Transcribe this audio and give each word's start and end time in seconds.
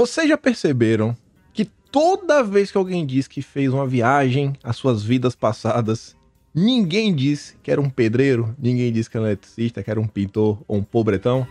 Vocês 0.00 0.26
já 0.26 0.38
perceberam 0.38 1.14
que 1.52 1.66
toda 1.66 2.42
vez 2.42 2.72
que 2.72 2.78
alguém 2.78 3.04
diz 3.04 3.28
que 3.28 3.42
fez 3.42 3.70
uma 3.70 3.86
viagem 3.86 4.54
às 4.64 4.76
suas 4.76 5.02
vidas 5.02 5.34
passadas, 5.34 6.16
ninguém 6.54 7.14
diz 7.14 7.54
que 7.62 7.70
era 7.70 7.82
um 7.82 7.90
pedreiro, 7.90 8.56
ninguém 8.58 8.90
diz 8.90 9.08
que 9.08 9.18
era 9.18 9.24
um 9.24 9.28
eletricista, 9.28 9.82
que 9.82 9.90
era 9.90 10.00
um 10.00 10.06
pintor 10.06 10.58
ou 10.66 10.78
um 10.78 10.82
pobretão? 10.82 11.46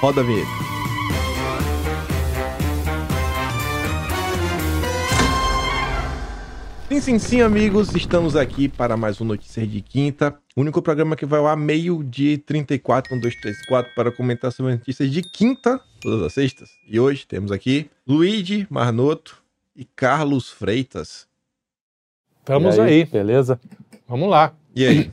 Roda 0.00 0.22
a 0.22 0.24
vinheta. 0.24 0.75
Sim, 6.96 7.00
sim, 7.00 7.18
sim, 7.18 7.40
amigos, 7.42 7.94
estamos 7.94 8.34
aqui 8.36 8.68
para 8.70 8.96
mais 8.96 9.20
um 9.20 9.24
Notícias 9.26 9.68
de 9.70 9.82
Quinta, 9.82 10.34
o 10.56 10.62
único 10.62 10.80
programa 10.80 11.14
que 11.14 11.26
vai 11.26 11.38
ao 11.40 11.54
meio-dia 11.56 12.32
e 12.32 12.38
34, 12.38 13.14
1, 13.14 13.20
2, 13.20 13.34
3, 13.40 13.66
4, 13.66 13.94
para 13.94 14.10
comentar 14.10 14.50
sobre 14.50 14.72
notícias 14.72 15.10
de 15.10 15.20
quinta, 15.20 15.78
todas 16.00 16.22
as 16.22 16.32
sextas. 16.32 16.70
E 16.88 16.98
hoje 16.98 17.26
temos 17.26 17.52
aqui 17.52 17.90
Luigi 18.06 18.66
Marnoto 18.70 19.42
e 19.76 19.84
Carlos 19.84 20.50
Freitas. 20.50 21.28
Estamos 22.40 22.76
E 22.76 22.80
aí, 22.80 23.04
Beleza? 23.04 23.60
vamos 24.08 24.30
lá. 24.30 24.54
E 24.74 24.86
aí? 24.86 25.10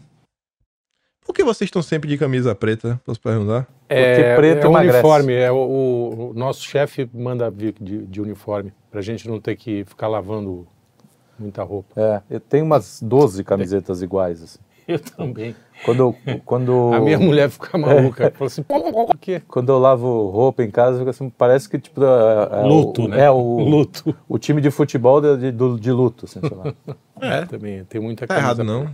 Por 1.26 1.34
que 1.34 1.44
vocês 1.44 1.68
estão 1.68 1.82
sempre 1.82 2.08
de 2.10 2.18
camisa 2.18 2.56
preta? 2.56 3.02
Posso 3.06 3.20
perguntar? 3.20 3.68
É, 3.90 4.36
preto 4.38 4.64
é 4.64 4.68
o 4.68 4.72
emagrece. 4.72 4.98
uniforme, 5.00 5.34
é 5.34 5.52
o, 5.52 6.30
o- 6.30 6.34
nosso 6.34 6.64
chefe 6.64 7.10
manda 7.14 7.50
vir 7.52 7.76
de, 7.82 8.06
de 8.06 8.22
uniforme, 8.22 8.72
pra 8.90 9.02
gente 9.02 9.28
não 9.28 9.40
ter 9.40 9.58
que 9.58 9.84
ficar 9.86 10.08
lavando 10.08 10.66
muita 11.38 11.64
roupa. 11.64 12.00
É, 12.00 12.22
eu 12.30 12.40
tenho 12.40 12.66
umas 12.66 13.02
12 13.02 13.44
camisetas 13.44 14.02
iguais. 14.02 14.42
assim. 14.42 14.60
Eu 14.88 15.00
também. 15.00 15.56
Quando, 15.86 16.16
quando, 16.46 16.94
A 16.94 17.00
minha 17.00 17.20
mulher 17.20 17.50
fica 17.50 17.78
maluca, 17.78 18.32
fala 18.32 18.48
assim, 18.48 18.64
por 18.64 19.18
quê? 19.20 19.42
quando 19.48 19.70
eu 19.70 19.80
lavo 19.80 20.30
roupa 20.30 20.64
em 20.64 20.72
casa, 20.72 21.00
fica 21.00 21.10
assim, 21.10 21.30
parece 21.30 21.70
que 21.70 21.80
tipo. 21.80 22.02
É, 22.04 22.62
é 22.62 22.64
Luto, 22.64 23.04
o, 23.04 23.08
né? 23.08 23.26
É 23.26 23.32
o, 23.32 23.60
Luto. 23.64 24.16
o 24.28 24.38
time 24.38 24.62
de 24.62 24.70
futebol 24.72 25.22
de, 25.22 25.52
de, 25.52 25.80
de 25.80 25.92
luto, 25.92 26.26
assim, 26.26 26.40
sei 26.40 26.58
lá. 26.58 26.74
É, 27.22 27.46
Também 27.46 27.86
tem 27.86 28.02
muita 28.02 28.28
tá 28.28 28.36
camisa 28.36 28.46
errado 28.46 28.64
não. 28.66 28.90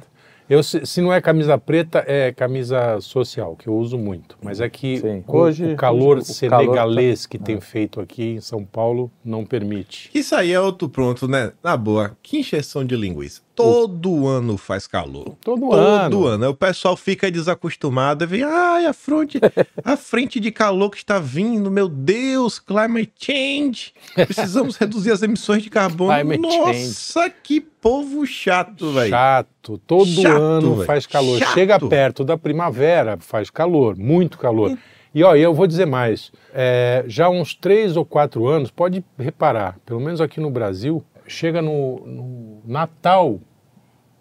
Eu, 0.50 0.64
se, 0.64 0.84
se 0.86 1.00
não 1.00 1.14
é 1.14 1.22
camisa 1.22 1.58
preta, 1.60 2.04
é 2.08 2.32
camisa 2.32 3.00
social, 3.02 3.56
que 3.56 3.68
eu 3.68 3.76
uso 3.76 3.98
muito. 4.00 4.36
Mas 4.42 4.60
é 4.60 4.68
que 4.68 4.98
Sim. 4.98 5.24
Hoje- 5.28 5.74
o 5.74 5.76
calor 5.76 6.18
hoje 6.18 6.32
o 6.34 6.48
calor 6.50 6.60
senegalês 6.60 7.24
tá- 7.24 7.30
que 7.30 7.38
tem 7.38 7.62
feito 7.62 8.02
aqui 8.02 8.32
em 8.32 8.42
São 8.42 8.66
Paulo 8.66 9.12
não 9.24 9.46
permite. 9.46 10.10
Isso 10.14 10.34
aí 10.36 10.52
é 10.52 10.60
outro 10.60 10.90
pronto, 10.90 11.28
né? 11.28 11.52
Na 11.64 11.78
boa, 11.78 12.18
que 12.24 12.40
encheção 12.40 12.84
de 12.84 12.96
linguiça. 12.96 13.42
Todo 13.64 14.28
ano 14.28 14.58
faz 14.58 14.88
calor. 14.88 15.36
Todo, 15.42 15.60
Todo 15.70 15.74
ano. 15.74 16.26
ano. 16.28 16.50
O 16.50 16.56
pessoal 16.56 16.96
fica 16.96 17.30
desacostumado 17.30 18.24
e 18.24 18.28
vem, 18.28 18.44
ai, 18.44 18.86
a 18.86 18.94
frente, 18.94 19.40
a 19.84 19.98
frente 19.98 20.40
de 20.40 20.52
calor 20.52 20.90
que 20.90 20.98
está 20.98 21.20
vindo, 21.20 21.70
meu 21.70 21.90
Deus, 21.90 22.58
climate 22.60 23.12
change. 23.20 23.94
Precisamos 24.16 24.76
reduzir 24.80 25.12
as 25.12 25.22
emissões 25.22 25.62
de 25.62 25.70
carbono. 25.70 26.14
Climate 26.14 26.42
Nossa, 26.42 27.30
que 27.30 27.60
povo 27.60 28.26
chato, 28.26 28.92
velho. 28.92 29.10
Chato, 29.10 29.78
todo 29.80 30.06
Chato, 30.06 30.42
ano 30.42 30.76
velho. 30.76 30.86
faz 30.88 31.06
calor. 31.06 31.40
Chato. 31.40 31.54
Chega 31.54 31.80
perto 31.80 32.24
da 32.24 32.38
primavera, 32.38 33.18
faz 33.20 33.50
calor, 33.50 33.98
muito 33.98 34.38
calor. 34.38 34.78
E 35.14 35.24
ó, 35.24 35.36
eu 35.36 35.54
vou 35.54 35.68
dizer 35.68 35.86
mais: 35.86 36.32
é, 36.54 37.04
já 37.08 37.26
há 37.26 37.30
uns 37.30 37.54
três 37.56 37.98
ou 37.98 38.06
quatro 38.06 38.48
anos, 38.48 38.72
pode 38.72 39.04
reparar, 39.18 39.78
pelo 39.86 40.00
menos 40.00 40.22
aqui 40.22 40.40
no 40.40 40.50
Brasil, 40.50 41.04
chega 41.28 41.62
no, 41.62 42.06
no 42.06 42.62
Natal, 42.66 43.40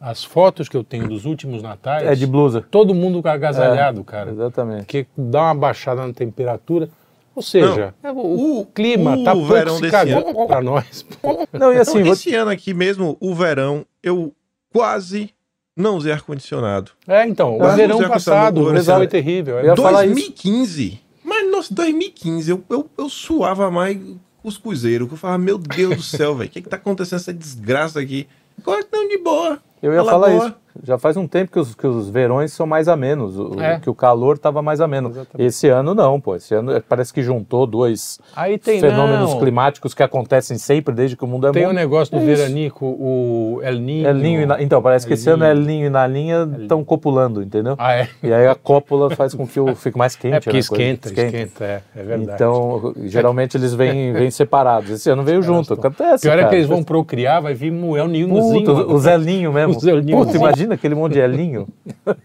as 0.00 0.22
fotos 0.24 0.68
que 0.68 0.76
eu 0.76 0.84
tenho 0.84 1.08
dos 1.08 1.24
últimos 1.24 1.62
natais, 1.62 2.06
É 2.06 2.14
de 2.14 2.26
blusa. 2.26 2.64
todo 2.70 2.94
mundo 2.94 3.20
agasalhado, 3.28 4.04
cara. 4.04 4.30
Exatamente. 4.30 4.80
Porque 4.84 5.06
dá 5.16 5.42
uma 5.44 5.54
baixada 5.54 6.06
na 6.06 6.12
temperatura. 6.12 6.88
Ou 7.34 7.42
seja, 7.42 7.94
é, 8.02 8.10
o, 8.10 8.60
o- 8.60 8.66
clima 8.66 9.16
o 9.16 9.22
tá 9.24 9.32
pouco 9.32 9.46
verão 9.48 9.76
se 9.76 9.82
desse 9.82 9.92
cagando 9.92 10.46
pra 10.46 10.60
nós. 10.60 11.06
Não, 11.52 11.72
e 11.72 11.78
assim, 11.78 11.92
Então, 11.92 12.04
vou- 12.04 12.12
esse 12.12 12.34
ano 12.34 12.50
aqui 12.50 12.74
mesmo, 12.74 13.16
o 13.20 13.32
verão, 13.34 13.84
eu 14.02 14.32
quase 14.72 15.30
não 15.76 15.96
usei 15.96 16.12
ar-condicionado. 16.12 16.90
É, 17.06 17.24
então, 17.26 17.56
o 17.56 17.76
verão 17.76 17.98
passado, 18.08 18.60
o 18.62 18.72
verão 18.72 18.96
foi 18.96 19.06
terrível. 19.06 19.58
é. 19.58 19.62
Eu 19.62 19.66
ia 19.66 19.76
falar 19.76 20.04
isso. 20.06 20.14
2015. 20.14 21.00
Mas, 21.24 21.50
nossa, 21.50 21.72
2015, 21.74 22.50
eu, 22.50 22.64
eu, 22.68 22.90
eu 22.98 23.08
suava 23.08 23.70
mais 23.70 23.96
os 24.42 24.56
cuzeiros. 24.58 25.06
Que 25.06 25.14
eu 25.14 25.18
falava, 25.18 25.38
meu 25.38 25.58
Deus 25.58 25.96
do 25.96 26.02
céu, 26.02 26.34
velho, 26.34 26.48
o 26.48 26.52
que 26.52 26.62
que 26.62 26.68
tá 26.68 26.76
acontecendo 26.76 27.20
essa 27.20 27.32
desgraça 27.32 28.00
aqui? 28.00 28.26
Agora 28.60 28.80
estão 28.80 29.06
de 29.06 29.18
boa. 29.18 29.60
Eu 29.82 29.92
ia 29.92 30.04
Fala 30.04 30.10
falar 30.10 30.34
isso. 30.34 30.54
Já 30.80 30.96
faz 30.96 31.16
um 31.16 31.26
tempo 31.26 31.50
que 31.50 31.58
os, 31.58 31.74
que 31.74 31.86
os 31.88 32.08
verões 32.08 32.52
são 32.52 32.64
mais 32.64 32.86
amenos, 32.86 33.36
o- 33.36 33.60
É. 33.60 33.80
que 33.80 33.90
o 33.90 33.94
calor 33.94 34.36
estava 34.36 34.62
mais 34.62 34.80
ameno. 34.80 35.08
Exatamente. 35.08 35.48
Esse 35.48 35.66
ano 35.68 35.92
não, 35.92 36.20
pô. 36.20 36.36
Esse 36.36 36.54
ano 36.54 36.70
é, 36.70 36.78
parece 36.78 37.12
que 37.12 37.20
juntou 37.20 37.66
dois 37.66 38.20
tem 38.62 38.78
fenômenos 38.80 39.32
não, 39.32 39.40
climáticos 39.40 39.92
que 39.92 40.04
acontecem 40.04 40.56
sempre 40.56 40.94
desde 40.94 41.16
que 41.16 41.24
o 41.24 41.26
mundo 41.26 41.48
é 41.48 41.50
Tem 41.50 41.64
o 41.64 41.68
mundo. 41.68 41.74
negócio 41.76 42.16
do 42.16 42.22
É 42.22 42.24
veranico, 42.24 42.86
o 42.86 43.58
El 43.64 43.74
Ninho. 43.80 44.06
El 44.06 44.14
Ninho 44.14 44.40
e 44.42 44.46
na- 44.46 44.62
Então, 44.62 44.80
parece 44.80 45.04
que 45.04 45.14
El 45.14 45.18
esse 45.18 45.28
ano 45.28 45.42
Ninho. 45.42 45.50
El 45.50 45.58
Ninho 45.64 45.86
e 45.86 45.90
Nalinha 45.90 46.48
estão 46.60 46.84
copulando, 46.84 47.42
entendeu? 47.42 47.74
Ah, 47.76 47.94
é? 47.96 48.08
E 48.22 48.32
aí 48.32 48.46
a 48.46 48.54
cópula 48.54 49.10
faz 49.10 49.34
com 49.34 49.48
que 49.48 49.58
o 49.58 49.74
fique 49.74 49.98
mais 49.98 50.14
quente. 50.14 50.34
É 50.36 50.38
porque 50.40 50.58
né, 50.58 50.62
coisa- 50.64 50.74
esquenta, 50.74 51.08
esquenta, 51.08 51.64
é, 51.64 51.82
é 51.96 52.02
verdade. 52.04 52.30
Então, 52.36 52.94
geralmente 53.04 53.56
eles 53.56 53.74
vêm, 53.74 54.12
vêm 54.14 54.30
separados. 54.30 54.90
Esse 54.90 55.10
ano 55.10 55.24
veio 55.24 55.42
junto. 55.42 55.74
Acontece. 55.74 56.22
Pior 56.22 56.34
é 56.34 56.36
cara. 56.36 56.48
que 56.50 56.54
eles 56.54 56.68
vão 56.68 56.84
procriar, 56.84 57.42
vai 57.42 57.54
vir 57.54 57.72
um 57.72 57.96
El 57.96 58.06
Ninhozinho. 58.06 58.64
Puta, 58.64 58.92
o 58.92 58.98
Zé 59.00 59.16
Linho 59.16 59.52
mesmo. 59.68 59.78
O 59.78 59.84
Zé 59.84 59.94
Linho. 59.94 60.24
Puta, 60.24 60.36
imagina 60.36 60.74
aquele 60.74 60.94
monte 60.94 61.14
de 61.14 61.20
Elinho. 61.20 61.68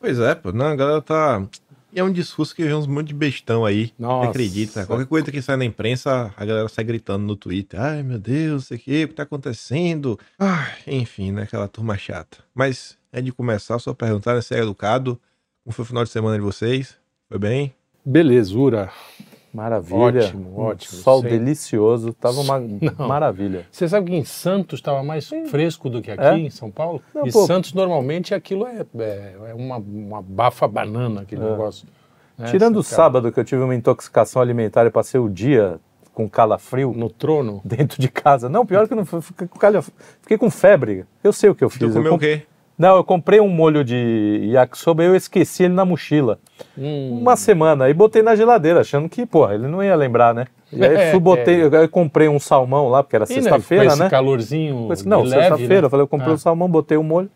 Pois 0.00 0.18
é, 0.18 0.34
pô. 0.34 0.50
Não, 0.50 0.64
a 0.64 0.74
galera 0.74 1.02
tá... 1.02 1.46
E 1.92 2.00
é 2.00 2.04
um 2.04 2.10
discurso 2.10 2.54
que 2.54 2.62
vem 2.62 2.72
uns 2.72 2.86
monte 2.86 3.08
de 3.08 3.14
bestão 3.14 3.66
aí. 3.66 3.92
Nossa. 3.98 4.24
Não 4.24 4.30
acredita. 4.30 4.86
Qualquer 4.86 5.06
coisa 5.06 5.30
que 5.30 5.42
sai 5.42 5.56
na 5.56 5.64
imprensa, 5.64 6.32
a 6.36 6.44
galera 6.44 6.68
sai 6.68 6.84
gritando 6.84 7.26
no 7.26 7.36
Twitter. 7.36 7.78
Ai, 7.78 8.02
meu 8.02 8.18
Deus, 8.18 8.52
não 8.52 8.60
sei 8.60 8.76
o 8.76 8.80
que, 8.80 9.04
o 9.04 9.08
que 9.08 9.14
tá 9.14 9.24
acontecendo? 9.24 10.18
Ai, 10.38 10.72
enfim, 10.86 11.32
né? 11.32 11.42
Aquela 11.42 11.68
turma 11.68 11.98
chata. 11.98 12.38
Mas 12.54 12.96
é 13.12 13.20
de 13.20 13.30
começar, 13.32 13.78
só 13.78 13.92
perguntar, 13.92 14.34
né? 14.34 14.40
Se 14.40 14.54
é 14.54 14.60
educado. 14.60 15.20
Como 15.64 15.74
foi 15.74 15.82
o 15.82 15.86
final 15.86 16.04
de 16.04 16.10
semana 16.10 16.36
de 16.36 16.42
vocês? 16.42 16.96
Foi 17.28 17.38
bem? 17.38 17.74
Belezura. 18.04 18.90
Maravilha. 19.52 19.98
Ótimo, 20.26 20.50
Um 20.56 20.60
ótimo, 20.62 20.98
Sol 21.00 21.22
sim. 21.22 21.28
delicioso. 21.28 22.12
Tava 22.14 22.40
uma 22.40 22.60
maravilha. 23.06 23.66
Você 23.70 23.88
sabe 23.88 24.10
que 24.10 24.16
em 24.16 24.24
Santos 24.24 24.78
estava 24.78 25.02
mais 25.02 25.28
fresco 25.48 25.90
do 25.90 26.00
que 26.00 26.10
aqui 26.10 26.22
É? 26.22 26.38
em 26.38 26.50
São 26.50 26.70
Paulo? 26.70 27.02
Não, 27.14 27.26
e 27.26 27.32
pô. 27.32 27.46
Santos 27.46 27.72
normalmente 27.72 28.34
aquilo 28.34 28.66
é, 28.66 28.86
é, 28.98 29.34
é 29.50 29.54
uma, 29.54 29.78
uma 29.78 30.22
bafa 30.22 30.68
banana, 30.68 31.22
aquele 31.22 31.42
É. 31.44 31.50
negócio. 31.50 31.86
né? 32.38 32.46
Tirando 32.46 32.76
o 32.76 32.82
sábado 32.82 33.30
que 33.32 33.40
eu 33.40 33.44
tive 33.44 33.62
uma 33.62 33.74
intoxicação 33.74 34.40
alimentar 34.40 34.86
e 34.86 34.90
passei 34.90 35.18
o 35.20 35.28
dia 35.28 35.80
com 36.14 36.28
calafrio 36.28 36.92
No 36.96 37.10
trono. 37.10 37.60
dentro 37.66 38.00
de 38.00 38.08
casa. 38.08 38.48
Não, 38.48 38.64
pior 38.64 38.86
que 38.86 38.94
não. 38.94 39.04
Fiquei 39.04 39.46
com, 39.48 39.58
calha- 39.58 39.82
fiquei 40.22 40.38
com 40.38 40.50
febre. 40.50 41.04
Eu 41.24 41.32
sei 41.32 41.50
o 41.50 41.54
que 41.54 41.64
eu 41.64 41.68
Tu 41.68 41.72
fiz. 41.72 41.82
Eu 41.82 41.92
comeu 41.92 42.12
o 42.12 42.14
comp- 42.14 42.20
quê? 42.22 42.42
Não, 42.80 42.96
eu 42.96 43.04
comprei 43.04 43.38
um 43.40 43.48
molho 43.48 43.84
de 43.84 44.40
yakisoba 44.54 45.02
e 45.02 45.06
eu 45.06 45.14
esqueci 45.14 45.64
ele 45.64 45.74
na 45.74 45.84
mochila. 45.84 46.38
Hum. 46.78 47.18
Uma 47.20 47.36
semana. 47.36 47.90
E 47.90 47.92
botei 47.92 48.22
na 48.22 48.34
geladeira, 48.34 48.80
achando 48.80 49.06
que, 49.06 49.26
pô, 49.26 49.50
ele 49.50 49.68
não 49.68 49.84
ia 49.84 49.94
lembrar, 49.94 50.32
né? 50.34 50.46
E 50.72 50.82
aí 50.82 50.94
É, 50.96 51.10
fui, 51.10 51.20
botei, 51.20 51.62
eu 51.62 51.88
comprei 51.90 52.26
um 52.26 52.38
salmão 52.40 52.88
lá, 52.88 53.02
porque 53.02 53.16
era 53.16 53.26
E, 53.26 53.34
né, 53.36 53.42
sexta-feira, 53.42 53.84
com 53.84 53.90
esse 53.92 54.00
né? 54.02 54.08
calorzinho 54.08 54.86
Mas, 54.88 55.04
não, 55.04 55.26
sexta-feira, 55.26 55.82
né? 55.82 55.86
eu 55.86 55.90
falei, 55.90 56.04
eu 56.04 56.08
comprei 56.08 56.30
Ah. 56.30 56.34
um 56.34 56.38
salmão, 56.38 56.70
botei 56.70 56.96
o 56.96 57.02
molho. 57.02 57.30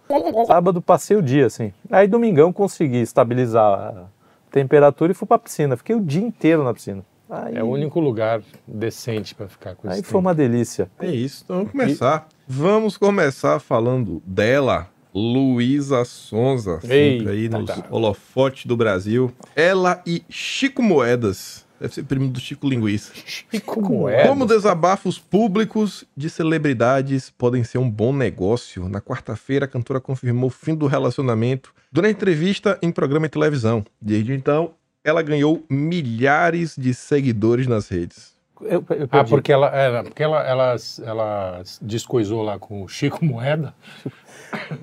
Sábado 0.47 0.81
passei 0.81 1.15
o 1.15 1.21
dia, 1.21 1.45
assim. 1.45 1.75
Aí 1.91 2.09
domingão 2.09 2.51
consegui 2.51 3.03
estabilizar 3.03 3.63
a 3.65 4.05
temperatura 4.51 5.13
e 5.13 5.15
fui 5.15 5.29
pra 5.29 5.39
piscina. 5.39 5.77
Fiquei 5.77 5.95
o 5.95 6.01
dia 6.01 6.23
inteiro 6.23 6.65
na 6.65 6.73
piscina. 6.73 7.03
Aí, 7.29 7.57
É 7.57 7.63
o 7.63 7.67
único 7.67 8.01
lugar 8.01 8.41
decente 8.67 9.35
para 9.35 9.47
ficar 9.49 9.75
com 9.75 9.89
aí 9.91 10.01
esse 10.01 10.05
foi 10.09 10.21
uma 10.21 10.35
delícia. 10.35 10.91
É 11.01 11.07
isso, 11.09 11.43
então 11.45 11.57
vamos 11.57 11.73
começar. 11.73 12.29
Vamos 12.49 12.97
começar 12.97 13.59
falando 13.59 14.23
dela, 14.25 14.87
Luísa 15.15 16.05
Sonza, 16.05 16.81
sempre 16.81 17.29
aí 17.29 17.49
nos 17.49 17.67
cara. 17.67 17.87
holofotes 17.89 18.67
do 18.67 18.77
Brasil. 18.77 19.33
Ela 19.55 20.03
e 20.05 20.25
Chico 20.29 20.83
Moedas, 20.83 21.65
deve 21.81 21.95
ser 21.95 22.03
primo 22.03 22.29
do 22.29 22.41
Chico 22.41 22.69
Linguiça. 22.69 23.13
Chico 23.15 23.81
Moedas. 23.81 24.27
Como 24.27 24.45
desabafos 24.45 25.17
públicos 25.17 26.05
de 26.17 26.29
celebridades 26.29 27.31
podem 27.31 27.63
ser 27.63 27.79
um 27.79 27.89
bom 27.89 28.13
negócio, 28.13 28.89
na 28.89 29.01
quarta-feira 29.01 29.67
a 29.67 29.69
cantora 29.69 30.01
confirmou 30.01 30.49
o 30.49 30.53
fim 30.53 30.75
do 30.75 30.89
relacionamento 30.89 31.73
durante 31.93 32.17
entrevista 32.17 32.77
em 32.83 32.91
programa 32.91 33.29
de 33.29 33.33
televisão. 33.33 33.85
Desde 34.01 34.33
então, 34.33 34.75
ela 35.05 35.23
ganhou 35.23 35.65
milhares 35.71 36.75
de 36.77 36.93
seguidores 36.93 37.69
nas 37.69 37.89
redes. 37.89 38.34
Eu, 38.65 38.85
eu 38.91 39.09
Ah, 39.11 39.25
porque 39.25 39.53
ela, 39.53 39.69
era, 39.69 40.03
porque 40.05 40.23
ela, 40.23 40.43
ela, 40.43 40.77
ela 41.05 41.63
descoisou 41.81 42.43
lá 42.43 42.59
com 42.59 42.83
o 42.83 42.89
Chico 42.89 43.25
Moeda. 43.25 43.75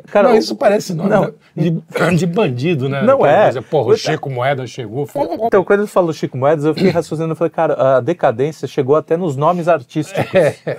Cara, 0.07 0.29
não, 0.29 0.35
isso 0.37 0.53
parece 0.53 0.93
nome 0.93 1.09
não. 1.09 1.33
de, 1.55 1.71
de 2.17 2.25
bandido, 2.25 2.89
né? 2.89 3.01
Não 3.03 3.25
é. 3.25 3.43
coisa, 3.43 3.61
porra, 3.61 3.93
o. 3.93 3.97
Chico 3.97 4.29
Moeda 4.29 4.67
chegou. 4.67 5.07
Então, 5.45 5.63
quando 5.63 5.79
ele 5.81 5.87
falou 5.87 6.11
Chico 6.11 6.37
Moedas, 6.37 6.65
eu 6.65 6.73
fiquei 6.73 6.89
raciocinando, 6.91 7.31
eu 7.31 7.35
falei, 7.37 7.51
cara, 7.51 7.97
a 7.97 8.01
decadência 8.01 8.67
chegou 8.67 8.97
até 8.97 9.15
nos 9.15 9.37
nomes 9.37 9.69
artísticos. 9.69 10.25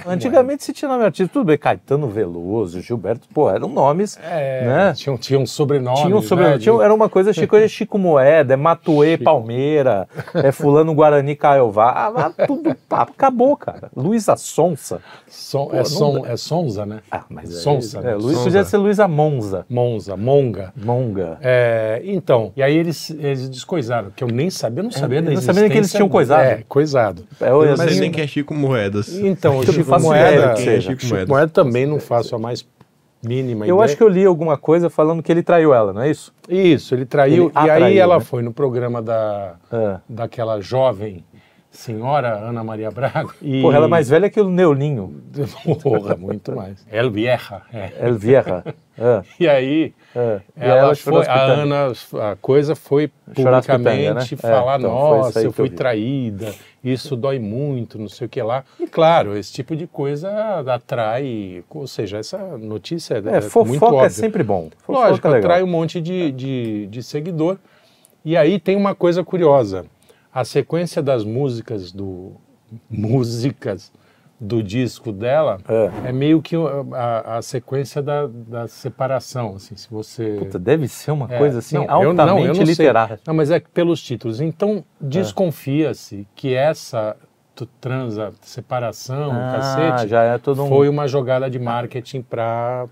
Antigamente 0.06 0.62
se 0.64 0.75
tinha 0.75 0.90
nome 0.90 1.04
artístico, 1.04 1.32
tudo 1.32 1.46
bem, 1.46 1.56
Caetano 1.56 2.06
Veloso, 2.08 2.82
Gilberto, 2.82 3.26
pô, 3.32 3.49
eram 3.50 3.69
nomes, 3.69 4.19
É, 4.22 4.64
né? 4.66 4.93
tinha, 4.94 5.16
tinha 5.16 5.38
um 5.40 5.46
sobrenome. 5.46 5.96
Tinha 5.96 6.14
um 6.16 6.20
sobre... 6.22 6.44
né, 6.44 6.58
tinha- 6.58 6.76
de- 6.76 6.82
era 6.82 6.93
uma 6.93 7.08
coisa 7.08 7.32
Chico, 7.32 7.56
é 7.56 7.66
Chico 7.69 7.96
Moeda, 7.96 8.52
é 8.52 8.56
Matuê 8.56 9.12
Chico. 9.12 9.25
Palmeira, 9.25 10.06
é 10.34 10.52
Fulano 10.52 10.94
Guarani 10.94 11.34
Caiová, 11.34 12.12
ah, 12.14 12.46
tudo 12.46 12.76
Pá, 12.93 13.03
acabou, 13.05 13.56
cara. 13.56 13.91
Luísa 13.97 14.37
Sonsa. 14.37 15.00
Som, 15.27 15.69
Pô, 15.69 15.73
é, 15.73 15.79
não 15.79 15.85
som, 15.87 16.27
é 16.27 16.37
Sonza, 16.37 16.85
né? 16.85 17.00
Ah, 17.11 17.25
mas 17.31 17.49
é- 17.50 17.55
Sonsa. 17.61 18.00
É, 18.00 18.03
né? 18.03 18.15
Luiz 18.17 18.33
Sonsa. 18.37 18.43
podia 18.44 18.65
ser 18.65 18.77
Luísa 18.77 19.09
Monza. 19.09 19.65
Monza, 19.67 20.15
Monga. 20.15 20.75
Monga. 20.77 21.39
É, 21.41 22.03
então, 22.05 22.53
e 22.55 22.62
aí 22.62 22.77
eles, 22.77 23.09
eles 23.09 23.49
descoisaram, 23.49 24.11
que 24.15 24.23
eu 24.23 24.29
nem 24.29 24.50
sabia, 24.50 24.81
eu 24.81 24.85
não 24.85 24.91
sabia 24.91 25.21
eu 25.21 25.23
da 25.23 25.27
não 25.27 25.33
existência. 25.33 25.55
sabia 25.55 25.62
nem 25.62 25.71
que 25.73 25.79
eles 25.79 25.91
tinham 25.91 26.09
coisado. 26.11 26.43
É, 26.43 26.65
coisado. 26.69 27.25
É, 27.41 27.49
Eu 27.49 27.61
o 27.61 27.65
não 27.65 27.77
sei 27.79 27.99
nem 27.99 28.12
quem 28.12 28.25
é 28.25 28.27
Chico 28.27 28.53
Moedas. 28.53 29.09
Então, 29.19 29.53
o 29.59 29.62
Eu 29.62 29.67
não 29.69 29.73
Chico 29.73 30.00
Moeda, 30.00 30.45
é. 30.53 30.56
Chico 30.81 31.00
Chico 31.00 31.06
Moedas? 31.15 31.29
Moeda 31.31 31.49
também 31.50 31.87
não 31.87 31.99
faço 31.99 32.37
a 32.37 32.38
mais 32.38 32.62
mínima 33.25 33.65
Eu 33.67 33.77
ideia. 33.77 33.85
acho 33.87 33.97
que 33.97 34.03
eu 34.03 34.09
li 34.09 34.25
alguma 34.27 34.59
coisa 34.59 34.91
falando 34.91 35.23
que 35.23 35.31
ele 35.33 35.43
traiu 35.43 35.73
ela, 35.73 35.93
não 35.93 36.03
é 36.03 36.11
isso? 36.11 36.31
Isso, 36.49 36.95
ele 36.95 37.06
traiu, 37.06 37.45
Ele 37.45 37.53
e 37.55 37.59
aí 37.59 37.71
atraiu, 37.71 38.03
ela 38.03 38.19
né? 38.19 38.21
foi 38.25 38.43
no 38.43 38.53
programa 38.53 39.00
da, 39.00 39.55
É. 39.73 39.97
daquela 40.09 40.61
jovem 40.61 41.25
senhora 41.73 42.37
Ana 42.37 42.63
Maria 42.63 42.91
Braga. 42.91 43.31
E... 43.41 43.63
Porra, 43.63 43.77
ela 43.77 43.87
é 43.87 43.89
mais 43.89 44.09
velha 44.09 44.31
que 44.31 44.41
o 44.41 44.49
Neulinho. 44.49 45.23
Porra, 45.83 46.15
muito 46.17 46.55
mais. 46.55 46.87
El 46.91 47.11
Vieja, 47.11 47.63
é. 47.73 47.91
El 47.99 48.15
Vieja. 48.15 48.63
É, 48.99 49.23
E 49.41 49.49
aí, 49.49 49.95
é. 50.15 50.41
E 50.55 50.61
ela, 50.65 50.95
foi, 50.95 51.27
a. 51.27 51.43
Ana, 51.45 51.93
a 52.31 52.37
coisa 52.37 52.77
foi 52.77 53.11
publicamente 53.35 54.35
né? 54.35 54.41
falar, 54.41 54.75
É, 54.75 54.79
então, 54.79 54.91
foi 54.91 55.19
isso 55.19 55.27
nossa, 55.27 55.41
eu 55.41 55.45
eu 55.47 55.53
fui 55.53 55.69
vi." 55.71 55.75
traída, 55.75 56.55
isso 56.85 57.17
dói 57.17 57.39
muito, 57.39 57.99
não 57.99 58.09
sei 58.09 58.27
o 58.27 58.31
que 58.31 58.43
lá. 58.43 58.65
E 58.79 58.87
claro, 58.87 59.37
esse 59.37 59.51
tipo 59.51 59.75
de 59.75 59.87
coisa 59.87 60.31
atrai, 60.67 61.65
ou 61.71 61.87
seja, 61.87 62.19
essa 62.19 62.37
notícia 62.59 63.15
é, 63.15 63.19
É, 63.19 63.23
muito 63.33 63.49
fofoca 63.51 63.87
óbvia. 63.87 64.07
é 64.07 64.11
sempre 64.11 64.43
bom. 64.43 64.69
Fofoca 64.85 65.09
Lógico, 65.09 65.29
é 65.29 65.39
atrai 65.39 65.63
um 65.63 65.67
monte 65.69 65.99
de, 66.01 66.31
de, 66.33 66.87
de 66.89 67.03
seguidor. 67.03 67.57
E 68.25 68.37
aí 68.37 68.59
tem 68.61 68.77
uma 68.77 68.95
coisa 68.95 69.25
curiosa. 69.25 69.87
A 70.34 70.44
sequência 70.44 71.02
das 71.02 71.25
músicas 71.25 71.93
do 71.93 72.32
músicas 72.90 73.93
do 74.40 74.61
disco 74.62 75.12
dela 75.12 75.58
É. 75.69 76.08
é, 76.08 76.12
meio 76.12 76.43
que 76.43 76.56
a, 76.94 77.37
a 77.37 77.43
sequência 77.43 78.02
da, 78.02 78.26
da 78.26 78.67
separação. 78.67 79.55
Assim, 79.56 79.76
se 79.76 79.88
você 79.90 80.37
Puta, 80.38 80.58
deve 80.58 80.88
ser 80.88 81.12
uma 81.12 81.32
É, 81.32 81.38
coisa 81.38 81.58
assim 81.61 81.76
não, 81.76 81.84
eu- 81.84 81.90
altamente 81.90 82.26
não, 82.26 82.38
eu 82.40 82.46
não 82.49 82.55
sei. 82.55 82.64
literária. 82.64 83.20
Não, 83.26 83.34
mas 83.34 83.50
é 83.50 83.61
pelos 83.61 84.02
títulos. 84.02 84.40
Então, 84.40 84.84
desconfia-se 85.00 86.26
que 86.35 86.55
essa 86.55 87.17
transa, 87.81 88.32
separação, 88.40 89.31
Ah, 89.31 89.52
cacete, 89.52 90.08
já 90.08 90.23
é 90.25 90.38
todo 90.38 90.64
um... 90.64 90.69
foi 90.69 90.88
uma 90.88 91.06
jogada 91.06 91.49
de 91.49 91.61
marketing 91.61 92.23
para 92.23 92.87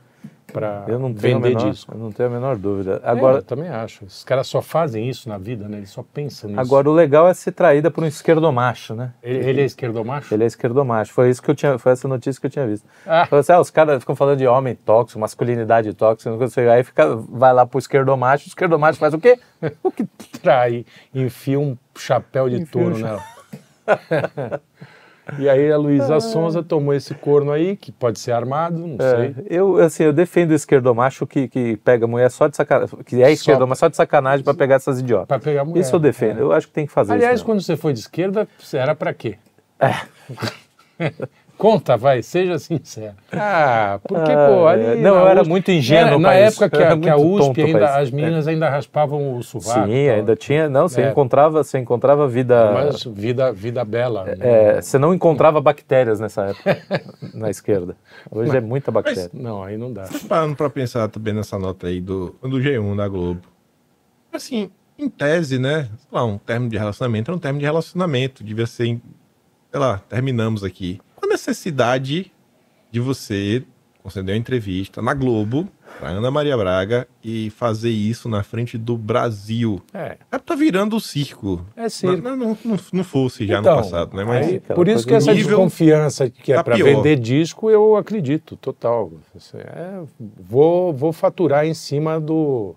para 0.51 0.85
eu 0.89 0.99
não 0.99 1.13
tenho 1.15 1.37
a 1.37 1.41
vender 1.41 1.57
menor, 1.57 1.71
disco. 1.71 1.95
Eu 1.95 1.99
não 1.99 2.13
tenho 2.13 2.29
a 2.29 2.33
menor 2.33 2.57
dúvida. 2.57 2.97
Agora, 2.97 3.11
Agora, 3.11 3.39
eu 3.39 3.43
também 3.43 3.69
acho. 3.69 4.05
Os 4.05 4.25
caras 4.25 4.47
só 4.47 4.61
fazem 4.61 5.09
isso 5.09 5.29
na 5.29 5.39
vida, 5.39 5.69
né? 5.69 5.79
Eles 5.79 5.91
só 5.91 6.03
pensam 6.03 6.51
nisso. 6.51 6.61
agora 6.61 6.89
o 6.89 6.93
legal 6.93 7.29
é 7.29 7.35
ser 7.35 7.53
traída 7.53 7.91
por 7.91 8.05
um 8.05 8.07
esquerdomacho, 8.07 8.95
né? 8.95 9.13
ele, 9.23 9.49
ele 9.49 9.61
é 9.63 9.65
esquerdomacho? 9.65 10.35
Ele 10.35 10.45
é 10.45 10.47
esquerdomacho. 10.47 11.13
Foi 11.13 11.31
isso 11.31 11.43
que 11.43 11.51
eu 11.51 11.55
tinha, 11.55 11.79
foi 11.79 11.93
essa 11.93 12.09
notícia 12.09 12.41
que 12.41 12.47
eu 12.47 12.51
tinha 12.51 12.67
visto. 12.67 12.87
Ah. 13.07 13.29
Assim, 13.31 13.53
ah, 13.53 13.61
os 13.61 13.71
caras 13.71 14.01
ficam 14.01 14.15
falando 14.15 14.39
de 14.39 14.47
homem 14.47 14.75
tóxico, 14.75 15.19
masculinidade 15.19 15.93
tóxica, 15.95 16.31
não 16.31 16.49
sei, 16.49 16.69
aí 16.69 16.83
fica, 16.83 17.17
vai 17.17 17.53
lá 17.53 17.67
pro 17.67 17.79
esquerdomacho, 17.79 18.47
o 18.47 18.49
esquerdomacho 18.49 18.99
faz 18.99 19.15
o 19.15 19.19
quê? 19.19 19.39
O 19.83 19.91
que 19.91 20.05
trai, 20.43 20.87
enfia 21.15 21.59
um 21.61 21.77
chapéu 21.97 22.49
de 22.49 22.57
Enfia 22.57 22.67
touro 22.73 22.97
um 22.97 22.99
nela. 22.99 23.23
e 25.39 25.49
aí 25.49 25.71
a 25.71 25.77
Luísa 25.77 26.21
Sonza 26.21 26.63
tomou 26.63 26.93
esse 26.95 27.15
corno 27.15 27.53
aí, 27.53 27.77
que 27.77 27.91
pode 27.93 28.19
ser 28.19 28.33
armado, 28.33 28.79
não 28.87 28.97
É, 28.99 29.17
sei. 29.17 29.35
eu, 29.49 29.77
assim, 29.79 30.03
eu 30.05 30.13
defendo 30.13 30.51
o 30.51 30.55
esquerdomacho 30.55 31.27
que, 31.27 31.49
que 31.49 31.77
pega 31.79 32.07
mulher 32.07 32.31
só 32.31 32.47
de 32.49 32.57
sacanagem, 32.57 32.99
que 33.05 33.23
é 33.23 33.31
esquerdomacho 33.33 33.81
só 33.81 33.89
de 33.89 33.97
sacanagem 33.97 34.45
pra 34.45 34.55
pegar 34.55 34.77
essas 34.77 35.01
idiotas. 35.01 35.29
Pra 35.29 35.39
pegar 35.39 35.65
mulher. 35.65 35.81
Isso 35.81 35.95
eu 35.97 36.01
defendo, 36.01 36.39
É. 36.39 36.43
eu 36.43 36.53
acho 36.53 36.67
que 36.69 36.73
tem 36.73 36.87
que 36.87 36.93
fazer 36.93 37.13
Aliás, 37.13 37.37
isso. 37.37 37.45
quando 37.45 37.61
você 37.61 37.77
foi 37.77 37.93
de 37.93 38.01
esquerda, 38.01 38.49
era 38.73 38.95
pra 38.95 39.13
quê? 39.15 39.37
Conta, 41.61 41.95
vai, 41.95 42.23
seja 42.23 42.59
sincero. 42.59 43.15
Ah, 43.33 44.01
porque, 44.03 44.33
Ah, 44.33 44.49
pô, 44.49 44.67
ali. 44.67 44.83
é. 44.83 44.95
Não, 44.97 45.15
na 45.15 45.21
eu 45.21 45.29
era 45.29 45.41
USP 45.43 45.49
muito 45.51 45.71
ingênuo 45.71 46.07
era, 46.09 46.19
Na 46.19 46.29
pra 46.31 46.47
isso. 46.49 46.65
época 46.65 46.77
que 46.79 46.83
a, 46.83 46.87
era 46.87 46.99
que 46.99 47.09
a 47.11 47.17
USP, 47.19 47.63
ainda, 47.63 47.85
isso. 47.85 47.99
as 47.99 48.11
meninas 48.11 48.49
ainda 48.49 48.71
raspavam 48.71 49.37
o 49.37 49.43
sovaco. 49.43 49.87
Sim, 49.87 50.07
tal. 50.07 50.15
ainda 50.17 50.37
tinha, 50.37 50.69
não, 50.71 50.89
você 50.89 51.03
É. 51.03 51.11
encontrava, 51.11 51.63
você 51.63 51.79
encontrava 51.79 52.27
vida, 52.27 52.73
Mas 52.73 53.05
vida, 53.05 53.53
vida 53.53 53.85
bela. 53.85 54.25
né? 54.25 54.37
é, 54.41 54.81
você 54.81 54.99
não 54.99 55.13
encontrava 55.13 55.61
bactérias 55.61 56.19
nessa 56.19 56.47
época, 56.47 56.81
na 57.35 57.51
esquerda. 57.51 57.95
Hoje 58.31 58.57
é 58.57 58.61
muita 58.63 58.91
bactéria. 58.91 59.29
Não, 59.35 59.63
aí 59.63 59.77
não 59.77 59.93
dá. 59.93 60.09
Parando 60.27 60.57
pra 60.57 60.71
pensar 60.71 61.09
também 61.09 61.35
nessa 61.35 61.59
nota 61.59 61.89
aí 61.89 62.01
do, 62.01 62.35
do 62.41 62.57
G1 62.59 62.97
da 62.97 63.07
Globo. 63.07 63.43
Assim, 64.33 64.71
em 64.99 65.11
tese, 65.11 65.59
né? 65.59 65.89
Sei 65.99 66.09
lá, 66.11 66.25
um 66.25 66.39
término 66.39 66.71
de 66.71 66.79
relacionamento 66.79 67.31
é 67.31 67.35
um 67.35 67.39
término 67.39 67.61
de 67.61 67.67
relacionamento. 67.67 68.43
Devia 68.43 68.67
ser, 68.67 68.85
sei 69.71 69.79
lá, 69.81 70.01
terminamos 70.09 70.65
aqui. 70.65 70.99
A 71.23 71.27
necessidade 71.27 72.33
de 72.91 73.01
você 73.01 73.63
conceder 74.03 74.35
uma 74.35 74.39
entrevista 74.41 75.03
na 75.03 75.13
Globo 75.13 75.69
pra 75.99 76.09
Ana 76.09 76.31
Maria 76.31 76.57
Braga 76.57 77.07
e 77.23 77.51
fazer 77.51 77.91
isso 77.91 78.29
na 78.29 78.43
frente 78.43 78.79
do 78.79 78.97
Brasil? 78.97 79.83
É, 79.93 80.17
É, 80.33 80.39
tá 80.39 80.55
virando 80.55 80.97
o 80.97 81.01
circo. 81.01 81.65
é 81.77 81.89
circo. 81.89 82.23
Não, 82.23 82.35
não, 82.37 82.59
não, 82.65 82.79
não 82.93 83.05
fosse 83.05 83.47
já 83.47 83.59
Então, 83.61 83.77
no 83.77 83.83
passado, 83.83 84.17
né? 84.17 84.25
Mas 84.25 84.47
Aí, 84.47 84.57
aquela 84.57 84.75
por 84.75 84.89
isso 84.89 85.07
coisa 85.07 85.27
que 85.27 85.31
essa 85.31 85.35
desconfiança 85.35 86.31
que 86.31 86.53
é 86.53 86.57
tá 86.57 86.65
para 86.65 86.77
pior. 86.77 86.87
vender 86.87 87.17
disco, 87.17 87.71
eu 87.71 87.97
acredito, 87.97 88.57
total. 88.57 89.13
É, 89.55 90.01
vou, 90.41 90.93
vou 90.95 91.13
faturar 91.13 91.67
em 91.67 91.75
cima 91.75 92.19
do, 92.19 92.75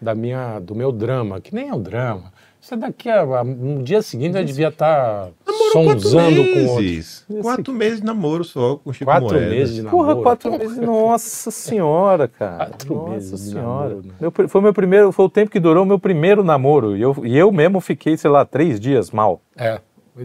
da 0.00 0.14
minha, 0.14 0.58
do 0.60 0.74
meu 0.74 0.92
drama, 0.92 1.40
que 1.40 1.54
nem 1.54 1.68
é 1.70 1.74
um 1.74 1.80
drama. 1.80 2.32
Isso 2.60 2.74
é 2.74 2.76
daqui 2.76 3.08
a, 3.08 3.22
a- 3.22 3.44
no 3.44 3.82
dia 3.82 4.02
seguinte 4.02 4.36
eu 4.36 4.44
devia 4.44 4.68
estar 4.68 5.30
quatro 5.44 5.55
sonzando 5.84 6.42
com 6.44 6.60
outro. 6.66 6.82
meses. 6.82 7.24
Quatro 7.42 7.72
meses 7.74 8.00
de 8.00 8.06
namoro 8.06 8.44
só 8.44 8.76
com 8.76 8.90
o 8.90 8.92
Chico 8.92 9.04
Quatro 9.10 9.28
Moedas. 9.28 9.48
meses 9.50 9.74
de 9.74 9.82
namoro. 9.82 10.04
Porra, 10.06 10.22
quatro 10.22 10.50
meses. 10.52 10.76
Nossa 10.78 11.50
senhora, 11.50 12.28
cara. 12.28 12.56
Quatro 12.66 12.94
Nossa 12.94 13.10
meses 13.10 13.30
de 13.30 13.50
senhora. 13.50 13.88
namoro, 13.88 14.06
né? 14.06 14.14
Meu 14.20 14.48
foi 14.48 14.60
meu 14.60 14.72
primeiro, 14.72 15.12
foi 15.12 15.24
o 15.24 15.30
tempo 15.30 15.50
que 15.50 15.60
durou 15.60 15.82
o 15.84 15.86
meu 15.86 15.98
primeiro 15.98 16.42
namoro. 16.44 16.96
E 16.96 17.02
eu, 17.02 17.16
e 17.24 17.36
eu 17.36 17.50
mesmo 17.52 17.80
fiquei, 17.80 18.16
sei 18.16 18.30
lá, 18.30 18.44
três 18.44 18.78
dias 18.80 19.10
mal. 19.10 19.40
É, 19.56 19.80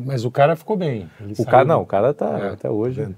mas 0.05 0.23
o 0.25 0.31
cara 0.31 0.55
ficou 0.55 0.77
bem. 0.77 1.09
Ele 1.19 1.33
O 1.33 1.35
saiu- 1.35 1.47
cara 1.49 1.65
não, 1.65 1.81
o 1.81 1.85
cara 1.85 2.13
tá 2.13 2.39
É, 2.39 2.49
até 2.53 2.69
hoje. 2.69 3.01
vendo? 3.01 3.15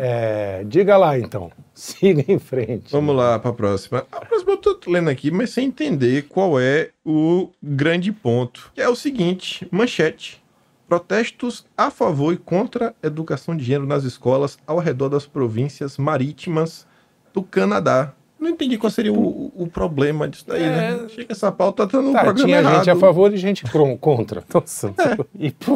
É, 0.00 0.62
diga 0.64 0.96
lá 0.96 1.18
então, 1.18 1.50
siga 1.74 2.24
em 2.28 2.38
frente. 2.38 2.92
Vamos 2.92 3.16
lá 3.16 3.36
para 3.38 3.50
a 3.50 3.52
próxima. 3.54 4.04
A 4.12 4.20
próxima 4.24 4.52
eu 4.52 4.56
tô 4.56 4.78
lendo 4.86 5.10
aqui, 5.10 5.28
mas 5.28 5.50
sem 5.50 5.66
entender 5.66 6.26
qual 6.28 6.58
é 6.60 6.90
o 7.04 7.48
grande 7.60 8.12
ponto. 8.12 8.70
Que 8.74 8.80
é 8.80 8.88
o 8.88 8.94
seguinte: 8.94 9.66
manchete. 9.72 10.40
Protestos 10.88 11.66
a 11.76 11.90
favor 11.90 12.32
e 12.32 12.36
contra 12.38 12.94
a 13.02 13.06
educação 13.06 13.54
de 13.54 13.62
gênero 13.62 13.86
nas 13.86 14.04
escolas 14.04 14.56
ao 14.66 14.78
redor 14.78 15.10
das 15.10 15.26
províncias 15.26 15.98
marítimas 15.98 16.86
do 17.34 17.42
Canadá. 17.42 18.14
Não 18.40 18.48
entendi 18.48 18.78
qual 18.78 18.88
seria 18.90 19.12
o, 19.12 19.52
o 19.54 19.66
problema 19.66 20.26
disso 20.28 20.44
daí, 20.46 20.62
né? 20.62 21.00
Achei 21.04 21.24
que 21.24 21.32
essa 21.32 21.50
pauta 21.52 21.86
tá 21.86 22.00
no 22.00 22.12
Tá, 22.12 22.20
programa 22.22 22.46
tinha 22.46 22.58
errado. 22.58 22.76
gente 22.76 22.90
a 22.90 22.96
favor 22.96 23.34
e 23.34 23.36
gente 23.36 23.64
contra. 24.00 24.42
Nossa. 24.54 24.94
E, 25.38 25.50
pô, 25.50 25.74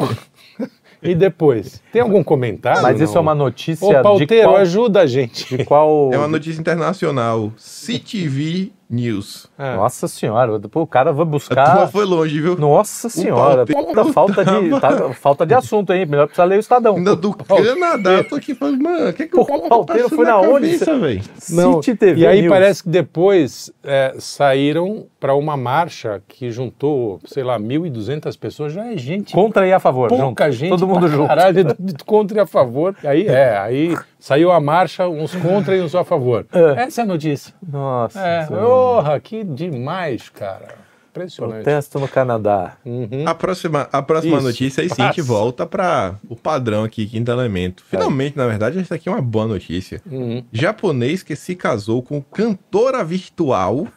e 1.01 1.13
depois? 1.13 1.83
Tem 1.91 2.01
algum 2.01 2.23
comentário? 2.23 2.81
Mas 2.81 3.01
isso 3.01 3.13
não? 3.13 3.19
é 3.19 3.21
uma 3.21 3.35
notícia 3.35 3.85
Ô, 3.85 3.93
de 3.93 4.01
Pauteiro, 4.01 4.47
qual, 4.49 4.55
ajuda 4.61 5.01
a 5.01 5.05
gente. 5.05 5.57
de 5.57 5.65
qual... 5.65 6.09
É 6.13 6.17
uma 6.17 6.27
notícia 6.29 6.59
internacional. 6.59 7.51
CTV 7.57 8.71
News. 8.89 9.47
Ah, 9.57 9.75
Nossa 9.75 10.07
senhora, 10.07 10.59
pô, 10.59 10.81
o 10.81 10.87
cara 10.87 11.11
vai 11.11 11.23
A 11.23 11.25
turma 11.25 11.31
buscar... 11.31 11.87
foi 11.87 12.05
longe, 12.05 12.39
viu? 12.39 12.57
Nossa 12.57 13.09
senhora, 13.09 13.65
puta, 13.65 14.05
falta, 14.05 14.45
de, 14.45 14.79
tá- 14.79 15.13
falta 15.13 15.45
de 15.45 15.53
assunto 15.53 15.91
aí. 15.91 16.05
Melhor 16.05 16.25
precisar 16.27 16.45
ler 16.45 16.57
o 16.57 16.59
Estadão. 16.59 16.95
Ainda 16.97 17.15
do 17.15 17.33
Canadá. 17.33 18.11
Eu 18.11 18.27
tô 18.29 18.35
aqui 18.35 18.53
falando, 18.53 18.81
mano, 18.83 19.09
o 19.09 19.13
que, 19.13 19.25
que 19.25 19.35
Pô, 19.35 19.41
o 19.41 19.45
cara 19.45 19.59
o 19.59 19.69
Pauteiro 19.69 20.03
passando 20.03 20.15
foi 20.17 20.25
na 20.25 20.39
onde, 20.39 20.73
cabeça, 20.73 20.99
velho? 20.99 21.21
Não, 21.49 21.81
City 21.81 21.97
TV 21.97 22.21
e 22.21 22.27
aí 22.27 22.41
News. 22.41 22.51
parece 22.53 22.83
que 22.83 22.89
depois 22.89 23.71
é, 23.83 24.15
saíram 24.19 25.05
para 25.19 25.33
uma 25.33 25.55
marcha 25.57 26.21
que 26.27 26.51
juntou, 26.51 27.19
sei 27.25 27.43
lá, 27.43 27.57
1.200 27.59 28.37
pessoas. 28.37 28.73
Já 28.73 28.91
é 28.91 28.97
gente, 28.97 29.33
Contra 29.33 29.65
e 29.65 29.73
a 29.73 29.79
favor, 29.79 30.09
pouca 30.09 30.45
junto. 30.51 30.57
gente. 30.57 30.69
Todo 30.69 30.87
mundo 30.87 31.07
junto. 31.07 31.27
Caralho, 31.27 31.65
contra 32.05 32.37
e 32.37 32.41
a 32.41 32.45
favor. 32.45 32.95
E 33.03 33.07
aí, 33.07 33.27
é, 33.27 33.57
aí 33.57 33.97
saiu 34.23 34.53
a 34.53 34.61
marcha, 34.61 35.05
uns 35.09 35.35
contra 35.35 35.75
e 35.75 35.81
uns 35.81 35.93
a 35.93 36.05
favor. 36.05 36.47
É. 36.53 36.83
Essa 36.83 37.01
é 37.01 37.03
a 37.03 37.07
notícia. 37.07 37.53
Nossa 37.67 38.19
É, 38.19 38.47
que 39.21 39.43
demais, 39.43 40.29
cara. 40.29 40.75
Impressionante. 41.09 41.63
Protesto 41.63 41.99
no 41.99 42.07
Canadá. 42.07 42.77
Uhum. 42.85 43.27
A 43.27 43.35
próxima, 43.35 43.89
a 43.91 44.01
próxima 44.01 44.37
Isso. 44.37 44.47
notícia 44.47 44.81
aí 44.81 44.89
sim 44.89 45.01
a 45.01 45.07
gente 45.07 45.21
volta 45.21 45.65
para 45.65 46.15
o 46.29 46.35
padrão 46.35 46.83
aqui, 46.83 47.05
quinto 47.05 47.29
elemento. 47.29 47.83
Finalmente, 47.83 48.37
na 48.37 48.47
verdade, 48.47 48.79
essa 48.79 48.95
aqui 48.95 49.09
é 49.09 49.11
uma 49.11 49.21
boa 49.21 49.47
notícia. 49.47 50.01
Uhum. 50.09 50.43
Japonês 50.51 51.21
que 51.21 51.35
se 51.35 51.55
casou 51.55 52.01
com 52.01 52.21
cantora 52.21 53.03
virtual 53.03 53.87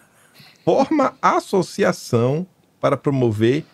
forma 0.65 1.15
associação 1.23 2.47
para 2.81 2.97
promover 2.97 3.65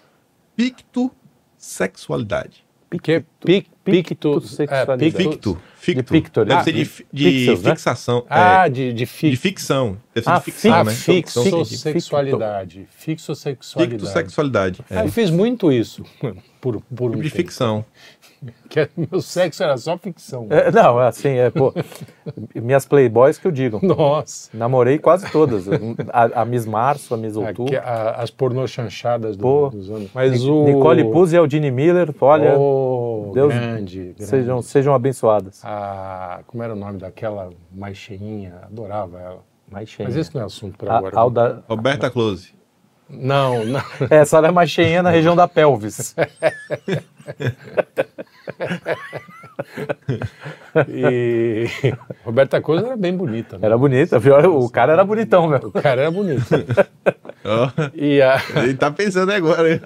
pictosexualidade. 0.54 2.61
Que, 2.98 3.24
pic, 3.44 3.66
Picto- 3.84 4.14
Pictossexualidade. 4.40 5.04
é, 5.04 5.10
picto- 6.02 6.44
Deve 6.44 6.52
ah, 6.54 6.62
ser 6.62 6.72
de, 6.72 6.84
de- 7.12 7.24
pixels, 7.24 7.62
né? 7.62 7.70
fixação. 7.70 8.24
Ah, 8.30 8.66
é, 8.66 8.68
de, 8.68 8.92
de, 8.92 9.06
fi, 9.06 9.30
de 9.30 9.36
ficção. 9.36 9.98
Deve 10.14 10.24
ser 10.24 10.30
Ah, 10.30 10.38
de 10.38 10.44
ficção, 10.44 10.70
fi- 10.72 10.84
né? 10.84 10.94
fixo, 10.94 11.42
Ficção. 11.42 11.64
sexualidade. 11.64 12.88
Fixo 12.96 13.34
sexualidade. 13.34 13.98
Fictosexualidade. 14.00 14.84
É. 14.88 14.98
Ah, 14.98 15.04
eu 15.04 15.08
fiz 15.10 15.30
muito 15.30 15.72
isso 15.72 16.04
por, 16.60 16.80
por 16.94 17.10
um 17.10 17.16
De 17.16 17.22
tempo. 17.24 17.34
ficção. 17.36 17.84
Que 18.68 18.88
meu 18.96 19.20
sexo 19.20 19.62
era 19.62 19.76
só 19.76 19.96
ficção. 19.98 20.46
É, 20.50 20.70
não, 20.70 20.98
assim, 20.98 21.28
é, 21.30 21.50
pô. 21.50 21.72
minhas 22.54 22.84
playboys 22.86 23.38
que 23.38 23.46
eu 23.46 23.52
digo. 23.52 23.78
Nossa. 23.84 24.50
Namorei 24.56 24.98
quase 24.98 25.30
todas. 25.30 25.66
A, 26.12 26.40
a 26.42 26.44
Miss 26.44 26.66
Março, 26.66 27.14
a 27.14 27.16
Miss 27.16 27.36
Outu. 27.36 27.64
Aqui, 27.64 27.76
a- 27.76 28.16
as 28.18 28.30
pornô 28.30 28.66
chanchadas 28.66 29.36
do- 29.36 29.42
Pô. 29.42 29.68
dos 29.70 29.90
anos. 29.90 30.10
Mas 30.14 30.42
o... 30.44 30.64
Nicole 30.64 31.04
Puzzi 31.12 31.34
e 31.36 31.38
Aldine 31.38 31.70
Miller, 31.70 32.12
olha, 32.20 32.56
Oh, 32.58 33.30
Deus- 33.34 33.52
grande, 33.54 33.98
grande. 34.16 34.24
sejam, 34.24 34.62
sejam 34.62 34.94
abençoadas. 34.94 35.60
A, 35.64 36.40
como 36.46 36.62
era 36.62 36.72
o 36.72 36.76
nome 36.76 36.98
daquela 36.98 37.50
mais 37.72 37.96
cheinha? 37.96 38.54
Adorava 38.64 39.20
ela. 39.20 39.38
Mais 39.70 39.88
cheia. 39.88 40.08
Mas 40.08 40.16
esse 40.16 40.34
não 40.34 40.42
é 40.42 40.44
assunto 40.46 40.76
para 40.78 40.96
agora. 40.98 41.16
Alda- 41.18 41.64
Roberta 41.68 42.10
Close. 42.10 42.54
Não, 43.12 43.64
não. 43.64 43.82
Essa 44.10 44.38
ela 44.38 44.48
é 44.48 44.50
mais 44.50 44.70
cheinha 44.70 45.02
na 45.02 45.10
região 45.10 45.36
da 45.36 45.46
pelvis. 45.46 46.14
E 50.88 51.66
Roberta 52.24 52.60
Coisa 52.60 52.86
era 52.86 52.96
bem 52.96 53.14
bonita. 53.16 53.58
Né? 53.58 53.66
Era 53.66 53.76
bonita, 53.78 54.18
viu? 54.18 54.34
o 54.58 54.70
cara 54.70 54.92
era 54.92 55.04
bonitão, 55.04 55.46
meu. 55.46 55.58
O 55.58 55.70
cara 55.72 56.02
era 56.02 56.10
bonito. 56.10 56.44
Ó, 57.44 57.68
E 57.94 58.20
a... 58.22 58.40
ele 58.56 58.74
tá 58.74 58.90
pensando 58.90 59.30
agora. 59.32 59.72
hein? 59.72 59.80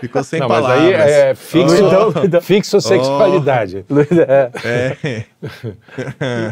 Ficou 0.00 0.22
sem 0.22 0.40
Não, 0.40 0.48
mas 0.48 0.60
palavras. 0.60 0.86
aí 0.86 0.92
é 0.92 1.34
fixo, 1.34 1.76
Então, 1.76 2.12
então- 2.24 2.40
fixo 2.42 2.80
sexualidade. 2.80 3.84
Luiz, 3.88 4.08
é, 4.12 4.50
É. 4.64 5.24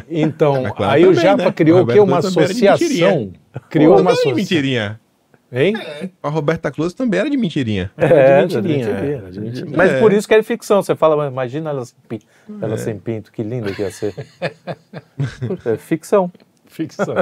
Então, 0.09 0.63
Mas 0.63 0.73
claro, 0.73 0.93
aí 0.93 1.07
o 1.07 1.15
Japa 1.15 1.45
né? 1.45 1.53
criou 1.53 1.83
o 1.83 1.87
quê? 1.87 2.01
Uma 2.01 2.19
associação. 2.19 3.33
Criou 3.69 4.01
uma 4.01 4.13
associação. 4.13 4.37
mentirinha. 4.37 5.01
Hein? 5.53 5.75
A 6.23 6.29
Roberta 6.31 6.71
Close 6.71 6.97
também 6.97 7.21
era 7.21 7.29
de 7.29 7.37
mentirinha. 7.37 7.91
Era 7.97 8.47
de 8.47 8.57
é, 8.57 8.61
mentirinha, 8.63 8.87
mentirinha. 8.89 9.17
era 9.19 9.31
de 9.31 9.41
mentirinha. 9.41 9.77
Mas 9.77 9.91
É. 9.93 10.01
por 10.01 10.11
isso 10.13 10.27
que 10.27 10.35
é 10.35 10.43
ficção. 10.43 10.83
Você 10.83 10.97
fala, 10.97 11.27
imagina 11.29 11.69
ela, 11.71 11.85
sem 11.85 11.97
pi- 12.09 12.27
ela 12.61 12.79
sem 12.79 12.99
pinto, 12.99 13.31
que 13.31 13.43
linda 13.43 13.71
que 13.73 13.83
ia 13.83 13.91
ser. 13.91 14.15
É 15.67 15.77
ficção. 15.77 16.33
Ficção. 16.67 17.15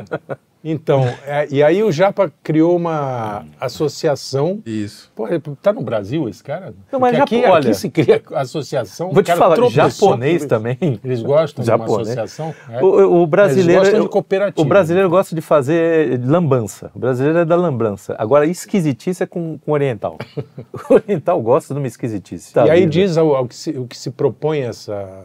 Então, 0.62 1.05
é, 1.26 1.49
e 1.50 1.62
aí 1.62 1.83
o 1.83 1.90
Japa 1.90 2.31
criou 2.43 2.76
uma 2.76 3.47
associação. 3.59 4.62
Isso. 4.67 5.11
Pô, 5.14 5.26
ele 5.26 5.40
tá 5.62 5.73
no 5.73 5.81
Brasil 5.81 6.29
esse 6.29 6.45
cara? 6.45 6.75
Não, 6.93 7.00
mas 7.00 7.17
Porque 7.17 7.37
aqui, 7.37 7.47
olha- 7.47 7.71
aqui 7.71 7.75
se 7.75 7.88
cria 7.88 8.23
associação. 8.35 9.11
Vou 9.11 9.23
te 9.23 9.35
falar, 9.35 9.57
japonês 9.71 10.45
também. 10.45 10.76
Eles 11.02 11.23
gostam 11.23 11.64
de 11.64 11.71
uma 11.71 11.79
Japonês. 11.79 12.09
associação? 12.09 12.55
É. 12.69 12.83
O, 12.85 13.23
o- 13.23 13.26
brasileiro, 13.26 13.71
Eles 13.81 13.88
gostam 13.88 14.00
de 14.02 14.09
cooperativa. 14.11 14.61
o 14.61 14.69
brasileiro 14.69 15.09
gosta 15.09 15.35
de 15.35 15.40
fazer 15.40 16.21
lambança. 16.23 16.90
O 16.95 16.99
brasileiro 16.99 17.38
é 17.38 17.45
da 17.47 17.57
lambança. 17.57 18.14
Agora, 18.19 18.45
esquisitice 18.47 19.23
é 19.23 19.26
com, 19.26 19.57
com 19.59 19.73
oriental. 19.73 20.19
o 20.90 20.95
oriental 20.95 21.40
gosta 21.40 21.73
de 21.73 21.81
uma 21.81 21.87
esquisitice. 21.87 22.52
Tá 22.52 22.67
e 22.67 22.71
aí 22.71 22.81
vida. 22.81 22.90
diz 22.93 23.17
ao, 23.17 23.35
ao 23.35 23.47
que 23.49 23.55
se, 23.55 23.71
o 23.71 23.87
que 23.87 23.97
se 23.97 24.11
propõe 24.11 24.61
essa, 24.61 25.25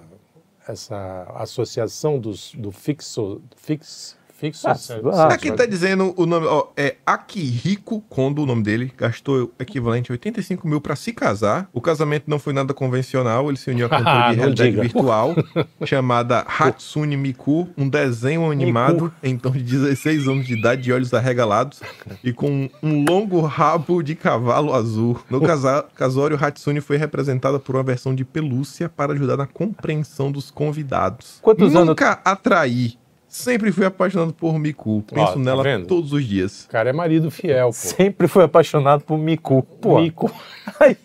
essa 0.65 1.27
associação 1.35 2.17
dos, 2.19 2.53
do 2.55 2.71
fixo. 2.71 3.41
Fix, 3.57 4.15
fixo 4.37 4.67
Ah, 4.67 4.75
ah, 5.13 5.33
Aqui 5.33 5.51
tá 5.51 5.65
dizendo 5.65 6.13
o 6.17 6.25
nome, 6.25 6.45
ó, 6.47 6.67
é 6.75 6.95
Akihiko 7.05 8.01
Kondo, 8.01 8.43
o 8.43 8.45
nome 8.45 8.63
dele, 8.63 8.91
gastou 8.97 9.43
o 9.45 9.51
equivalente 9.61 10.11
a 10.11 10.13
85 10.13 10.67
mil 10.67 10.81
pra 10.81 10.95
se 10.95 11.13
casar. 11.13 11.69
O 11.73 11.79
casamento 11.81 12.25
não 12.27 12.37
foi 12.39 12.53
nada 12.53 12.73
convencional, 12.73 13.47
ele 13.49 13.57
se 13.57 13.69
uniu 13.71 13.85
à 13.85 13.89
cantora 13.89 14.09
Ah, 14.25 14.29
de 14.31 14.35
realidade 14.37 14.69
diga. 14.71 14.81
virtual, 14.83 15.33
chamada 15.85 16.39
Hatsune 16.47 17.15
Miku, 17.17 17.67
um 17.77 17.87
desenho 17.89 18.49
animado 18.51 19.11
em 19.23 19.37
tom 19.37 19.51
de 19.51 19.63
16 19.63 20.27
anos 20.27 20.45
de 20.45 20.53
idade, 20.53 20.81
de 20.81 20.91
olhos 20.93 21.13
arregalados 21.13 21.81
e 22.23 22.31
com 22.33 22.69
um 22.83 23.05
longo 23.05 23.41
rabo 23.41 24.01
de 24.03 24.15
cavalo 24.15 24.73
azul. 24.73 25.19
No 25.29 25.41
casa- 25.41 25.85
casório, 25.95 26.37
Hatsune 26.39 26.81
foi 26.81 26.97
representada 26.97 27.59
por 27.59 27.75
uma 27.75 27.83
versão 27.83 28.13
de 28.13 28.25
pelúcia 28.25 28.89
para 28.89 29.13
ajudar 29.13 29.37
na 29.37 29.47
compreensão 29.47 30.31
dos 30.31 30.51
convidados. 30.51 31.39
Quantos 31.41 31.73
anos- 31.75 31.87
Nunca 31.89 32.19
atraí. 32.25 32.97
Sempre 33.35 33.69
fui 33.69 33.85
apaixonado 33.85 34.31
por 34.31 34.57
Miku. 34.57 35.03
Penso 35.13 35.33
tá 35.33 35.39
nela 35.39 35.61
vendo? 35.61 35.85
todos 35.87 36.13
os 36.13 36.23
dias. 36.25 36.63
O 36.63 36.69
cara 36.69 36.89
é 36.89 36.93
marido 36.93 37.29
fiel, 37.29 37.67
pô. 37.67 37.73
Sempre 37.73 38.29
fui 38.29 38.41
apaixonado 38.45 39.01
por 39.03 39.17
Miku. 39.17 39.61
Pô, 39.81 39.99
Mico. 39.99 40.31
Aí, 40.79 40.95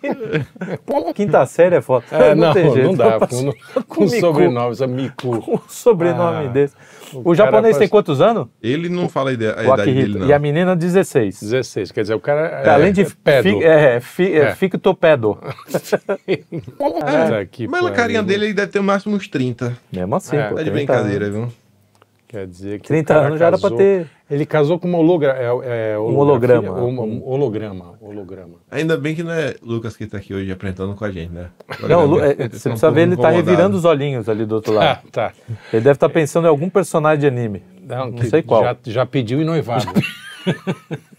quinta 1.13 1.45
série 1.47 1.75
é 1.77 1.81
foda. 1.81 2.05
É, 2.13 2.35
não, 2.35 2.53
tem 2.55 2.73
jeito. 2.73 2.87
não 2.87 2.95
dá. 2.95 3.19
Com, 3.27 3.53
com 3.85 4.05
Miku. 4.05 4.21
sobrenome, 4.21 4.77
é 4.81 4.87
Mico. 4.87 5.41
Com 5.43 5.55
um 5.57 5.61
sobrenome 5.69 6.47
Ah, 6.47 6.51
desse. 6.51 6.75
o 7.13 7.31
O, 7.31 7.35
japonês 7.35 7.77
tem 7.77 7.89
quantos 7.89 8.21
anos? 8.21 8.47
Ele 8.63 8.89
não 8.89 9.09
fala 9.09 9.31
a, 9.31 9.33
ide- 9.33 9.47
a 9.53 9.65
idade 9.65 9.93
dele, 9.93 10.19
não. 10.21 10.27
E 10.29 10.33
a 10.33 10.39
menina, 10.39 10.77
16. 10.77 11.41
16, 11.43 11.91
quer 11.91 12.03
dizer, 12.03 12.15
o 12.15 12.21
cara 12.21 12.63
é, 12.65 12.71
Além 12.71 12.93
de 12.93 13.03
é 13.03 13.07
pedo. 13.25 13.43
fi, 13.59 13.65
é, 13.65 14.01
fi, 14.01 14.33
é. 14.35 14.39
É. 14.43 14.55
fictopedo. 14.55 15.37
Puta 16.79 17.45
que 17.51 17.67
Mas 17.67 17.85
a 17.85 17.91
carinha 17.91 18.23
dele 18.23 18.47
ele 18.47 18.55
deve 18.55 18.71
ter 18.71 18.79
no 18.79 18.85
máximo 18.85 19.17
uns 19.17 19.27
30. 19.27 19.77
Mesmo 19.93 20.15
assim, 20.15 20.37
É, 20.37 20.49
pô. 20.49 20.55
Tá 20.55 20.63
de 20.63 20.71
30 20.71 20.73
brincadeira, 20.93 21.27
anos. 21.27 21.37
viu? 21.37 21.53
Quer 22.31 22.47
dizer 22.47 22.79
que 22.81 22.87
30 22.87 23.13
o 23.13 23.17
cara 23.17 23.27
anos 23.27 23.41
já 23.41 23.47
era 23.49 23.59
pra 23.59 23.63
casou- 23.71 23.79
ter- 23.79 24.07
Ele 24.31 24.47
casou 24.47 24.79
com 24.79 24.87
uma 24.87 24.99
hologra... 24.99 25.33
é, 25.37 25.95
é, 25.95 25.99
holograma. 25.99 26.71
holografia? 26.71 26.73
Um, 26.73 27.01
um 27.19 27.29
holograma. 27.29 27.95
Holograma. 28.01 28.55
Ainda 28.71 28.97
bem 28.97 29.17
que 29.17 29.25
não 29.25 29.33
é 29.33 29.57
Lucas 29.61 29.97
que 29.97 30.07
tá 30.07 30.19
aqui 30.19 30.33
hoje 30.33 30.53
apresentando 30.53 30.95
com 30.95 31.05
a 31.05 31.11
gente, 31.11 31.33
né? 31.33 31.49
Não, 31.89 32.07
Lu- 32.07 32.21
é, 32.21 32.29
você 32.29 32.37
tá 32.37 32.45
um 32.45 32.49
precisa 32.49 32.91
ver, 32.93 33.01
ele 33.03 33.17
tá 33.17 33.23
incomodado. 33.33 33.37
revirando 33.51 33.77
os 33.77 33.85
olhinhos 33.85 34.29
ali 34.29 34.47
do 34.47 34.55
outro 34.55 34.73
lado. 34.73 35.01
tá. 35.11 35.33
Ele 35.73 35.83
deve 35.83 35.91
estar 35.97 36.09
pensando 36.09 36.45
em 36.45 36.49
algum 36.49 36.71
personagem 36.71 37.19
de 37.19 37.27
anime. 37.27 37.65
Não, 37.83 38.13
Não 38.13 38.23
sei 38.23 38.43
qual. 38.43 38.63
Já, 38.63 38.77
já 38.85 39.05
pediu 39.07 39.43
em 39.43 39.45
noivado. 39.45 39.87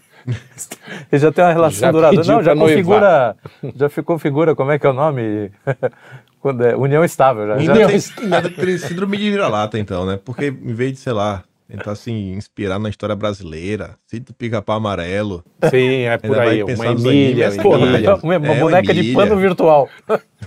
Ele 1.10 1.18
já 1.20 1.32
tem 1.32 1.44
uma 1.44 1.52
relação 1.52 1.80
Já 1.80 1.90
duradoura. 1.92 2.24
Não, 2.26 2.42
já 2.42 2.54
configura. 2.56 3.36
Já 3.74 3.88
ficou 3.88 4.14
configura, 4.16 4.54
como 4.54 4.70
é 4.70 4.78
que 4.78 4.86
é 4.86 4.90
o 4.90 4.92
nome? 4.92 5.50
Quando 6.42 6.64
é, 6.66 6.76
união 6.76 7.02
estável. 7.04 7.46
Já, 7.46 7.58
já 7.58 7.86
tem- 7.86 8.00
ainda 8.24 8.50
tem 8.50 8.76
síndrome 8.78 9.16
de 9.16 9.30
vira-lata, 9.30 9.78
então, 9.78 10.04
né? 10.04 10.18
Porque 10.22 10.46
em 10.48 10.74
vez 10.74 10.92
de, 10.94 10.98
sei 10.98 11.12
lá, 11.12 11.44
tentar 11.68 11.94
se 11.94 12.10
inspirar 12.10 12.78
na 12.80 12.88
história 12.90 13.14
brasileira, 13.16 13.96
sinto 14.06 14.34
pica-pau 14.34 14.76
amarelo. 14.76 15.44
Sim, 15.70 16.00
é 16.02 16.18
por 16.18 16.38
aí. 16.38 16.62
Uma 16.64 16.86
Emília. 16.86 17.52
Pô, 17.62 17.76
Emília. 17.78 18.14
uma, 18.16 18.34
É, 18.34 18.38
boneca 18.60 18.92
de 18.92 19.00
Emília. 19.00 19.14
pano 19.16 19.36
virtual. 19.38 19.88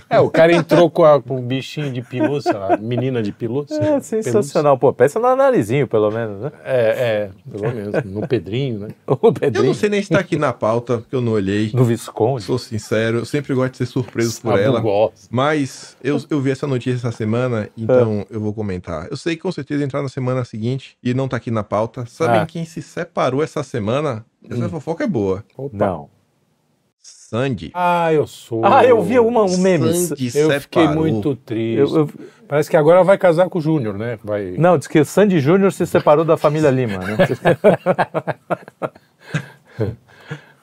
É, 0.08 0.20
o 0.20 0.30
cara 0.30 0.52
entrou 0.52 0.90
com, 0.90 1.04
a- 1.04 1.20
com 1.20 1.36
um 1.38 1.42
bichinho 1.42 1.92
de 1.92 2.02
pelúcia, 2.02 2.52
lá, 2.56 2.76
menina 2.76 3.22
de 3.22 3.32
pelúcia. 3.32 3.74
É 3.76 4.00
sensacional. 4.00 4.78
Pô, 4.78 4.92
pensa 4.92 5.18
no 5.18 5.34
narizinho, 5.36 5.86
pelo 5.86 6.10
menos, 6.10 6.40
né? 6.42 6.52
É, 6.64 6.80
é, 6.88 7.30
pelo 7.50 7.74
menos. 7.74 8.04
No 8.04 8.26
Pedrinho, 8.26 8.80
né? 8.80 8.88
O 9.06 9.18
Eu 9.28 9.32
Pedrinho. 9.32 9.66
não 9.66 9.74
sei 9.74 9.88
nem 9.88 10.02
se 10.02 10.10
tá 10.10 10.18
aqui 10.18 10.36
na 10.36 10.52
pauta, 10.52 10.98
porque 10.98 11.14
eu 11.14 11.20
não 11.20 11.32
olhei. 11.32 11.70
No 11.74 11.84
Visconde. 11.84 12.44
Sou 12.44 12.58
sincero, 12.58 13.18
eu 13.18 13.24
sempre 13.24 13.54
gosto 13.54 13.72
de 13.72 13.78
ser 13.78 13.86
surpreso 13.86 14.40
por 14.40 14.50
Sabe, 14.52 14.62
ela. 14.62 14.78
eu 14.78 14.82
gosto. 14.82 15.28
Mas 15.30 15.96
eu, 16.02 16.18
eu 16.30 16.40
vi 16.40 16.50
essa 16.50 16.66
notícia 16.66 16.96
essa 17.08 17.16
semana, 17.16 17.68
então 17.76 18.24
eu 18.30 18.40
vou 18.40 18.52
comentar. 18.52 19.06
Eu 19.10 19.16
sei 19.16 19.36
que 19.36 19.42
com 19.42 19.52
certeza 19.52 19.84
entrar 19.84 20.02
na 20.02 20.08
semana 20.08 20.44
seguinte 20.44 20.96
e 21.02 21.14
não 21.14 21.28
tá 21.28 21.36
aqui 21.36 21.50
na 21.50 21.62
pauta. 21.62 22.04
Sabem 22.06 22.40
Ah. 22.40 22.46
quem 22.46 22.64
se 22.64 22.82
separou 22.82 23.42
essa 23.42 23.62
semana? 23.62 24.24
Essa 24.48 24.68
fofoca 24.68 25.04
é 25.04 25.06
boa. 25.08 25.44
Opa. 25.56 25.76
Não. 25.76 26.08
Sandy. 27.28 27.70
Ah, 27.74 28.12
eu 28.12 28.26
sou. 28.26 28.64
Ah, 28.64 28.84
eu 28.84 29.02
vi 29.02 29.18
uma, 29.18 29.42
um 29.42 29.58
meme. 29.58 29.92
Sandy 29.94 30.26
Eu 30.38 30.60
fiquei 30.60 30.82
separou. 30.82 31.02
muito 31.02 31.34
triste. 31.36 31.78
Eu- 31.78 31.96
eu- 31.96 32.10
Parece 32.48 32.70
que 32.70 32.76
agora 32.76 33.02
vai 33.02 33.18
casar 33.18 33.48
com 33.48 33.58
o 33.58 33.62
Júnior, 33.62 33.98
né? 33.98 34.16
Vai... 34.22 34.54
não, 34.56 34.78
diz 34.78 34.86
que 34.86 35.00
o 35.00 35.04
Sandy 35.04 35.40
Júnior 35.40 35.72
se 35.72 35.84
separou 35.84 36.24
da 36.24 36.36
família 36.36 36.70
Lima, 36.70 36.98
né? 36.98 37.16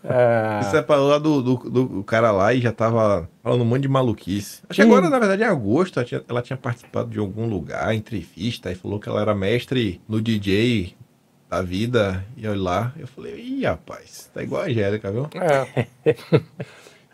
Ah, 0.05 0.61
Se 0.63 0.71
separou 0.71 1.07
lá 1.09 1.17
do, 1.17 1.41
do, 1.41 1.55
do 1.57 2.03
cara 2.03 2.31
lá 2.31 2.53
e 2.53 2.61
já 2.61 2.71
tava 2.71 3.29
falando 3.41 3.61
um 3.61 3.65
monte 3.65 3.81
de 3.83 3.87
maluquice. 3.87 4.61
Acho 4.69 4.77
que 4.77 4.81
agora, 4.81 5.09
na 5.09 5.19
verdade, 5.19 5.43
em 5.43 5.45
agosto, 5.45 5.97
ela 5.99 6.05
tinha, 6.05 6.23
ela 6.27 6.41
tinha 6.41 6.57
participado 6.57 7.09
de 7.09 7.19
algum 7.19 7.47
lugar, 7.47 7.93
entrevista, 7.95 8.71
e 8.71 8.75
falou 8.75 8.99
que 8.99 9.07
ela 9.07 9.21
era 9.21 9.33
mestre 9.35 10.01
no 10.07 10.21
DJ 10.21 10.95
da 11.53 11.61
vida. 11.61 12.23
E 12.35 12.47
olha 12.47 12.61
lá, 12.61 12.93
eu 12.97 13.07
falei, 13.07 13.35
ih, 13.35 13.65
rapaz, 13.65 14.29
tá 14.33 14.41
igual 14.41 14.63
a 14.63 14.65
Angélica, 14.65 15.11
viu? 15.11 15.27
É. 15.35 15.87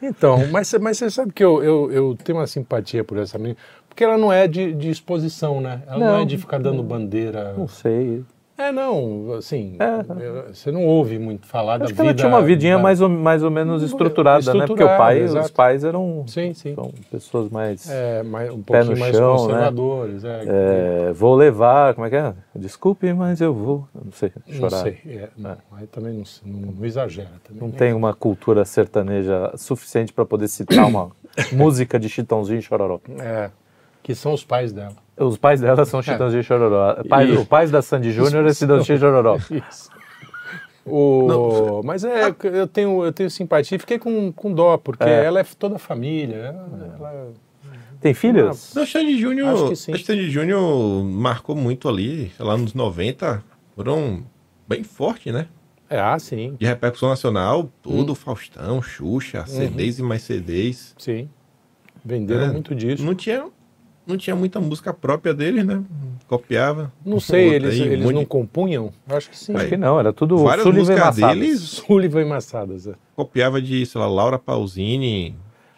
Então, 0.02 0.48
mas, 0.48 0.74
mas 0.76 0.98
você 0.98 1.10
sabe 1.12 1.34
que 1.34 1.44
eu, 1.44 1.62
eu, 1.62 1.92
eu 1.92 2.18
tenho 2.24 2.38
uma 2.38 2.48
simpatia 2.48 3.04
por 3.04 3.18
essa 3.18 3.38
menina, 3.38 3.58
porque 3.90 4.02
ela 4.02 4.18
não 4.18 4.32
é 4.32 4.48
de, 4.48 4.74
de 4.74 4.90
exposição, 4.90 5.60
né? 5.60 5.84
Ela 5.86 5.98
não, 6.00 6.08
Não. 6.08 6.22
é 6.22 6.26
de 6.26 6.38
ficar 6.38 6.58
dando 6.58 6.82
bandeira. 6.82 7.54
Não 7.58 7.68
sei. 7.68 8.24
É, 8.60 8.74
não, 8.74 9.36
assim, 9.38 9.78
É. 9.80 10.52
você 10.54 10.70
não 10.70 10.86
ouve 10.86 11.18
muito 11.18 11.48
falar 11.48 11.78
da 11.78 11.86
Acho 11.86 11.94
que 11.94 11.98
vida. 12.02 12.10
ela 12.10 12.14
tinha 12.14 12.28
uma 12.28 12.42
vidinha 12.42 12.76
da- 12.76 12.84
mais 12.84 13.00
ou, 13.00 13.08
mais 13.08 13.42
ou 13.42 13.50
menos 13.50 13.82
estruturada, 13.82 14.54
né? 14.54 14.68
Porque 14.68 14.84
o 14.84 14.86
pai, 14.86 15.20
Estruturada, 15.20 15.24
os 15.26 15.32
exato. 15.46 15.54
pais 15.54 15.84
eram 15.86 16.26
Sim, 16.28 16.54
sim. 16.54 16.76
são 16.76 16.92
pessoas 17.10 17.50
mais. 17.50 17.90
É, 17.90 18.22
mais, 18.22 18.52
um 18.52 18.62
Pé 18.62 18.84
no 18.84 18.98
mais 18.98 19.16
chão, 19.16 19.32
né? 19.34 19.40
conservadores. 19.44 20.24
É, 20.26 20.44
é, 21.10 21.14
vou 21.14 21.36
levar, 21.36 21.94
como 21.94 22.06
é 22.06 22.10
que 22.10 22.18
é? 22.18 22.34
Desculpe, 22.54 23.14
mas 23.14 23.40
eu 23.40 23.54
vou. 23.54 23.88
Não 23.96 24.12
sei, 24.12 24.32
não 24.46 24.54
chorar. 24.56 24.82
sei. 24.82 24.98
é, 25.08 25.30
não, 25.38 25.56
aí 25.78 25.88
também 25.88 26.14
não, 26.14 26.24
não, 26.46 26.72
não 26.74 26.86
exagera. 26.86 27.30
Também, 27.46 27.62
Não 27.62 27.70
né? 27.70 27.76
tem 27.78 27.94
uma 27.94 28.14
cultura 28.14 28.66
sertaneja 28.66 29.54
suficiente 29.56 30.12
para 30.12 30.26
poder 30.26 30.50
citar 30.50 30.86
uma, 30.86 31.12
música 31.54 31.98
de 31.98 32.10
Chitãozinho 32.10 32.60
e 32.60 32.62
Chororó. 32.62 33.00
É, 33.20 33.50
que 34.04 34.14
são 34.16 34.34
os 34.34 34.44
pais 34.44 34.72
dela. 34.72 34.96
Os 35.18 35.38
pais 35.38 35.60
dela 35.62 35.84
são 35.86 36.02
Chitãozinho 36.02 36.40
e 36.40 36.44
Chororó. 36.44 37.04
Pai, 37.10 37.32
O 37.34 37.46
pai 37.46 37.68
da 37.68 37.82
Sandy 37.82 38.12
Júnior 38.12 38.46
é 38.48 38.54
Chitãozinho 38.54 38.96
e 38.96 39.00
Chororó. 39.00 39.38
Isso. 39.52 39.90
O... 40.86 41.82
Mas 41.84 42.04
é, 42.04 42.34
eu 42.44 42.68
tenho, 42.68 43.04
eu 43.06 43.12
tenho 43.12 43.30
simpatia 43.30 43.76
e 43.76 43.80
fiquei 43.80 44.00
com, 44.00 44.32
com 44.32 44.52
dó, 44.54 44.78
porque 44.78 45.04
É. 45.04 45.24
ela 45.26 45.40
é 45.40 45.44
toda 45.58 45.76
a 45.76 45.80
família. 45.80 46.36
Ela, 46.36 46.96
ela- 46.98 47.34
Tem 48.02 48.14
filhas? 48.14 48.74
Não, 48.76 48.86
Sandy 48.86 49.12
Acho 49.14 49.20
Júnior. 49.22 49.70
que 49.70 49.76
sim. 49.76 49.92
acho 49.94 50.02
que 50.02 50.08
Sandy 50.08 50.30
Júnior 50.32 51.04
marcou 51.04 51.56
muito 51.56 51.88
ali, 51.90 52.32
lá, 52.40 52.58
nos 52.58 52.74
90. 52.74 53.44
Foram 53.76 54.24
bem 54.68 54.84
forte, 54.84 55.32
né? 55.32 55.48
É, 55.90 56.00
ah, 56.00 56.18
sim, 56.20 56.56
De 56.60 56.66
repercussão 56.66 57.10
nacional, 57.10 57.62
Hum. 57.64 57.70
tudo, 57.82 58.16
Faustão, 58.16 58.82
Xuxa, 58.82 59.46
CDs 59.48 60.00
e 60.00 60.04
mais 60.04 60.22
CDs. 60.24 60.96
sim. 60.98 61.30
Venderam 62.06 62.46
É, 62.46 62.52
muito 62.54 62.74
disso. 62.74 63.04
Não 63.04 63.14
tinha, 63.14 63.46
não 64.10 64.18
tinha 64.18 64.36
muita 64.36 64.60
música 64.60 64.92
própria 64.94 65.34
deles, 65.34 65.64
né? 65.66 65.82
Copiava. 66.28 66.92
Não 67.06 67.20
sei, 67.20 67.50
eles, 67.54 67.74
aí, 67.76 67.82
um 67.82 67.92
eles 67.94 68.04
monte 68.06 68.14
não 68.16 68.22
de- 68.22 68.28
compunham? 68.28 68.92
Acho 69.08 69.30
que 69.30 69.38
sim. 69.38 69.56
Acho 69.56 69.68
que 69.68 69.78
não, 69.78 70.00
era 70.00 70.12
tudo 70.12 70.38
Várias 70.40 70.64
Sullivan 70.64 70.80
músicas 70.82 71.06
Massadas. 71.18 71.40
deles 71.40 71.60
Sullivan 71.62 72.26
Massadas. 72.26 72.88
é. 72.88 72.94
copiava 73.16 73.62
de, 73.62 73.86
sei 73.86 74.00
lá, 74.02 74.08
Laura 74.08 74.38
Pausini. 74.40 75.36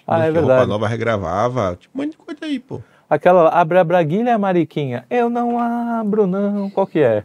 Ah, 0.08 0.20
é 0.20 0.28
que 0.28 0.32
Roupa 0.32 0.48
verdade. 0.48 0.70
Nova 0.70 0.88
regravava. 0.88 1.78
Tipo, 1.80 1.98
um 1.98 2.02
monte 2.04 2.12
de 2.12 2.18
coisa 2.18 2.40
aí, 2.44 2.60
pô. 2.60 2.82
Aquela 3.10 3.50
abre 3.50 3.78
a 3.78 3.84
braguilha, 3.84 4.38
Mariquinha. 4.38 5.06
Eu 5.10 5.30
não 5.30 5.60
abro, 5.60 6.26
não. 6.26 6.70
Qual 6.70 6.88
que 6.88 7.00
é? 7.00 7.24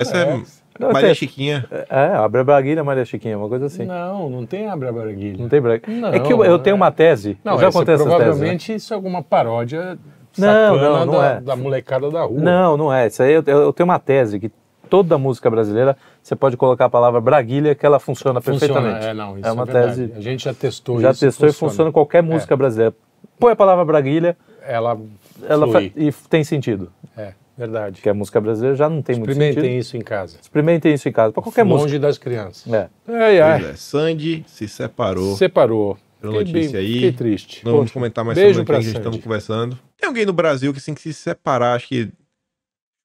Essa 0.00 0.16
é, 0.18 0.42
Não, 0.80 0.92
Maria 0.92 1.08
tem- 1.08 1.14
Chiquinha. 1.14 1.64
É, 1.90 2.06
abre 2.14 2.40
a 2.40 2.44
braguilha, 2.44 2.82
Maria 2.82 3.04
Chiquinha, 3.04 3.36
uma 3.36 3.48
coisa 3.48 3.66
assim. 3.66 3.84
Não, 3.84 4.30
não 4.30 4.46
tem 4.46 4.66
Abra 4.68 4.90
Braguilha. 4.92 5.36
Não 5.38 5.48
tem 5.48 5.60
braguilha. 5.60 6.00
Não, 6.00 6.08
é 6.08 6.18
que 6.20 6.32
eu, 6.32 6.44
eu 6.44 6.58
tenho 6.58 6.74
uma 6.76 6.90
tese. 6.90 7.38
Não, 7.44 7.52
eu 7.54 7.60
já 7.60 7.70
contei 7.70 7.94
essa 7.94 8.04
tese. 8.04 8.16
né? 8.18 8.24
provavelmente 8.24 8.74
isso 8.74 8.92
é 8.92 8.96
alguma 8.96 9.22
paródia 9.22 9.98
Não, 10.38 10.48
sacana 10.74 10.88
não, 10.98 11.06
não 11.06 11.12
da, 11.18 11.26
é. 11.26 11.40
da 11.40 11.54
molecada 11.56 12.10
da 12.10 12.22
rua. 12.22 12.40
Não, 12.40 12.76
não 12.76 12.92
é. 12.92 13.06
Isso 13.08 13.22
aí 13.22 13.32
eu, 13.34 13.42
eu 13.46 13.72
tenho 13.72 13.88
uma 13.88 13.98
tese 13.98 14.40
que 14.40 14.50
toda 14.88 15.16
música 15.18 15.48
brasileira 15.50 15.96
você 16.22 16.34
pode 16.34 16.56
colocar 16.56 16.86
a 16.86 16.90
palavra 16.90 17.20
braguilha 17.20 17.74
que 17.74 17.84
ela 17.86 17.98
funciona, 18.00 18.40
Funciona, 18.40 18.74
perfeitamente. 18.74 19.06
É, 19.06 19.14
não, 19.14 19.38
isso 19.38 19.46
É 19.48 19.52
uma 19.52 19.64
verdade. 19.64 20.08
tese- 20.08 20.12
A 20.16 20.20
gente 20.20 20.44
já 20.44 20.54
testou 20.54 21.00
Já 21.00 21.10
isso. 21.10 21.20
testou 21.20 21.48
e 21.48 21.52
funciona 21.52 21.90
em 21.90 21.92
qualquer 21.92 22.22
música 22.22 22.56
brasileira. 22.56 22.94
Põe 23.38 23.52
a 23.52 23.56
palavra 23.56 23.84
braguilha, 23.84 24.36
Ela, 24.66 24.98
ela 25.48 25.66
flui. 25.68 25.90
fa- 25.90 26.00
e 26.00 26.12
tem 26.28 26.42
sentido. 26.44 26.90
É, 27.16 27.32
verdade. 27.60 27.96
Porque 27.96 28.08
a 28.08 28.14
música 28.14 28.40
brasileira 28.40 28.76
já 28.76 28.88
não 28.88 29.02
tem 29.02 29.16
muito 29.16 29.30
Experimentem 29.30 29.62
sentido. 29.62 29.78
isso 29.80 29.96
em 29.96 30.00
casa. 30.00 30.38
Experimentem 30.40 30.94
isso 30.94 31.08
em 31.08 31.12
casa, 31.12 31.32
para 31.32 31.42
qualquer 31.42 31.64
música. 31.64 31.82
Longe 31.84 31.98
das 31.98 32.18
crianças. 32.18 32.72
É. 32.72 32.88
Ai, 33.08 33.40
ai. 33.40 33.60
Pois 33.60 33.70
é, 33.72 33.76
Sandy 33.76 34.44
se 34.46 34.66
separou. 34.68 35.36
Separou. 35.36 35.96
Pela 36.20 36.38
Fiquei, 36.38 36.52
notícia 36.54 36.78
bem- 36.78 36.86
aí. 36.86 36.94
fiquei 36.94 37.12
triste. 37.12 37.64
Não 37.64 37.72
vamos 37.72 37.86
Poxa, 37.86 37.94
comentar 37.94 38.24
mais 38.24 38.36
beijo 38.36 38.58
sobre 38.58 38.72
o 38.72 38.74
que 38.76 38.78
a 38.78 38.84
gente 38.84 38.96
estamos 38.98 39.18
conversando. 39.22 39.78
Tem 39.98 40.06
alguém 40.06 40.26
no 40.26 40.32
Brasil 40.34 40.70
que 40.72 40.78
assim 40.78 40.92
que 40.92 41.00
se 41.00 41.14
separar, 41.14 41.74
acho 41.76 41.88
que 41.88 42.10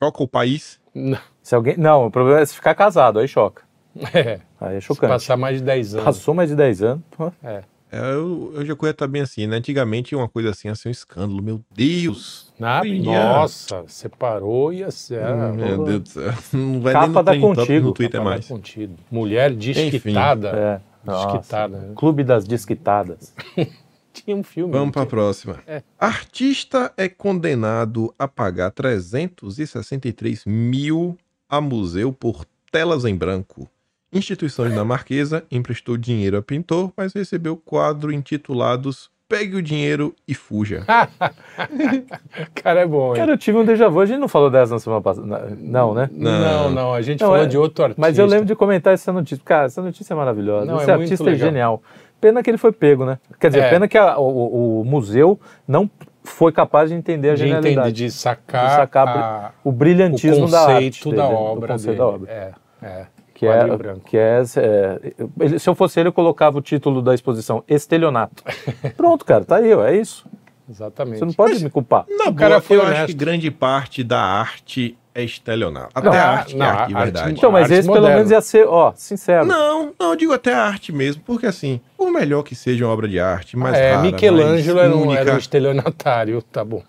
choca 0.04 0.22
o 0.24 0.28
país. 0.28 0.80
Não, 0.94 1.18
Se 1.42 1.56
alguém... 1.56 1.78
Não, 1.78 2.08
o 2.08 2.12
problema 2.12 2.40
é 2.42 2.46
se 2.46 2.54
ficar 2.56 2.76
casado, 2.76 3.20
aí 3.20 3.28
choca. 3.28 3.64
É, 4.14 4.42
Aí 4.60 4.76
é 4.76 4.80
se 4.82 4.88
chocante. 4.88 5.12
passar 5.14 5.38
mais 5.38 5.60
de 5.60 5.64
10 5.64 5.94
anos. 5.94 6.06
Passou 6.06 6.34
mais 6.34 6.50
de 6.50 6.56
10 6.58 6.84
anos. 6.84 7.04
É. 7.42 7.64
É, 7.92 8.00
eu, 8.14 8.52
eu 8.56 8.66
já 8.66 8.76
conheço 8.76 8.98
também 8.98 9.22
assim, 9.22 9.48
né? 9.48 9.58
Antigamente 9.58 10.16
uma 10.16 10.28
coisa 10.28 10.50
assim, 10.50 10.68
assim, 10.68 10.90
um 10.90 10.92
escândalo. 10.92 11.42
Meu 11.42 11.62
Deus! 11.74 12.54
Dia- 12.84 13.02
nossa, 13.04 13.84
separou 13.88 14.74
e 14.74 14.78
ia 14.78 14.92
ser. 14.92 15.24
Hum, 15.26 15.54
Meu 15.54 15.84
Deus 15.84 16.02
do 16.02 16.10
céu. 16.10 16.34
Não 16.54 16.82
vai 16.82 16.94
Capa 16.94 17.08
nem 17.32 17.40
no 17.42 17.54
da 17.54 17.62
Contigo. 17.62 17.88
no 17.88 17.94
Twitter 17.94 18.20
Fala 18.20 18.30
mais. 18.32 18.48
contido. 18.48 18.96
Mulher 19.12 19.54
desquitada. 19.54 20.50
É. 20.50 20.82
Desquitada. 21.12 21.78
né? 21.78 21.94
Clube 21.96 22.24
das 22.24 22.46
Desquitadas. 22.46 23.34
Tinha 24.12 24.36
um 24.36 24.44
filme. 24.44 24.72
Vamos 24.74 24.92
para 24.92 25.04
a 25.04 25.06
próxima. 25.06 25.62
É. 25.68 25.84
Artista 26.00 26.92
é 26.98 27.08
condenado 27.10 28.14
a 28.18 28.28
pagar 28.28 28.72
363 28.72 30.46
mil 30.46 31.18
a 31.50 31.60
museu 31.62 32.12
por 32.14 32.46
telas 32.72 33.06
em 33.06 33.16
branco. 33.16 33.70
Instituição 34.14 34.68
dinamarquesa 34.70 35.44
emprestou 35.52 35.98
dinheiro 35.98 36.38
a 36.38 36.42
pintor, 36.42 36.92
mas 36.96 37.14
recebeu 37.14 37.58
quadro 37.58 38.12
intitulados 38.12 39.10
Pegue 39.28 39.56
o 39.56 39.62
dinheiro 39.62 40.14
e 40.28 40.36
fuja. 40.36 40.86
Cara, 42.54 42.82
é 42.82 42.86
bom, 42.86 43.10
hein? 43.10 43.16
Cara, 43.22 43.32
eu 43.34 43.38
tive 43.40 43.58
um 43.58 43.66
déjà 43.66 43.88
vu. 43.90 44.00
A 44.00 44.06
gente 44.06 44.20
não 44.20 44.28
falou 44.28 44.52
dessa 44.52 44.74
na 44.76 44.80
semana 44.80 45.02
passada. 45.02 45.26
Não, 45.58 45.96
né? 45.96 46.08
não, 46.14 46.70
não, 46.70 46.94
a 46.94 47.02
gente 47.02 47.22
Não, 47.22 47.30
falou 47.30 47.44
é- 47.44 47.48
de 47.48 47.58
outro 47.58 47.84
artista. 47.86 48.00
Mas 48.00 48.20
eu 48.20 48.26
lembro 48.28 48.46
de 48.46 48.56
comentar 48.56 48.94
essa 48.94 49.12
notícia. 49.12 49.42
Cara, 49.44 49.66
essa 49.66 49.82
notícia 49.82 50.14
é 50.14 50.16
maravilhosa. 50.16 50.66
Não, 50.68 50.78
Esse 50.80 50.92
é 50.92 50.96
muito 50.98 51.12
artista 51.12 51.32
é 51.32 51.36
genial. 51.36 51.82
Pena 52.22 52.44
que 52.44 52.52
ele 52.52 52.58
foi 52.60 52.72
pego, 52.72 53.04
né? 53.04 53.18
Quer 53.40 53.48
dizer, 53.48 53.64
É. 53.64 53.70
pena 53.72 53.88
que 53.88 53.98
a- 53.98 54.16
o, 54.20 54.28
o- 54.28 54.82
o 54.82 54.86
museu 54.86 55.40
não 55.68 55.90
foi 56.24 56.52
capaz 56.52 56.92
de 56.92 56.96
entender 56.96 57.32
a 57.32 57.34
de 57.34 57.40
genialidade. 57.40 57.78
entender, 57.80 57.92
de 57.94 58.12
sacar, 58.12 58.70
De 58.70 58.76
sacar 58.76 59.08
a- 59.08 59.52
o 59.64 59.70
o 59.70 59.72
brilhantismo 59.72 60.48
da 60.50 60.62
arte. 60.62 61.00
conceito 61.04 61.16
da 61.16 61.24
dele, 61.28 61.34
né? 61.36 61.42
obra 61.50 61.66
o 61.66 61.68
conceito 61.74 61.88
dele. 61.88 61.98
da 61.98 62.08
obra. 62.08 62.32
É, 62.32 62.52
é. 62.84 63.06
Que 63.36 63.46
é, 63.46 63.78
branco. 63.78 64.00
que 64.06 64.18
é, 64.18 64.42
é, 64.56 65.14
ele- 65.40 65.60
se 65.60 65.70
eu 65.70 65.76
fosse 65.76 66.00
ele, 66.00 66.08
eu 66.10 66.14
colocava 66.14 66.58
o 66.58 66.62
título 66.62 67.02
da 67.02 67.14
exposição 67.14 67.64
Estelionato. 67.68 68.42
Pronto, 68.98 69.24
cara, 69.26 69.44
tá 69.46 69.58
aí, 69.58 69.74
ó, 69.74 69.86
é 69.86 69.96
isso. 69.96 70.26
Exatamente. 70.70 71.20
Você 71.20 71.26
não 71.26 71.34
pode 71.34 71.64
me 71.64 71.70
culpar. 71.70 72.06
Na 72.18 72.30
O 72.30 72.34
cara 72.34 72.56
boa, 72.56 72.62
foi 72.62 72.78
eu 72.78 72.82
acho 72.82 72.90
honesto. 72.92 73.08
que 73.08 73.14
grande 73.14 73.52
parte 73.52 74.04
da 74.04 74.20
arte 74.20 74.98
é 75.14 75.24
estelionato. 75.24 75.92
Até 75.94 76.10
Não, 76.10 76.16
a 76.16 76.22
arte 76.22 76.56
não, 76.56 76.66
é 76.66 76.70
arte 76.70 76.94
verdade. 76.94 77.32
Então, 77.34 77.52
mas 77.52 77.70
esse 77.70 77.88
pelo 77.92 78.08
menos 78.08 78.32
ia 78.32 78.42
ser, 78.42 78.66
ó, 78.68 78.92
sincero. 78.96 79.46
Não, 79.46 79.94
não, 80.00 80.10
eu 80.12 80.16
digo 80.16 80.34
até 80.34 80.54
a 80.54 80.64
arte 80.64 80.92
mesmo, 80.92 81.22
porque 81.26 81.46
assim, 81.46 81.80
por 81.98 82.10
melhor 82.12 82.42
que 82.42 82.56
seja 82.56 82.84
uma 82.86 82.92
obra 82.94 83.08
de 83.08 83.20
arte, 83.20 83.56
mais 83.56 83.78
é, 83.78 83.92
rara, 83.96 84.02
Michelangelo 84.12 84.76
mais 84.78 84.88
era 84.88 84.96
um, 84.96 85.02
única. 85.04 85.20
era 85.22 85.34
um 85.34 85.38
estelionatário, 85.38 86.42
tá 86.42 86.64
bom. 86.66 86.82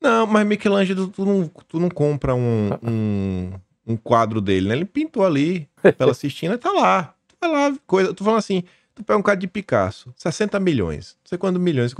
Não, 0.00 0.26
mas 0.26 0.46
Michelangelo, 0.46 1.08
tu 1.08 1.24
não, 1.24 1.50
tu 1.68 1.80
não 1.80 1.88
compra 1.90 2.34
um, 2.34 2.70
um, 2.82 3.50
um 3.86 3.96
quadro 3.96 4.40
dele, 4.40 4.68
né? 4.68 4.74
Ele 4.74 4.84
pintou 4.84 5.24
ali, 5.24 5.68
pela 5.96 6.12
Sistina, 6.14 6.58
tá 6.58 6.72
lá. 6.72 7.14
Tu 7.28 7.36
vai 7.40 7.50
lá, 7.50 7.76
coisa. 7.86 8.12
Tu 8.12 8.24
falando 8.24 8.38
assim, 8.38 8.64
tu 8.94 9.04
pega 9.04 9.18
um 9.18 9.22
quadro 9.22 9.40
de 9.40 9.46
Picasso, 9.46 10.12
60 10.16 10.58
milhões. 10.58 11.16
Não 11.22 11.28
sei 11.28 11.38
quantos 11.38 11.60
milhões. 11.60 11.94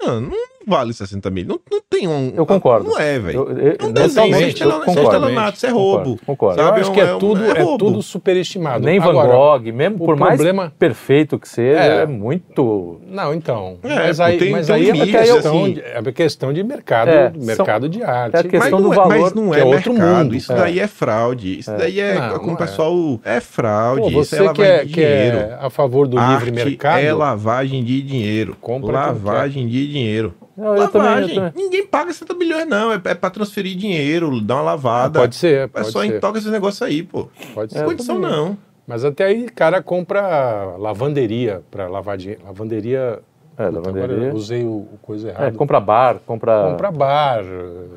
Não, 0.00 0.20
não 0.20 0.36
vale 0.66 0.92
60 0.92 1.30
milhões. 1.30 1.48
Não, 1.48 1.60
não 1.70 1.82
tem 1.88 2.08
um. 2.08 2.32
Eu 2.36 2.46
concordo. 2.46 2.88
Não 2.90 2.98
é, 2.98 3.18
velho. 3.18 3.46
Não 3.80 3.92
desenho, 3.92 4.28
isso 4.36 4.44
é 4.44 4.48
estelionato, 4.48 5.56
isso 5.56 5.66
é 5.66 5.68
é 5.68 5.72
roubo. 5.72 5.92
Concordo, 6.16 6.20
concordo. 6.26 6.62
Sabe? 6.62 6.70
eu 6.70 6.76
é 6.76 6.80
acho 6.80 6.92
que 6.92 7.00
é, 7.00 7.04
é 7.04 7.16
tudo, 7.18 7.44
é 7.44 7.50
é 7.50 7.76
tudo 7.78 8.02
superestimado. 8.02 8.84
Nem 8.84 8.98
Van 9.00 9.12
Gogh, 9.12 9.60
mesmo 9.72 9.98
por 9.98 10.16
mais 10.16 10.34
problema- 10.36 10.72
perfeito 10.78 11.38
que 11.38 11.48
seja, 11.48 11.78
É. 11.78 12.02
é, 12.02 12.06
muito. 12.06 13.00
Não, 13.06 13.34
então. 13.34 13.78
É, 13.82 13.94
mas 13.94 14.20
aí, 14.20 14.38
tem- 14.38 14.52
mas 14.52 14.66
tem 14.66 14.74
aí 14.76 14.90
é, 14.90 15.06
questão, 15.06 15.62
assim. 15.64 15.72
de, 15.74 15.80
é 15.80 16.12
questão 16.12 16.52
de 16.52 16.62
mercado, 16.62 17.08
É, 17.08 17.32
mercado 17.34 17.88
de 17.88 18.02
arte. 18.02 18.36
é 18.36 18.40
a 18.40 18.42
questão 18.44 18.58
Mas 18.58 18.70
do 18.70 18.82
não, 18.82 18.92
é, 18.92 18.96
valor, 18.96 19.18
mas 19.20 19.34
não 19.34 19.50
que 19.50 19.56
é, 19.56 19.60
é 19.60 19.64
outro 19.64 19.92
mercado. 19.92 20.16
mundo. 20.24 20.34
Isso 20.34 20.52
É. 20.52 20.56
daí 20.56 20.80
é 20.80 20.86
fraude. 20.86 21.58
Isso 21.58 21.70
daí 21.76 22.00
é. 22.00 22.16
Como 22.38 22.52
o 22.52 22.56
pessoal. 22.56 23.20
É 23.24 23.40
fraude. 23.40 24.08
É 24.08 24.10
você 24.10 24.40
lavagem 24.40 24.54
que 24.54 24.62
é, 24.62 24.78
de 24.84 24.88
que 24.92 25.00
dinheiro. 25.00 25.36
é 25.38 25.58
a 25.60 25.70
favor 25.70 26.06
do 26.06 26.18
livre 26.18 26.50
mercado, 26.50 26.98
é 27.00 27.12
lavagem 27.12 27.82
de 27.84 28.02
dinheiro. 28.02 28.56
Compra 28.60 28.92
lavagem 29.06 29.66
de 29.68 29.86
dinheiro. 29.90 30.34
Não, 30.56 30.76
eu 30.76 30.88
também, 30.88 31.06
eu 31.08 31.14
lavagem. 31.14 31.34
também. 31.36 31.52
Ninguém 31.56 31.86
paga 31.86 32.12
60 32.12 32.34
milhões, 32.34 32.66
não. 32.68 32.92
É, 32.92 33.00
é 33.04 33.14
pra 33.14 33.30
transferir 33.30 33.76
dinheiro, 33.76 34.40
dar 34.40 34.56
uma 34.56 34.62
lavada. 34.62 35.20
pode 35.20 35.34
ser, 35.36 35.60
É 35.62 35.66
pode 35.66 35.90
só 35.90 36.00
ser. 36.00 36.06
em 36.06 36.20
toca 36.20 36.38
esse 36.38 36.48
negócio 36.50 36.84
aí, 36.86 37.02
pô. 37.02 37.28
Pode 37.54 37.74
Não 37.74 37.80
ser. 37.80 37.86
tem 37.86 37.96
condição, 37.96 38.20
também. 38.20 38.30
não. 38.30 38.58
Mas 38.86 39.04
até 39.04 39.24
aí, 39.24 39.48
cara 39.48 39.80
compra 39.82 40.74
lavanderia 40.76 41.62
para 41.70 41.88
lavar 41.88 42.16
dinheiro. 42.16 42.42
Lavanderia. 42.44 43.20
É, 43.56 43.66
Puta, 43.66 43.78
lavanderia. 43.78 44.14
Agora 44.16 44.28
eu 44.30 44.34
usei 44.34 44.64
o, 44.64 44.68
o 44.92 44.98
coisa 45.02 45.28
É, 45.28 45.30
errada. 45.30 45.52
compra 45.56 45.78
bar, 45.78 46.16
compra, 46.26 46.68
compra 46.70 46.90
bar, 46.90 47.42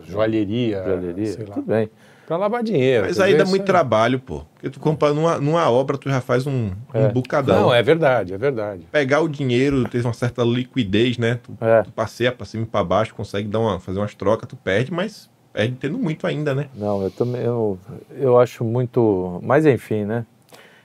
joalheria, 0.04 0.84
joalheria, 0.86 1.26
sei 1.26 1.46
lá. 1.46 1.54
tudo 1.56 1.66
bem. 1.66 1.90
Pra 2.28 2.38
lavar 2.38 2.64
dinheiro. 2.64 3.06
Mas 3.06 3.20
aí 3.20 3.38
dá 3.38 3.46
muito 3.46 3.62
é- 3.62 3.66
trabalho, 3.66 4.20
pô. 4.20 4.42
Porque 4.54 4.70
tu 4.70 4.80
compra 4.80 5.14
numa, 5.14 5.38
numa 5.38 5.70
obra, 5.70 5.98
tu 5.98 6.10
já 6.10 6.22
faz 6.22 6.48
um, 6.48 6.72
um 6.94 7.08
bucadão. 7.14 7.62
Não, 7.62 7.74
é 7.74 7.84
verdade, 7.84 8.34
é 8.34 8.38
verdade. 8.38 8.82
Pegar 8.92 9.22
o 9.22 9.28
dinheiro, 9.30 9.88
ter 9.88 10.04
uma 10.04 10.14
certa 10.14 10.44
liquidez, 10.44 11.18
né? 11.18 11.40
Tu, 11.44 11.56
É. 11.62 11.84
tu 11.84 11.92
passeia 11.92 12.32
pra 12.32 12.46
cima 12.46 12.64
e 12.64 12.66
pra 12.66 12.84
baixo, 12.84 13.14
consegue 13.14 13.48
dar 13.48 13.60
uma, 13.60 13.80
fazer 13.80 14.00
umas 14.00 14.16
trocas, 14.16 14.48
tu 14.50 14.56
perde, 14.56 14.92
mas 14.92 15.30
perde 15.54 15.76
tendo 15.76 15.98
muito 16.00 16.26
ainda, 16.26 16.56
né? 16.56 16.68
Não, 16.76 17.02
eu 17.04 17.12
também 17.12 17.42
eu, 17.44 17.78
eu 18.18 18.40
acho 18.40 18.64
muito. 18.64 19.40
Mas 19.44 19.66
enfim, 19.66 20.04
né? 20.04 20.26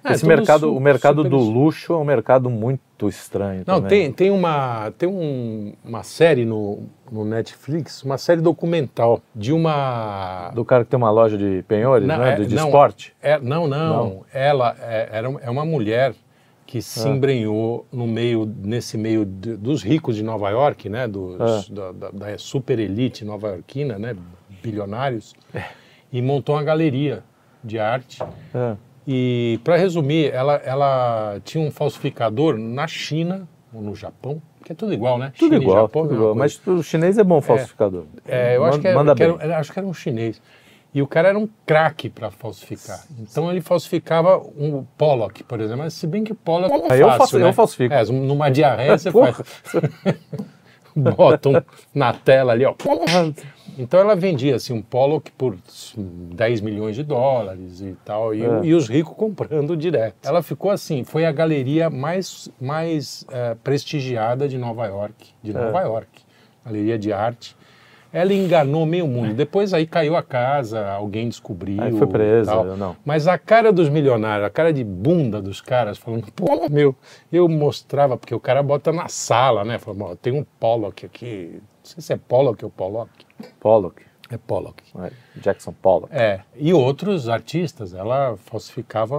É, 0.02 0.12
Esse 0.12 0.26
mercado, 0.26 0.60
su- 0.68 0.76
o 0.76 0.80
mercado 0.80 1.22
do 1.22 1.36
luxo 1.36 1.92
é 1.92 1.96
um 1.96 2.04
mercado 2.04 2.48
muito 2.48 3.06
estranho. 3.08 3.64
Não, 3.66 3.76
também. 3.82 3.88
tem, 4.04 4.12
tem, 4.12 4.30
uma, 4.30 4.90
tem 4.96 5.08
um- 5.08 5.74
uma 5.84 6.02
série 6.02 6.44
no, 6.46 6.84
no 7.12 7.24
Netflix, 7.24 8.02
uma 8.02 8.16
série 8.16 8.40
documental 8.40 9.20
de 9.34 9.52
uma. 9.52 10.50
Do 10.54 10.64
cara 10.64 10.84
que 10.84 10.90
tem 10.90 10.96
uma 10.96 11.10
loja 11.10 11.36
de 11.36 11.62
penhores, 11.68 12.06
Não, 12.08 12.16
né? 12.18 12.32
é- 12.32 12.36
de, 12.36 12.46
de 12.46 12.54
não. 12.54 12.66
esporte. 12.66 13.14
É, 13.20 13.38
não, 13.38 13.66
não, 13.68 13.88
Não. 14.04 14.24
Ela 14.32 14.74
é, 14.80 15.08
era, 15.12 15.28
é 15.42 15.50
uma 15.50 15.64
mulher 15.64 16.14
que 16.66 16.80
se 16.80 17.06
Ah. 17.06 17.10
embrenhou 17.10 17.84
no 17.92 18.06
meio, 18.06 18.46
nesse 18.62 18.96
meio 18.96 19.24
de- 19.24 19.56
dos 19.56 19.82
ricos 19.82 20.14
de 20.16 20.22
Nova 20.22 20.48
York, 20.50 20.88
né? 20.88 21.06
Dos, 21.08 21.40
Ah. 21.40 21.64
da, 21.74 21.92
da, 21.92 22.10
da 22.10 22.38
super 22.38 22.78
elite 22.78 23.24
nova-iorquina, 23.24 23.98
né? 23.98 24.16
Bilionários. 24.62 25.34
É. 25.54 25.64
E 26.12 26.20
montou 26.22 26.54
uma 26.54 26.62
galeria 26.62 27.22
de 27.62 27.78
arte. 27.78 28.22
É. 28.54 28.76
E, 29.12 29.58
para 29.64 29.74
resumir, 29.76 30.32
ela, 30.32 30.54
ela 30.64 31.40
tinha 31.44 31.66
um 31.66 31.70
falsificador 31.70 32.56
na 32.56 32.86
China, 32.86 33.48
ou 33.74 33.82
no 33.82 33.92
Japão, 33.92 34.40
Que 34.64 34.70
é 34.70 34.74
tudo 34.74 34.92
igual, 34.94 35.18
né? 35.18 35.32
Tudo 35.36 35.54
China 35.54 35.62
igual, 35.64 35.76
Japão, 35.82 36.02
tudo 36.02 36.10
mesma 36.12 36.22
igual. 36.26 36.34
Mas 36.36 36.64
o 36.64 36.80
chinês 36.82 37.18
é 37.18 37.24
bom 37.24 37.40
falsificador. 37.40 38.04
É, 38.28 38.56
eu 38.56 38.64
acho 38.64 38.76
Man- 38.76 38.80
que, 38.82 38.86
era, 38.88 38.96
Manda 38.96 39.14
que 39.16 39.22
era- 39.24 39.58
acho 39.58 39.72
que 39.72 39.78
era 39.80 39.88
um 39.88 39.92
chinês. 39.94 40.40
E 40.94 41.02
o 41.02 41.06
cara 41.08 41.28
era 41.30 41.38
um 41.38 41.48
craque 41.66 42.08
para 42.08 42.30
falsificar. 42.30 43.00
Então 43.18 43.50
ele 43.50 43.60
falsificava 43.60 44.38
um 44.38 44.84
Pollock, 44.96 45.42
por 45.44 45.60
exemplo. 45.60 45.82
Mas 45.84 45.94
se 45.94 46.06
bem 46.06 46.22
que 46.22 46.32
Pollock 46.34 46.72
é 46.72 46.92
Aí 46.92 47.00
eu 47.00 47.06
fácil, 47.08 47.18
faço- 47.20 47.38
né? 47.38 47.48
eu 47.48 47.52
falsifico. 47.52 47.94
É, 47.94 48.04
numa 48.04 48.48
diarreia 48.48 48.96
você 48.98 49.10
faz. 49.12 49.36
Bota 50.94 51.48
um 51.50 51.62
na 51.94 52.12
tela 52.12 52.52
ali, 52.52 52.64
ó. 52.64 52.74
Então 53.80 53.98
ela 53.98 54.14
vendia 54.14 54.56
assim 54.56 54.72
um 54.72 54.82
Pollock 54.82 55.30
por 55.32 55.56
10 55.96 56.60
milhões 56.60 56.94
de 56.96 57.02
dólares 57.02 57.80
e 57.80 57.96
tal, 58.04 58.34
e, 58.34 58.42
É. 58.44 58.60
e 58.64 58.74
os 58.74 58.88
ricos 58.88 59.14
comprando 59.16 59.76
direto. 59.76 60.16
Ela 60.22 60.42
ficou 60.42 60.70
assim, 60.70 61.02
foi 61.02 61.24
a 61.24 61.32
galeria 61.32 61.88
mais, 61.88 62.50
mais 62.60 63.24
eh, 63.30 63.56
prestigiada 63.64 64.46
de 64.48 64.58
Nova 64.58 64.86
York, 64.86 65.30
de 65.42 65.50
É. 65.50 65.54
Nova 65.54 65.80
York, 65.80 66.22
galeria 66.64 66.98
de 66.98 67.12
arte. 67.12 67.56
Ela 68.12 68.34
enganou 68.34 68.84
meio 68.84 69.06
mundo. 69.06 69.32
Depois 69.34 69.72
aí 69.72 69.86
caiu 69.86 70.16
a 70.16 70.22
casa, 70.22 70.84
alguém 70.90 71.28
descobriu. 71.28 71.80
Aí 71.80 71.92
foi 71.92 72.08
presa, 72.08 72.50
tal. 72.50 72.64
não. 72.76 72.96
Mas 73.04 73.28
a 73.28 73.38
cara 73.38 73.72
dos 73.72 73.88
milionários, 73.88 74.44
a 74.46 74.50
cara 74.50 74.72
de 74.72 74.82
bunda 74.82 75.40
dos 75.40 75.60
caras, 75.60 75.96
falando, 75.96 76.26
pô, 76.32 76.68
meu, 76.68 76.92
eu 77.32 77.48
mostrava, 77.48 78.16
porque 78.16 78.34
o 78.34 78.40
cara 78.40 78.64
bota 78.64 78.92
na 78.92 79.06
sala, 79.06 79.64
né? 79.64 79.78
Falou, 79.78 80.10
"Ó, 80.10 80.14
tem 80.16 80.32
um 80.32 80.44
Pollock 80.58 81.06
aqui. 81.06 81.62
Não 81.96 82.02
sei 82.02 82.02
se 82.02 82.12
é 82.12 82.16
Pollock 82.16 82.64
ou 82.64 82.70
Pollock. 82.70 83.10
Pollock. 83.58 84.02
É 84.32 84.38
Pollock. 84.38 84.80
É, 84.96 85.10
Jackson 85.36 85.72
Pollock. 85.72 86.14
É, 86.14 86.40
e 86.54 86.72
outros 86.72 87.28
artistas, 87.28 87.92
ela 87.92 88.36
falsificava. 88.36 89.16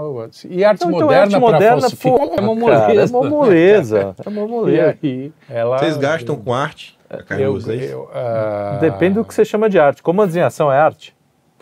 E 0.49 0.63
arte 0.63 0.85
Então, 0.85 0.89
então, 0.89 1.01
moderna 1.01 1.21
arte 1.23 1.31
para 1.31 1.39
moderna, 1.39 1.81
falsificar 1.81 2.17
pô, 2.17 2.23
é 2.23 2.41
uma 2.41 2.69
cara, 2.71 2.87
moleza. 2.87 3.01
é 3.17 3.17
uma 3.19 3.29
moleza. 3.29 4.15
É 4.25 4.29
uma 4.29 4.41
E 4.41 4.47
moleza. 4.47 4.97
aí, 5.03 5.33
ela, 5.49 5.77
Vocês 5.79 5.97
gastam 5.97 6.37
com 6.37 6.53
arte? 6.53 6.97
A 7.09 7.21
carreira 7.23 7.51
eu, 7.51 7.59
eu, 7.73 8.09
ah, 8.13 8.77
Depende 8.79 9.15
do 9.15 9.25
que 9.25 9.33
você 9.33 9.43
chama 9.43 9.69
de 9.69 9.77
arte. 9.77 10.01
Como 10.01 10.21
a 10.21 10.25
desenhação 10.25 10.71
é 10.71 10.77
arte? 10.77 11.13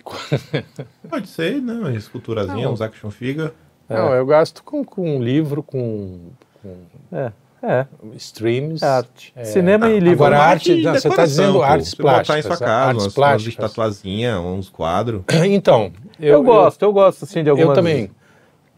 Pode 1.10 1.28
ser, 1.28 1.60
né? 1.60 1.74
Uma 1.74 1.94
esculturazinha, 1.94 2.66
Não. 2.66 2.74
uns 2.74 2.82
action 2.82 3.10
figure. 3.10 3.52
Não, 3.90 4.14
eu 4.14 4.26
gasto 4.28 4.64
com, 4.64 4.84
com 4.86 5.18
um 5.18 5.22
livro, 5.24 5.64
com, 5.64 6.30
com 6.62 6.76
É, 7.12 7.32
é, 7.64 7.86
streams. 8.16 8.84
é 8.84 8.88
arte. 8.88 9.34
É. 9.36 9.44
Cinema 9.44 9.90
e 9.90 10.00
livro. 10.00 10.26
Agora, 10.26 10.42
arte- 10.42 10.76
de 10.76 10.82
não, 10.84 10.94
você 10.94 11.02
tá 11.04 11.10
decoração, 11.10 11.26
dizendo 11.26 11.54
pô. 11.54 11.62
artes 11.64 11.90
Você 11.90 12.02
botar 12.02 12.12
em 12.22 12.24
plásticas, 12.26 12.58
sua 12.58 12.66
casa, 12.68 12.74
artes 12.82 12.94
umas, 12.96 13.04
umas 13.06 13.14
plásticas. 13.14 13.54
estatuazinhas, 13.54 14.40
uns 14.40 14.70
quadros. 14.70 15.22
Então, 15.46 15.92
eu, 16.20 16.34
eu, 16.34 16.44
gosto, 16.44 16.82
eu, 16.84 16.94
gosto 16.94 17.24
assim 17.26 17.44
de 17.44 17.50
Eu, 17.50 17.54
algumas 17.54 17.70
eu 17.70 17.76
também. 17.76 18.10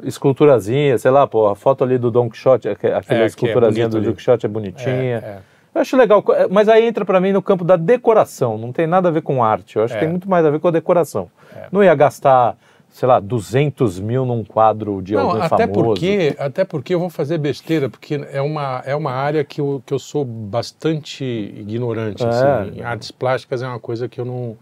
esculturazinhas, 0.03 1.01
sei 1.01 1.11
lá, 1.11 1.27
pô, 1.27 1.47
a 1.47 1.55
foto 1.55 1.83
ali 1.83 1.97
do 1.97 2.09
Don 2.11 2.29
Quixote, 2.29 2.67
aque- 2.69 2.87
aquela 2.87 3.19
É, 3.21 3.23
é 3.23 3.25
esculturazinha 3.27 3.87
bonito 3.87 4.03
do. 4.03 4.09
Don 4.11 4.15
Quixote 4.15 4.45
é 4.45 4.49
É, 4.49 4.51
bonitinha. 4.51 5.17
é. 5.17 5.37
Eu 5.73 5.79
acho 5.81 5.95
legal, 5.95 6.21
mas 6.49 6.67
aí 6.67 6.85
entra 6.85 7.05
pra 7.05 7.21
mim 7.21 7.31
no 7.31 7.41
campo 7.41 7.63
da 7.63 7.77
decoração, 7.77 8.57
não 8.57 8.73
tem 8.73 8.85
nada 8.85 9.07
a 9.07 9.11
ver 9.11 9.21
com 9.21 9.41
arte, 9.41 9.77
eu 9.77 9.83
acho 9.85 9.93
É. 9.93 9.97
que 9.97 10.01
tem 10.01 10.09
muito 10.09 10.29
mais 10.29 10.45
a 10.45 10.49
ver 10.49 10.59
com 10.59 10.67
a 10.67 10.71
decoração. 10.71 11.29
É. 11.55 11.67
Não 11.71 11.81
ia 11.81 11.95
gastar, 11.95 12.57
sei 12.91 13.07
lá, 13.07 13.19
200 13.19 13.99
mil 13.99 14.25
num 14.25 14.43
quadro 14.43 15.01
de 15.01 15.13
Não, 15.13 15.29
alguém 15.29 15.41
até 15.43 15.65
famoso. 15.67 15.83
porque, 15.83 16.35
até 16.37 16.65
porque 16.65 16.93
eu 16.93 16.99
vou 16.99 17.09
fazer 17.09 17.37
besteira, 17.37 17.89
porque 17.89 18.15
é 18.31 18.41
uma, 18.41 18.81
é 18.85 18.93
uma 18.95 19.11
área 19.11 19.43
que 19.43 19.61
eu, 19.61 19.81
que 19.85 19.93
eu 19.93 19.99
sou 19.99 20.25
bastante 20.25 21.23
ignorante. 21.23 22.21
É. 22.23 22.27
assim. 22.27 22.81
Artes 22.81 23.09
plásticas 23.11 23.61
é 23.63 23.67
uma 23.67 23.79
coisa 23.79 24.07
que 24.09 24.19
eu 24.19 24.25
não, 24.25 24.57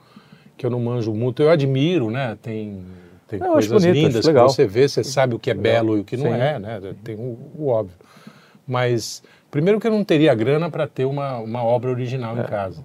que 0.56 0.66
eu 0.66 0.70
não 0.70 0.80
manjo 0.80 1.14
muito. 1.14 1.42
Eu 1.42 1.50
admiro, 1.50 2.12
né? 2.12 2.38
Tem, 2.42 2.84
tem 3.28 3.40
Eu 3.40 3.54
coisas 3.54 3.72
bonito, 3.84 3.96
lindas 3.96 4.22
que 4.22 4.28
legal. 4.28 4.48
você 4.48 4.66
vê, 4.68 4.88
você 4.88 5.04
sabe 5.04 5.34
o 5.36 5.40
que 5.40 5.50
é 5.50 5.54
belo 5.56 5.98
e 5.98 6.02
o 6.02 6.04
que 6.04 6.16
não 6.16 6.26
Sim. 6.32 6.38
é, 6.40 6.60
né? 6.60 6.82
Tem 7.04 7.16
o, 7.16 7.38
o 7.58 7.68
óbvio. 7.68 7.98
Mas, 8.68 9.24
primeiro 9.50 9.80
que 9.80 9.88
eu 9.88 9.92
não 9.92 10.04
teria 10.04 10.34
grana 10.36 10.70
para 10.70 10.86
ter 10.88 11.06
uma, 11.06 11.40
uma 11.40 11.64
obra 11.64 11.90
original 11.90 12.38
É. 12.38 12.42
em 12.42 12.44
casa. 12.44 12.84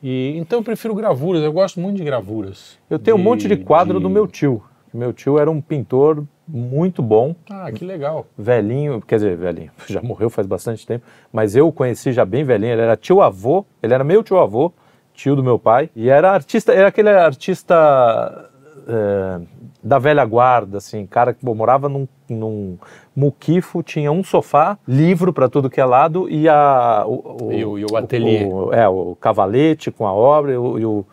E, 0.00 0.34
então 0.36 0.60
eu 0.60 0.62
prefiro 0.62 0.94
gravuras, 0.94 1.42
eu 1.42 1.52
gosto 1.52 1.80
muito 1.80 1.96
de 1.96 2.04
gravuras. 2.04 2.78
Eu 2.88 3.00
tenho 3.00 3.16
um 3.16 3.20
monte 3.20 3.48
de 3.48 3.56
quadro 3.56 3.98
do 3.98 4.08
meu 4.08 4.28
tio. 4.28 4.62
Meu 4.92 5.12
tio 5.12 5.38
era 5.38 5.50
um 5.50 5.60
pintor 5.60 6.24
muito 6.46 7.02
bom, 7.02 7.34
Ah, 7.50 7.70
que 7.70 7.84
legal. 7.84 8.26
velhinho, 8.36 9.00
quer 9.02 9.16
dizer, 9.16 9.36
velhinho, 9.36 9.70
já 9.86 10.00
morreu 10.02 10.30
faz 10.30 10.46
bastante 10.46 10.86
tempo, 10.86 11.04
mas 11.32 11.54
eu 11.54 11.68
o 11.68 11.72
conheci 11.72 12.10
já 12.12 12.24
bem 12.24 12.42
velhinho, 12.44 12.72
ele 12.72 12.82
era 12.82 12.96
tio 12.96 13.20
avô, 13.20 13.66
ele 13.82 13.92
era 13.92 14.02
meu 14.02 14.22
tio 14.22 14.38
avô, 14.38 14.72
tio 15.12 15.36
do 15.36 15.42
meu 15.44 15.58
pai, 15.58 15.90
e 15.94 16.08
era 16.08 16.30
artista, 16.32 16.72
era 16.72 16.88
aquele 16.88 17.10
artista 17.10 18.48
é, 18.88 19.40
da 19.82 19.98
velha 19.98 20.24
guarda, 20.24 20.78
assim, 20.78 21.06
cara 21.06 21.34
que 21.34 21.44
pô, 21.44 21.54
morava 21.54 21.88
num, 21.88 22.08
num 22.28 22.78
muquifo, 23.14 23.82
tinha 23.82 24.10
um 24.10 24.24
sofá, 24.24 24.78
livro 24.86 25.32
para 25.32 25.48
tudo 25.48 25.68
que 25.68 25.80
é 25.80 25.84
lado 25.84 26.28
e 26.30 26.48
a 26.48 27.04
o, 27.06 27.52
E 27.52 27.64
o- 27.64 27.78
e 27.78 27.84
o 27.84 27.96
ateliê. 27.96 28.44
o- 28.46 28.72
é, 28.72 28.88
o 28.88 29.14
cavalete 29.20 29.90
com 29.90 30.06
a 30.06 30.12
obra 30.12 30.52
e 30.52 30.56
o, 30.56 30.78
e 30.78 30.84
o 30.86 31.04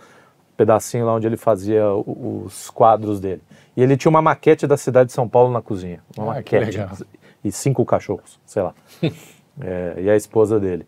pedacinho 0.55 1.05
lá 1.05 1.13
onde 1.15 1.27
ele 1.27 1.35
fazia 1.37 1.89
o- 1.93 2.43
os 2.45 2.69
quadros 2.69 3.19
dele. 3.19 3.41
E 3.75 3.81
ele 3.83 3.97
tinha 3.97 4.09
uma 4.09 4.21
maquete 4.21 4.65
da 4.65 4.77
cidade 4.77 5.07
de 5.07 5.13
São 5.13 5.27
Paulo 5.27 5.51
na 5.51 5.61
cozinha. 5.61 5.99
Uma 6.17 6.37
Ah, 6.37 6.43
que 6.43 6.57
maquete. 6.59 7.05
E 7.43 7.51
cinco 7.51 7.85
cachorros, 7.85 8.39
sei 8.45 8.63
lá. 8.63 8.73
É, 9.61 9.95
e 10.01 10.09
a 10.09 10.17
esposa 10.17 10.59
dele. 10.59 10.85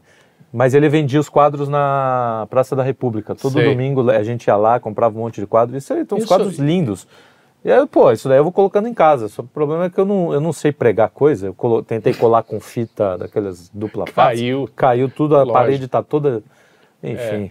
Mas 0.52 0.74
ele 0.74 0.90
vendia 0.90 1.22
os 1.22 1.30
quadros 1.30 1.70
na 1.70 2.46
Praça 2.50 2.76
da 2.76 2.84
República. 2.84 3.34
Todo 3.34 3.54
Sei. 3.54 3.64
domingo 3.64 4.10
a 4.12 4.22
gente 4.24 4.46
ia 4.48 4.58
lá, 4.58 4.78
comprava 4.78 5.18
um 5.18 5.22
monte 5.22 5.40
de 5.40 5.48
quadros. 5.48 5.82
Isso 5.82 5.94
aí, 5.94 6.04
tem 6.04 6.18
uns 6.18 6.24
Isso- 6.26 6.28
quadros 6.28 6.58
lindos. 6.60 7.08
E 7.64 7.72
aí, 7.72 7.88
pô, 7.88 8.12
isso 8.12 8.28
daí 8.28 8.38
eu 8.40 8.44
vou 8.44 8.52
colocando 8.52 8.90
em 8.90 8.94
casa. 8.94 9.30
Só 9.30 9.42
o 9.42 9.48
problema 9.48 9.86
é 9.86 9.90
que 9.90 9.98
eu 9.98 10.04
não, 10.04 10.34
eu 10.34 10.42
não 10.42 10.52
sei 10.52 10.74
pregar 10.74 11.10
coisa. 11.12 11.48
Eu 11.48 11.54
colo- 11.54 11.82
tentei 11.82 12.14
colar 12.14 12.44
com 12.44 12.60
fita 12.60 13.18
daquelas 13.18 13.70
dupla 13.70 14.06
face. 14.06 14.42
Caiu. 14.42 14.70
Caiu 14.76 15.10
tudo, 15.10 15.36
a 15.36 15.40
Lógico. 15.40 15.54
parede 15.54 15.88
tá 15.88 16.04
toda. 16.04 16.44
Enfim. 17.02 17.50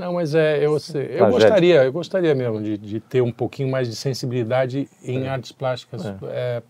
Não, 0.00 0.14
mas 0.14 0.34
é, 0.34 0.58
eu, 0.58 0.72
eu 0.74 0.80
Tragédia. 0.80 1.28
gostaria, 1.30 1.84
eu 1.84 1.92
gostaria 1.92 2.34
mesmo 2.34 2.62
de, 2.62 2.78
de 2.78 3.00
ter 3.00 3.20
um 3.20 3.30
pouquinho 3.30 3.70
mais 3.70 3.88
de 3.88 3.94
sensibilidade 3.94 4.88
em 5.04 5.28
artes 5.28 5.52
plásticas. 5.52 6.04
É, 6.24 6.62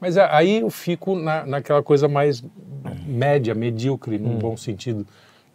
mas 0.00 0.18
a- 0.18 0.36
aí 0.36 0.60
eu 0.60 0.68
fico 0.70 1.14
na, 1.16 1.46
naquela 1.46 1.82
coisa 1.82 2.06
mais 2.06 2.44
média, 3.06 3.54
medíocre, 3.54 4.16
Hum. 4.16 4.20
num 4.20 4.38
bom 4.38 4.56
sentido, 4.56 5.06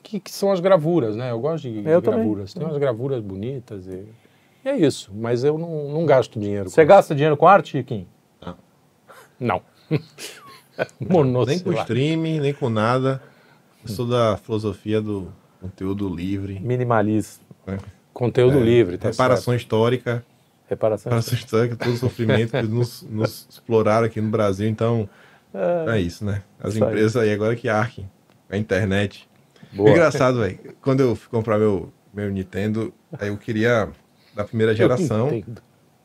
que, 0.02 0.20
que 0.20 0.32
são 0.32 0.52
as 0.52 0.60
gravuras, 0.60 1.16
né? 1.16 1.32
Eu 1.32 1.40
gosto 1.40 1.64
de, 1.70 1.82
de 1.84 1.88
Eu 1.90 2.02
também. 2.02 2.20
gravuras. 2.22 2.54
Tem 2.54 2.66
umas 2.66 2.78
gravuras 2.78 3.22
bonitas 3.22 3.86
e, 3.88 4.04
e 4.66 4.70
é 4.70 4.76
isso. 4.76 5.12
Mas 5.14 5.44
eu 5.44 5.58
não, 5.60 5.90
não 5.90 6.06
gasto 6.06 6.40
dinheiro. 6.40 6.70
Você 6.70 6.82
com 6.82 6.88
gasta 6.88 7.14
dinheiro 7.14 7.38
com 7.38 7.48
arte, 7.48 7.84
Kim? 7.84 8.08
isso. 8.42 8.56
Não. 9.40 9.62
Nem 9.92 10.98
com 10.98 11.14
Monossilábico. 11.14 11.74
streaming, 11.82 12.40
nem 12.40 12.54
com 12.54 12.70
nada. 12.70 13.22
Eu 13.84 13.90
sou 13.90 14.08
da 14.08 14.38
filosofia 14.38 15.02
do 15.02 15.32
conteúdo 15.62 16.10
livre. 16.14 16.60
Minimalista. 16.60 17.44
né? 17.66 17.78
Conteúdo 18.14 18.60
livre, 18.60 18.98
tá 18.98 19.10
Reparação 19.10 19.56
histórica. 19.56 20.26
Reparação. 20.68 21.10
Reparação 21.10 21.34
histórica, 21.38 21.76
todo 21.76 21.94
o 21.94 21.98
sofrimento 21.98 22.52
que 22.52 22.64
nos, 22.64 23.04
nos 23.10 23.48
exploraram 23.50 24.06
aqui 24.06 24.20
no 24.20 24.30
Brasil. 24.30 24.68
Então, 24.68 25.08
é, 25.54 26.00
isso, 26.00 26.24
né? 26.26 26.44
As 26.60 26.74
Isso 26.74 26.84
aí. 26.84 26.90
empresas 26.90 27.16
aí, 27.18 27.32
agora 27.32 27.56
que 27.56 27.68
arquem 27.68 28.10
a 28.50 28.58
internet. 28.58 29.30
Boa. 29.74 29.90
Engraçado, 29.92 30.40
velho. 30.40 30.60
Quando 30.82 31.02
eu 31.02 31.16
fui 31.16 31.30
comprar 31.30 31.58
meu, 31.58 31.92
meu 32.14 32.30
Nintendo, 32.30 32.94
aí 33.20 33.30
eu 33.30 33.38
queria 33.38 33.90
da 34.34 34.44
primeira 34.44 34.74
geração, 34.74 35.44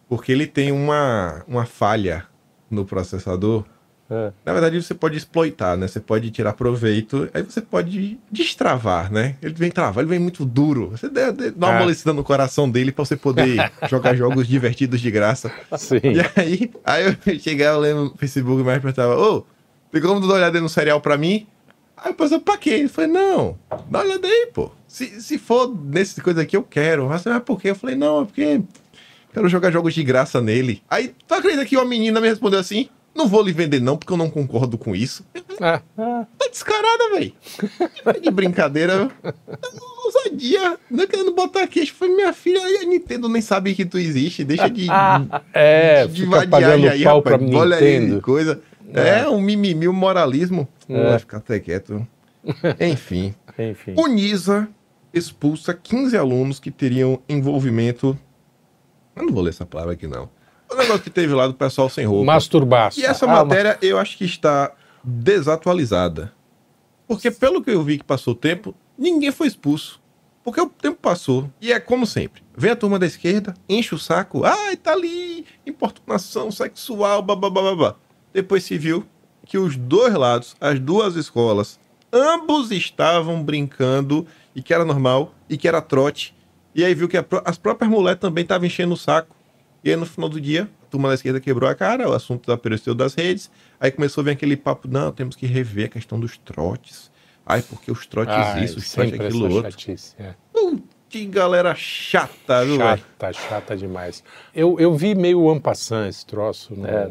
porque 0.08 0.32
ele 0.32 0.46
tem 0.46 0.72
uma, 0.72 1.44
uma 1.46 1.64
falha 1.64 2.26
no 2.70 2.84
processador. 2.84 3.64
É. 4.08 4.32
Na 4.44 4.52
verdade, 4.52 4.80
você 4.80 4.94
pode 4.94 5.16
exploitar, 5.16 5.76
né? 5.76 5.88
Você 5.88 5.98
pode 5.98 6.30
tirar 6.30 6.52
proveito, 6.52 7.28
aí 7.34 7.42
você 7.42 7.60
pode 7.60 8.18
destravar, 8.30 9.12
né? 9.12 9.34
Ele 9.42 9.54
vem 9.54 9.70
travar, 9.70 10.02
ele 10.04 10.10
vem 10.10 10.18
muito 10.20 10.44
duro. 10.44 10.90
Você 10.90 11.08
dá, 11.08 11.30
dá 11.32 11.50
uma 11.56 11.68
Ah. 11.68 11.76
amolecida 11.78 12.12
no 12.12 12.22
coração 12.22 12.70
dele 12.70 12.92
pra 12.92 13.04
você 13.04 13.16
poder 13.16 13.56
jogar 13.90 14.14
jogos 14.14 14.46
divertidos 14.46 15.00
de 15.00 15.10
graça. 15.10 15.50
Sim. 15.76 15.96
E 16.02 16.20
aí, 16.40 16.70
aí 16.84 17.16
eu 17.26 17.38
chegava, 17.40 17.76
eu 17.78 17.80
lembro 17.80 18.04
no 18.04 18.14
Facebook, 18.16 18.62
mais 18.62 18.80
perguntava, 18.80 19.16
ô, 19.18 19.44
tem 19.90 20.00
como 20.00 20.20
dar 20.20 20.26
uma 20.26 20.34
olhada 20.34 20.60
no 20.60 20.68
serial 20.68 21.00
pra 21.00 21.16
mim? 21.18 21.46
Aí 21.96 22.10
eu 22.10 22.14
pensei, 22.14 22.38
pra 22.38 22.56
quê? 22.58 22.70
Ele 22.70 22.88
falou, 22.88 23.10
não, 23.10 23.58
dá 23.90 23.98
uma 24.00 24.04
olhada 24.04 24.28
aí, 24.28 24.50
pô. 24.54 24.70
Se, 24.86 25.20
se 25.20 25.36
for 25.38 25.74
nesse 25.74 26.20
coisa 26.20 26.42
aqui, 26.42 26.56
eu 26.56 26.62
quero. 26.62 27.08
Mas, 27.08 27.24
mas 27.24 27.42
por 27.42 27.60
quê? 27.60 27.70
Eu 27.70 27.74
falei, 27.74 27.96
não, 27.96 28.22
é 28.22 28.24
porque 28.26 28.60
quero 29.32 29.48
jogar 29.48 29.70
jogos 29.72 29.94
de 29.94 30.04
graça 30.04 30.40
nele. 30.40 30.82
Aí, 30.88 31.12
tu 31.26 31.34
acredita 31.34 31.64
que 31.64 31.76
uma 31.76 31.84
menina 31.86 32.20
me 32.20 32.28
respondeu 32.28 32.60
assim? 32.60 32.88
Não 33.16 33.26
vou 33.26 33.42
lhe 33.42 33.52
vender 33.52 33.80
não, 33.80 33.96
porque 33.96 34.12
eu 34.12 34.16
não 34.16 34.28
concordo 34.28 34.76
com 34.76 34.94
isso. 34.94 35.24
Ah, 35.60 35.80
Ah, 35.96 36.26
Tá 36.38 36.48
descarada, 36.50 37.10
velho. 37.14 37.32
De 38.22 38.30
brincadeira. 38.30 39.10
Ousadia. 40.04 40.78
Não 40.90 41.04
é 41.04 41.06
querendo 41.06 41.32
botar 41.34 41.62
aqui. 41.62 41.80
Acho 41.80 41.92
que 41.92 41.98
foi 41.98 42.08
minha 42.08 42.32
filha. 42.32 42.60
A 42.60 42.84
Nintendo 42.84 43.28
nem 43.28 43.42
sabe 43.42 43.74
que 43.74 43.84
tu 43.84 43.98
existe. 43.98 44.44
Deixa 44.44 44.68
de, 44.68 44.86
é, 45.52 46.06
de 46.06 46.24
fica 46.24 46.46
pagando 46.46 46.88
aí, 46.88 47.02
pau 47.04 47.22
pra 47.22 47.32
rapaz. 47.32 47.54
Olha 47.54 47.76
aí, 47.76 47.98
Nintendo. 48.00 48.20
coisa. 48.20 48.60
É, 48.92 49.28
um 49.28 49.40
mimimi, 49.40 49.88
um 49.88 49.92
moralismo. 49.92 50.68
É. 50.88 51.10
Vai 51.10 51.18
ficar 51.18 51.38
até 51.38 51.58
quieto. 51.58 52.06
Enfim. 52.80 53.34
enfim. 53.58 53.94
Unisa 53.96 54.68
expulsa 55.12 55.74
15 55.74 56.16
alunos 56.16 56.60
que 56.60 56.70
teriam 56.70 57.18
envolvimento. 57.28 58.16
Eu 59.16 59.24
não 59.24 59.32
vou 59.32 59.42
ler 59.42 59.50
essa 59.50 59.64
palavra 59.66 59.94
aqui, 59.94 60.06
não. 60.06 60.28
O 60.70 60.74
negócio 60.74 61.02
que 61.02 61.10
teve 61.10 61.32
lá 61.32 61.46
do 61.46 61.54
pessoal 61.54 61.88
sem 61.88 62.04
roupa. 62.06 62.24
Masturbaço. 62.24 62.98
E 63.00 63.04
essa 63.04 63.24
Ah, 63.26 63.44
matéria 63.44 63.78
eu 63.80 63.98
acho 63.98 64.16
que 64.18 64.24
está 64.24 64.72
desatualizada. 65.02 66.32
Porque 67.06 67.30
pelo 67.30 67.62
que 67.62 67.70
eu 67.70 67.82
vi 67.82 67.98
que 67.98 68.04
passou 68.04 68.32
o 68.32 68.36
tempo, 68.36 68.74
ninguém 68.98 69.30
foi 69.30 69.46
expulso. 69.46 70.00
Porque 70.42 70.60
o 70.60 70.68
tempo 70.68 70.98
passou. 71.00 71.50
E 71.60 71.72
é 71.72 71.78
como 71.80 72.06
sempre. 72.06 72.42
Vem 72.56 72.70
a 72.70 72.76
turma 72.76 72.98
da 72.98 73.06
esquerda, 73.06 73.54
enche 73.68 73.94
o 73.94 73.98
saco. 73.98 74.44
Ai, 74.44 74.76
tá 74.76 74.92
ali, 74.92 75.44
importunação 75.66 76.50
sexual, 76.50 77.20
babá. 77.22 77.94
Depois 78.32 78.64
se 78.64 78.76
viu 78.78 79.04
que 79.44 79.58
os 79.58 79.76
dois 79.76 80.14
lados, 80.14 80.56
as 80.60 80.80
duas 80.80 81.14
escolas, 81.16 81.78
ambos 82.12 82.70
estavam 82.72 83.42
brincando 83.42 84.26
e 84.54 84.62
que 84.62 84.72
era 84.74 84.84
normal 84.84 85.32
e 85.48 85.56
que 85.56 85.68
era 85.68 85.80
trote. 85.80 86.34
E 86.74 86.84
aí 86.84 86.94
viu 86.94 87.08
que 87.08 87.16
a 87.16 87.24
as 87.44 87.58
próprias 87.58 87.90
mulheres 87.90 88.20
também 88.20 88.42
estavam 88.42 88.66
enchendo 88.66 88.94
o 88.94 88.96
saco. 88.96 89.35
E 89.86 89.90
aí 89.90 89.94
no 89.96 90.04
final 90.04 90.28
do 90.28 90.40
dia, 90.40 90.68
a 90.82 90.90
turma 90.90 91.08
da 91.10 91.14
esquerda 91.14 91.38
quebrou 91.40 91.70
a 91.70 91.74
cara, 91.76 92.10
o 92.10 92.12
assunto 92.12 92.50
apareceu 92.50 92.92
das 92.92 93.14
redes. 93.14 93.48
Aí 93.78 93.88
começou 93.92 94.20
a 94.22 94.24
vir 94.24 94.30
aquele 94.32 94.56
papo, 94.56 94.88
não, 94.88 95.12
temos 95.12 95.36
que 95.36 95.46
rever 95.46 95.86
a 95.86 95.88
questão 95.88 96.18
dos 96.18 96.36
trotes. 96.38 97.08
Ai, 97.46 97.62
porque 97.62 97.92
os 97.92 98.04
trotes 98.04 98.34
Ai, 98.34 98.64
isso, 98.64 98.78
os 98.78 98.90
trotes 98.90 99.12
aquilo 99.14 99.46
essa 99.46 99.54
outro. 99.54 99.70
chatice. 99.70 100.14
É. 100.18 100.34
Que 101.08 101.24
galera 101.26 101.72
chata, 101.76 102.64
viu? 102.64 102.78
Chata, 102.78 103.32
chata 103.32 103.76
demais. 103.76 104.24
Eu, 104.52 104.76
eu 104.80 104.92
vi 104.96 105.14
meio 105.14 105.48
ampassant 105.48 106.08
esse 106.08 106.26
troço. 106.26 106.74
no- 106.74 106.84
É. 106.84 107.08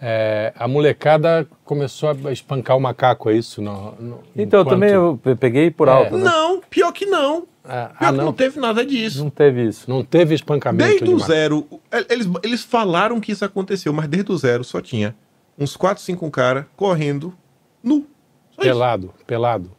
É, 0.00 0.52
a 0.56 0.66
molecada 0.68 1.46
começou 1.64 2.10
a 2.24 2.32
espancar 2.32 2.76
o 2.76 2.80
macaco, 2.80 3.30
é 3.30 3.34
isso? 3.34 3.60
No, 3.62 3.92
no- 4.00 4.22
Então, 4.36 4.60
eu 4.60 4.62
enquanto- 4.62 4.68
também 4.68 4.90
eu 4.90 5.18
pe- 5.22 5.34
peguei 5.36 5.70
por 5.70 5.86
É. 5.88 5.92
alto. 5.92 6.16
né? 6.16 6.24
Não, 6.24 6.60
pior 6.68 6.90
que 6.92 7.06
não. 7.06 7.46
Ah, 7.68 7.92
ah, 8.00 8.12
não 8.12 8.26
não, 8.26 8.32
teve 8.32 8.58
nada 8.58 8.84
disso. 8.84 9.22
Não 9.22 9.30
teve 9.30 9.66
isso. 9.66 9.90
não 9.90 10.02
teve 10.02 10.34
espancamento 10.34 10.88
Desde 10.88 11.04
de 11.04 11.12
o 11.12 11.18
zero, 11.18 11.66
eles, 12.08 12.26
eles 12.42 12.64
falaram 12.64 13.20
que 13.20 13.30
isso 13.30 13.44
aconteceu, 13.44 13.92
mas 13.92 14.08
desde 14.08 14.32
o 14.32 14.38
zero 14.38 14.64
só 14.64 14.80
tinha 14.80 15.14
uns 15.58 15.76
4, 15.76 16.02
5 16.02 16.30
caras 16.30 16.64
correndo 16.74 17.34
nu. 17.82 18.06
Só 18.52 18.62
isso. 18.62 18.70
Pelado, 18.70 19.14
pelado. 19.26 19.78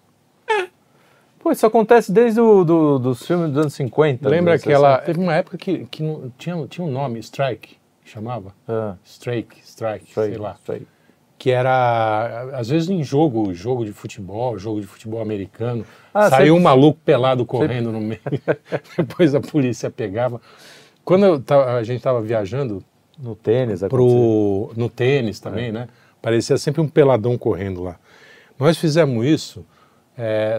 Pô, 1.39 1.51
isso 1.51 1.65
acontece 1.65 2.11
desde 2.11 2.39
o 2.41 2.63
do, 2.65 2.99
dos 2.99 3.25
filmes 3.25 3.49
dos 3.49 3.57
anos 3.57 3.73
50. 3.73 4.27
Lembra 4.27 4.55
aquela. 4.55 4.97
60. 4.97 5.05
Teve 5.05 5.19
uma 5.19 5.33
época 5.33 5.57
que, 5.57 5.85
que 5.85 6.03
não, 6.03 6.31
tinha, 6.37 6.67
tinha 6.67 6.85
um 6.85 6.91
nome, 6.91 7.19
Strike, 7.19 7.77
que 8.03 8.09
chamava. 8.11 8.53
Ah, 8.67 8.95
Strike, 9.05 9.57
Strike, 9.63 10.05
aí, 10.17 10.27
sei 10.27 10.37
lá. 10.37 10.57
isso 10.61 10.71
aí. 10.73 10.87
Que 11.39 11.51
era, 11.51 12.49
às 12.53 12.67
vezes 12.67 12.89
em 12.89 13.01
jogo, 13.01 13.53
jogo 13.53 13.85
de 13.85 13.93
futebol, 13.93 14.59
jogo 14.59 14.81
de 14.81 14.85
futebol 14.87 15.21
americano, 15.21 15.85
Ah, 16.13 16.29
saiu 16.29 16.47
sempre- 16.47 16.51
um 16.51 16.59
maluco 16.59 16.99
pelado 17.05 17.45
correndo 17.45 17.91
no 17.93 18.01
meio. 18.01 18.19
Depois 18.97 19.33
a 19.33 19.39
polícia 19.39 19.89
pegava. 19.89 20.41
Quando 21.05 21.25
eu 21.25 21.39
tava- 21.39 21.75
a 21.77 21.83
gente 21.83 21.97
estava 21.97 22.21
viajando 22.21 22.83
No 23.17 23.35
tênis, 23.35 23.79
pro, 23.87 24.71
no 24.75 24.89
tênis 24.89 25.39
também, 25.39 25.71
né? 25.71 25.87
Parecia 26.21 26.57
sempre 26.57 26.81
um 26.81 26.87
peladão 26.89 27.37
correndo 27.37 27.81
lá. 27.83 27.97
Nós 28.59 28.77
fizemos 28.77 29.25
isso, 29.25 29.65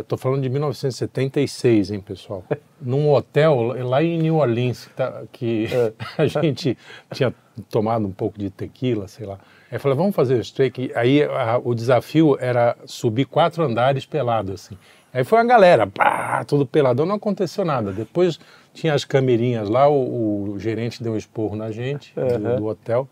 estou 0.00 0.16
falando 0.16 0.40
de 0.42 0.48
1976, 0.48 1.90
hein, 1.90 2.00
pessoal? 2.00 2.42
Num 2.80 3.10
hotel 3.12 3.74
lá 3.86 4.02
em 4.02 4.18
New 4.18 4.36
Orleans, 4.36 4.86
que, 4.86 4.94
tá- 4.94 5.22
que 5.30 5.66
a 6.16 6.26
gente 6.26 6.76
tinha 7.12 7.34
tomado 7.70 8.06
um 8.06 8.12
pouco 8.12 8.38
de 8.38 8.48
tequila, 8.48 9.06
sei 9.08 9.26
lá. 9.26 9.38
Aí 9.70 9.76
eu 9.76 9.80
falei, 9.80 9.96
vamos 9.96 10.14
fazer 10.16 10.34
o 10.34 10.40
strike. 10.40 10.90
Aí 10.96 11.22
a- 11.22 11.60
o 11.62 11.74
desafio 11.74 12.36
era 12.40 12.76
subir 12.86 13.24
quatro 13.24 13.62
andares 13.62 14.04
pelado, 14.04 14.52
assim. 14.52 14.76
Aí 15.12 15.24
foi 15.24 15.38
uma 15.38 15.44
galera, 15.44 15.86
pá, 15.86 16.44
tudo 16.44 16.66
peladão, 16.66 17.04
não 17.06 17.16
aconteceu 17.16 17.64
nada. 17.64 17.92
Depois 17.92 18.38
tinha 18.74 18.94
as 18.94 19.04
camerinhas 19.04 19.68
lá, 19.68 19.88
o, 19.88 20.52
o 20.52 20.58
gerente 20.58 21.02
deu 21.02 21.12
um 21.12 21.16
esporro 21.16 21.56
na 21.56 21.70
gente, 21.70 22.12
do- 22.14 22.56
do 22.56 22.66
hotel. 22.66 23.08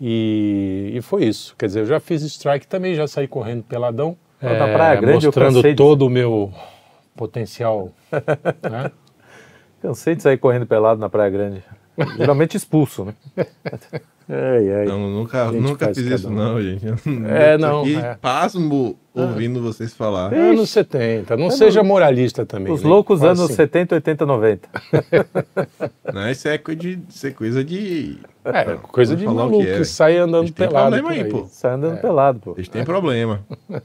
E, 0.00 0.92
e 0.94 1.02
foi 1.02 1.24
isso. 1.24 1.54
Quer 1.58 1.66
dizer, 1.66 1.80
eu 1.80 1.86
já 1.86 1.98
fiz 2.00 2.22
strike 2.22 2.66
também, 2.66 2.94
já 2.94 3.06
saí 3.08 3.26
correndo 3.26 3.62
peladão. 3.62 4.16
Pô, 4.40 4.48
na 4.48 4.68
Praia 4.68 4.94
Grande 5.00 5.24
eu 5.24 5.28
mostrando 5.28 5.62
de- 5.62 5.74
todo 5.74 6.02
o 6.06 6.10
meu 6.10 6.52
potencial. 7.16 7.90
né? 8.70 8.90
Cansei 9.80 10.14
de 10.14 10.22
sair 10.22 10.36
correndo 10.38 10.66
pelado 10.66 11.00
na 11.00 11.08
Praia 11.08 11.30
Grande. 11.30 11.62
Geralmente 12.16 12.56
expulso, 12.56 13.04
né? 13.04 13.14
Ai, 14.28 14.72
ai. 14.80 14.84
Não, 14.86 15.08
nunca, 15.08 15.52
nunca 15.52 15.86
fiz 15.94 15.98
isso, 15.98 16.28
um. 16.28 16.32
não, 16.32 16.60
gente. 16.60 16.84
É, 17.28 17.54
Eu 17.54 17.58
não, 17.60 17.80
aqui 17.82 17.94
é. 17.96 18.14
pasmo 18.20 18.98
ouvindo 19.14 19.62
vocês 19.62 19.94
falar. 19.94 20.34
Anos 20.34 20.68
70. 20.70 21.36
Não 21.36 21.48
seja 21.50 21.82
moralista 21.84 22.44
também. 22.44 22.72
Os 22.72 22.82
né? 22.82 22.88
loucos 22.88 23.20
Fala 23.20 23.30
anos 23.30 23.44
assim. 23.44 23.54
70, 23.54 23.94
80, 23.94 24.26
90. 24.26 24.68
Não, 26.12 26.30
isso 26.30 26.48
é 26.48 26.58
coisa 26.58 26.80
de, 26.80 26.98
isso 27.08 27.26
é 27.26 27.30
coisa 27.30 27.64
de. 27.64 28.18
É, 28.44 28.64
coisa 28.90 29.14
de 29.16 29.24
maluco 29.26 29.58
que 29.60 29.64
que, 29.64 29.70
é. 29.80 29.84
sai 29.84 30.16
andando 30.18 30.52
pelado. 30.52 30.96
problema 30.96 31.08
por 31.08 31.12
aí, 31.14 31.22
aí. 31.22 31.30
pô. 31.30 31.46
Sai 31.48 31.72
andando 31.72 32.00
pelado, 32.00 32.40
pô. 32.40 32.52
Eles 32.56 32.68
têm 32.68 32.84
problema. 32.84 33.40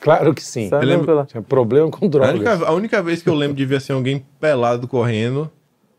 Claro 0.00 0.34
que 0.34 0.42
sim. 0.44 0.68
Sai 0.68 0.80
andando 0.80 0.88
lembro- 0.90 1.06
pelado. 1.06 1.28
Tinha 1.28 1.42
problema 1.42 1.90
com 1.90 2.04
A 2.04 2.08
drogas. 2.10 2.34
única, 2.34 2.52
a 2.66 2.72
única 2.72 3.02
vez 3.02 3.22
que 3.22 3.28
eu 3.30 3.34
lembro 3.34 3.56
de 3.56 3.64
ver 3.64 3.76
assim, 3.76 3.94
alguém 3.94 4.22
pelado 4.38 4.86
correndo 4.86 5.50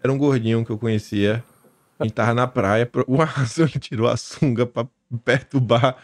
era 0.04 0.14
um 0.14 0.18
gordinho 0.20 0.64
que 0.64 0.70
eu 0.72 0.78
conhecia. 0.78 1.44
A 2.00 2.04
gente 2.04 2.14
tava 2.14 2.34
na 2.34 2.48
praia, 2.48 2.90
razão 3.26 3.66
ele 3.66 3.80
tirou 3.80 4.08
a 4.08 4.18
sunga 4.18 4.66
pra 4.66 4.86
perturbar. 5.24 5.96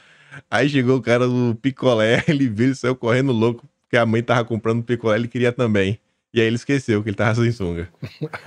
Aí 0.49 0.69
chegou 0.69 0.97
o 0.97 1.01
cara 1.01 1.27
do 1.27 1.57
picolé, 1.61 2.23
ele 2.27 2.47
viu 2.47 2.71
e 2.71 2.75
saiu 2.75 2.95
correndo 2.95 3.31
louco, 3.31 3.65
porque 3.83 3.97
a 3.97 4.05
mãe 4.05 4.23
tava 4.23 4.45
comprando 4.45 4.83
picolé, 4.83 5.17
ele 5.17 5.27
queria 5.27 5.51
também. 5.51 5.99
E 6.33 6.39
aí 6.39 6.47
ele 6.47 6.55
esqueceu 6.55 7.03
que 7.03 7.09
ele 7.09 7.15
tava 7.17 7.35
sem 7.35 7.51
sunga. 7.51 7.89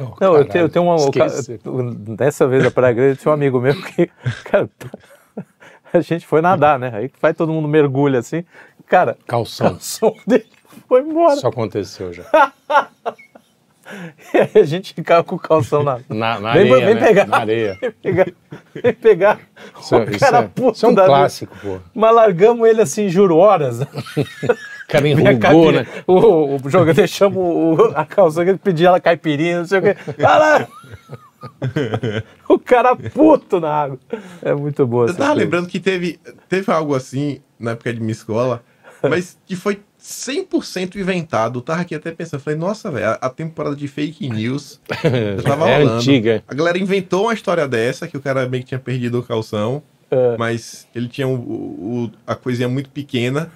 Oh, 0.00 0.14
Não, 0.20 0.36
eu 0.36 0.44
tenho, 0.46 0.64
eu 0.64 0.68
tenho 0.70 0.84
uma. 0.86 0.94
o 0.94 1.04
esqueci. 1.04 1.60
Dessa 2.16 2.48
vez 2.48 2.64
da 2.64 2.70
Praia 2.70 2.94
Grande, 2.94 3.18
tinha 3.18 3.30
um 3.30 3.34
amigo 3.34 3.60
meu 3.60 3.74
que. 3.82 4.10
Cara, 4.44 4.70
a 5.92 6.00
gente 6.00 6.26
foi 6.26 6.40
nadar, 6.40 6.78
né? 6.78 6.90
Aí 6.94 7.10
vai 7.20 7.34
todo 7.34 7.52
mundo 7.52 7.68
mergulha 7.68 8.20
assim. 8.20 8.42
Cara, 8.86 9.18
o 9.22 9.26
Calção. 9.26 9.78
som 9.78 10.16
dele 10.26 10.46
foi 10.88 11.02
embora. 11.02 11.34
Isso 11.34 11.46
aconteceu 11.46 12.12
já. 12.12 12.24
E 14.54 14.58
a 14.60 14.64
gente 14.64 14.92
ficava 14.94 15.22
com 15.24 15.36
o 15.36 15.38
calção 15.38 15.82
na. 15.82 15.98
Na, 16.08 16.40
na 16.40 16.52
Vem- 16.54 16.72
areia, 16.72 16.86
vem 16.86 16.94
né? 16.94 17.00
pegar. 17.06 17.26
Na 17.26 17.36
areia. 17.38 17.78
Vem 17.80 17.92
pegar. 17.92 18.26
Vem 18.74 18.92
pegar. 18.94 19.40
Isso, 19.80 19.96
o 19.96 20.02
isso 20.10 20.18
cara 20.20 20.38
é, 20.38 20.42
puto 20.48 20.72
isso 20.76 20.86
é 20.86 20.88
um 20.88 20.92
vida. 20.92 21.04
clássico, 21.06 21.56
pô. 21.62 21.78
Mas 21.94 22.14
largamos 22.14 22.68
ele 22.68 22.80
assim, 22.82 23.08
juro, 23.08 23.36
horas. 23.36 23.80
O 23.80 23.86
cara 24.88 25.08
enrugou, 25.08 25.72
né? 25.72 25.86
O, 26.06 26.56
o 26.56 26.70
jogo, 26.70 26.92
deixamos 26.92 27.38
o, 27.38 27.92
a 27.94 28.04
calça 28.04 28.44
que 28.44 28.50
ele 28.50 28.58
pedia 28.58 28.88
ela 28.88 29.00
caipirinha, 29.00 29.58
não 29.60 29.66
sei 29.66 29.78
o 29.78 29.82
quê. 29.82 29.96
Vai 30.18 30.38
lá! 30.38 30.68
o 32.48 32.58
cara 32.58 32.96
puto 32.96 33.60
na 33.60 33.70
água. 33.72 33.98
É 34.42 34.54
muito 34.54 34.86
boa 34.86 35.04
Eu 35.04 35.08
essa 35.10 35.18
tava 35.18 35.30
coisa. 35.30 35.44
lembrando 35.44 35.68
que 35.68 35.80
teve, 35.80 36.18
teve 36.48 36.70
algo 36.72 36.94
assim 36.94 37.40
na 37.58 37.72
época 37.72 37.92
de 37.92 38.00
minha 38.00 38.12
escola, 38.12 38.62
mas 39.02 39.38
que 39.46 39.54
foi 39.56 39.80
100% 40.04 40.96
inventado. 40.96 41.58
Eu 41.58 41.62
tava 41.62 41.80
aqui 41.80 41.94
até 41.94 42.10
pensando, 42.12 42.40
falei, 42.40 42.58
nossa, 42.58 42.90
velho, 42.90 43.16
a, 43.20 43.30
temporada 43.30 43.74
de 43.74 43.88
fake 43.88 44.28
news 44.28 44.78
já 45.36 45.42
tava 45.42 45.68
É 45.70 45.78
rolando. 45.78 45.98
antiga. 45.98 46.44
A 46.46 46.54
galera 46.54 46.76
inventou 46.78 47.24
uma 47.24 47.32
história 47.34 47.66
dessa, 47.66 48.06
que 48.06 48.16
o 48.16 48.20
cara 48.20 48.46
meio 48.46 48.62
que 48.62 48.68
tinha 48.68 48.78
perdido 48.78 49.18
o 49.18 49.22
calção, 49.22 49.82
É. 50.10 50.36
mas 50.36 50.86
ele 50.94 51.08
tinha 51.08 51.26
o, 51.26 51.34
o- 51.34 52.10
a 52.26 52.34
coisinha 52.34 52.68
muito 52.68 52.90
pequena. 52.90 53.50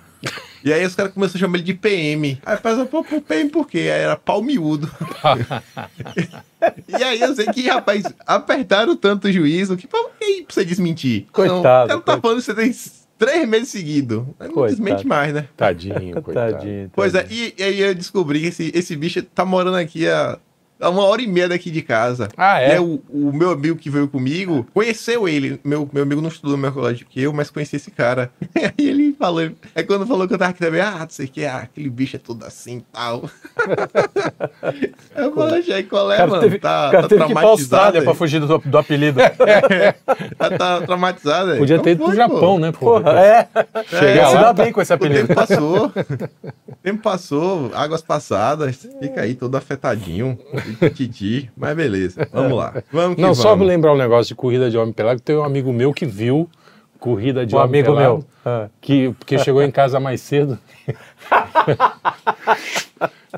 E 0.64 0.72
aí 0.72 0.84
os 0.84 0.94
caras 0.96 1.12
começaram 1.12 1.36
a 1.36 1.40
chamar 1.40 1.58
ele 1.58 1.64
de 1.66 1.74
PM. 1.74 2.40
Aí 2.44 2.56
pensa, 2.56 2.84
pô, 2.86 3.04
pô, 3.04 3.20
PM 3.20 3.48
por 3.50 3.68
quê? 3.68 3.78
Aí 3.78 4.00
era 4.00 4.16
pau 4.16 4.42
miúdo. 4.42 4.90
e 6.88 7.04
aí 7.04 7.20
eu 7.20 7.34
sei 7.36 7.46
que, 7.46 7.68
rapaz, 7.68 8.02
apertaram 8.26 8.96
tanto 8.96 9.28
o 9.28 9.32
juízo 9.32 9.76
que 9.76 9.86
pô, 9.86 9.96
e 10.20 10.24
aí 10.24 10.42
pra 10.44 10.54
você 10.54 10.64
desmentir. 10.64 11.26
Coitado, 11.30 11.88
Não, 11.90 11.98
o 11.98 12.02
cara 12.02 12.16
tá 12.16 12.20
falando 12.20 12.38
que 12.38 12.44
você 12.44 12.54
tem 12.54 12.72
três 13.18 13.48
meses 13.48 13.68
seguidos. 13.68 14.18
Não 14.38 14.50
Coitado. 14.50 14.68
desmente 14.68 15.06
mais, 15.06 15.34
né? 15.34 15.48
Tadinho, 15.56 16.20
coitado. 16.22 16.52
Tadinho. 16.52 16.90
Pois 16.94 17.14
é, 17.14 17.22
tadinho. 17.22 17.46
e, 17.46 17.54
e 17.58 17.62
aí 17.62 17.80
eu 17.80 17.94
descobri 17.94 18.40
que 18.40 18.46
esse, 18.46 18.70
esse 18.74 18.96
bicho 18.96 19.22
tá 19.22 19.44
morando 19.44 19.76
aqui 19.76 20.08
há, 20.08 20.38
há 20.80 20.88
uma 20.90 21.04
hora 21.04 21.20
e 21.22 21.26
meia 21.26 21.48
daqui 21.48 21.70
de 21.70 21.82
casa. 21.82 22.28
Ah, 22.36 22.60
é? 22.60 22.80
O, 22.80 23.00
o 23.08 23.32
meu 23.32 23.50
amigo 23.50 23.76
que 23.76 23.90
veio 23.90 24.08
comigo 24.08 24.66
conheceu 24.74 25.28
ele. 25.28 25.60
Meu, 25.64 25.88
meu 25.92 26.02
amigo 26.02 26.20
não 26.20 26.28
estudou 26.28 26.52
no 26.56 26.62
meu 26.62 26.72
colégio 26.72 27.06
que 27.08 27.20
eu, 27.22 27.32
mas 27.32 27.50
conheci 27.50 27.76
esse 27.76 27.90
cara. 27.90 28.30
E 28.58 28.64
aí 28.64 28.72
ele 28.88 29.14
falou. 29.18 29.50
É 29.74 29.82
quando 29.82 30.06
falou 30.06 30.26
que 30.26 30.34
eu 30.34 30.38
tava 30.38 30.50
aqui 30.50 30.58
também, 30.60 30.80
ah, 30.80 30.98
não 31.00 31.08
sei 31.08 31.26
o 31.26 31.28
que, 31.28 31.44
ah, 31.44 31.58
aquele 31.58 31.88
bicho 31.88 32.16
é 32.16 32.18
todo 32.18 32.44
assim 32.44 32.78
e 32.78 32.84
tal. 32.92 33.28
eu 35.16 35.34
falei, 35.34 35.72
aí 35.72 35.82
qual 35.84 36.10
é, 36.10 36.14
O 36.14 36.18
cara 36.18 36.30
mano? 36.30 36.42
teve, 36.42 36.58
tá, 36.58 36.88
o 36.88 36.90
cara 36.90 37.02
tá 37.02 37.08
teve 37.08 37.24
traumatizado 37.24 38.02
pra 38.02 38.14
fugir 38.14 38.40
do, 38.40 38.58
do 38.58 38.78
apelido. 38.78 39.20
tá, 40.38 40.50
tá 40.58 40.80
traumatizado. 40.82 41.56
Podia 41.56 41.74
Então 41.76 41.84
ter 41.84 41.90
ido 41.92 42.04
pro 42.04 42.14
Japão, 42.14 42.40
pô. 42.40 42.58
né, 42.58 42.72
porra? 42.72 43.00
Porra, 43.02 43.20
é. 43.20 43.48
Chegar 43.88 44.14
Ia 44.16 44.26
se 44.28 44.34
lá, 44.34 44.42
dá 44.42 44.52
bem 44.52 44.72
com 44.72 44.80
esse 44.82 44.92
O 44.92 44.96
apelido. 44.96 45.28
tempo 45.28 45.34
passou. 45.40 45.86
O 45.86 46.76
tempo 46.82 47.02
passou, 47.02 47.70
águas 47.74 48.02
passadas. 48.02 48.86
Fica 49.00 49.20
aí 49.22 49.34
todo 49.34 49.56
afetadinho. 49.56 50.38
Titi. 50.94 51.50
Mas 51.56 51.76
beleza. 51.76 52.28
Vamos 52.32 52.56
lá. 52.58 52.82
Vamos 52.92 53.16
que 53.16 53.22
Não, 53.22 53.34
só 53.34 53.50
vamos. 53.50 53.66
me 53.66 53.72
lembrar 53.72 53.92
um 53.92 53.96
negócio 53.96 54.28
de 54.28 54.34
corrida 54.34 54.70
de 54.70 54.76
homem 54.78 54.92
pelado, 54.92 55.20
tem 55.20 55.36
um 55.36 55.44
amigo 55.44 55.72
meu 55.72 55.92
que 55.92 56.06
viu 56.06 56.48
corrida 56.98 57.46
de 57.46 57.54
Um 57.54 57.58
homem 57.58 57.80
amigo 57.80 57.94
pelado, 57.96 58.14
meu. 58.16 58.24
Ah. 58.44 58.68
que, 58.80 59.14
que 59.26 59.38
chegou 59.38 59.62
em 59.62 59.70
casa 59.70 60.00
mais 60.00 60.20
cedo. 60.20 60.58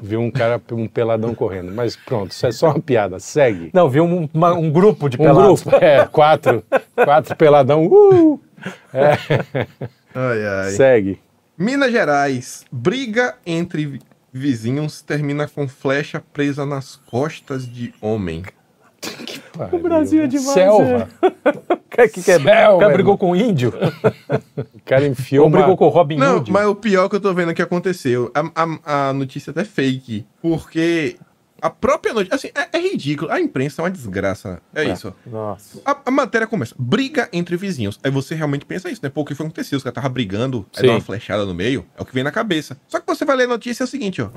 viu 0.00 0.20
um 0.20 0.30
cara, 0.30 0.60
um 0.72 0.86
peladão 0.88 1.34
correndo. 1.34 1.72
Mas 1.72 1.96
pronto, 1.96 2.30
isso 2.30 2.46
é 2.46 2.52
só 2.52 2.68
uma 2.70 2.80
piada. 2.80 3.18
Segue. 3.18 3.70
Não, 3.72 3.88
vi 3.88 4.00
um, 4.00 4.28
uma- 4.32 4.54
um 4.54 4.70
grupo 4.70 5.08
de 5.08 5.16
Um 5.16 5.24
pelados. 5.24 5.62
grupo, 5.62 5.84
é, 5.84 6.06
quatro, 6.06 6.62
quatro 6.94 7.36
peladão. 7.36 7.86
Uh! 7.86 8.40
É, 8.92 9.66
Ai, 10.14 10.46
ai. 10.46 10.70
segue. 10.70 11.18
Minas 11.56 11.92
Gerais. 11.92 12.64
Briga 12.72 13.34
entre 13.44 14.00
vizinhos 14.32 15.02
termina 15.02 15.48
com 15.48 15.68
flecha 15.68 16.22
presa 16.32 16.64
nas 16.64 16.96
costas 16.96 17.66
de 17.66 17.92
homem. 18.00 18.44
O 19.72 19.78
Brasil 19.78 20.22
é 20.22 20.26
demais, 20.26 20.54
Selva. 20.54 21.08
Que, 21.90 22.08
que, 22.08 22.22
que 22.22 22.30
é? 22.30 22.38
Selva, 22.38 22.76
o 22.76 22.78
cara 22.78 22.92
brigou 22.92 23.18
com 23.18 23.32
o 23.32 23.36
índio? 23.36 23.72
O 24.56 24.80
cara 24.86 25.06
enfiou 25.06 25.44
Ou 25.44 25.48
uma... 25.50 25.58
brigou 25.58 25.76
com 25.76 25.86
o 25.86 25.88
Robin 25.88 26.16
Não, 26.16 26.36
Hood? 26.36 26.50
mas 26.50 26.66
o 26.66 26.74
pior 26.74 27.08
que 27.08 27.16
eu 27.16 27.20
tô 27.20 27.34
vendo 27.34 27.52
que 27.52 27.60
aconteceu, 27.60 28.30
a, 28.34 28.50
a, 28.54 29.08
a 29.08 29.12
notícia 29.12 29.50
até 29.50 29.62
é 29.62 29.64
fake, 29.64 30.24
porque 30.40 31.16
a 31.60 31.70
própria 31.70 32.14
notícia, 32.14 32.34
assim, 32.34 32.50
é, 32.54 32.78
é 32.78 32.80
ridículo. 32.80 33.30
A 33.30 33.40
imprensa 33.40 33.82
é 33.82 33.84
uma 33.84 33.90
desgraça. 33.90 34.60
É, 34.74 34.84
isso. 34.84 35.14
Nossa. 35.26 35.80
A, 35.84 35.96
a 36.06 36.10
matéria 36.10 36.46
começa, 36.46 36.74
briga 36.78 37.28
entre 37.32 37.56
vizinhos. 37.56 37.98
Aí 38.02 38.10
você 38.10 38.34
realmente 38.34 38.64
pensa 38.64 38.90
isso, 38.90 39.00
né? 39.02 39.08
Pô, 39.08 39.22
o 39.22 39.24
que 39.24 39.34
foi 39.34 39.46
que 39.46 39.50
aconteceu? 39.50 39.76
Os 39.76 39.82
caras 39.82 39.92
estavam 39.92 40.12
brigando, 40.12 40.66
aí 40.74 40.80
Sim. 40.80 40.86
dá 40.86 40.92
uma 40.94 41.00
flechada 41.00 41.44
no 41.44 41.54
meio, 41.54 41.86
é 41.96 42.02
o 42.02 42.04
que 42.04 42.14
vem 42.14 42.24
na 42.24 42.30
cabeça. 42.30 42.78
Só 42.88 43.00
que 43.00 43.06
você 43.06 43.24
vai 43.24 43.36
ler 43.36 43.44
a 43.44 43.48
notícia 43.48 43.82
é 43.82 43.86
o 43.86 43.88
seguinte, 43.88 44.22
ó. 44.22 44.30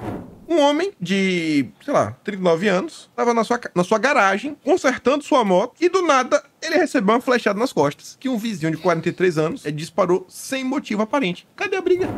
Um 0.47 0.59
homem 0.59 0.91
de, 0.99 1.67
sei 1.83 1.93
lá, 1.93 2.11
39 2.23 2.67
anos, 2.67 3.09
tava 3.15 3.33
na 3.33 3.43
sua, 3.43 3.59
na 3.73 3.83
sua 3.83 3.97
garagem, 3.97 4.57
consertando 4.63 5.23
sua 5.23 5.43
moto, 5.43 5.73
e 5.79 5.89
do 5.89 6.01
nada 6.01 6.43
ele 6.61 6.77
recebeu 6.77 7.15
uma 7.15 7.21
flechada 7.21 7.59
nas 7.59 7.73
costas, 7.73 8.17
que 8.19 8.29
um 8.29 8.37
vizinho 8.37 8.71
de 8.71 8.77
43 8.77 9.37
anos 9.37 9.65
eh, 9.65 9.71
disparou 9.71 10.25
sem 10.29 10.63
motivo 10.63 11.01
aparente. 11.01 11.47
Cadê 11.55 11.75
a 11.75 11.81
briga? 11.81 12.09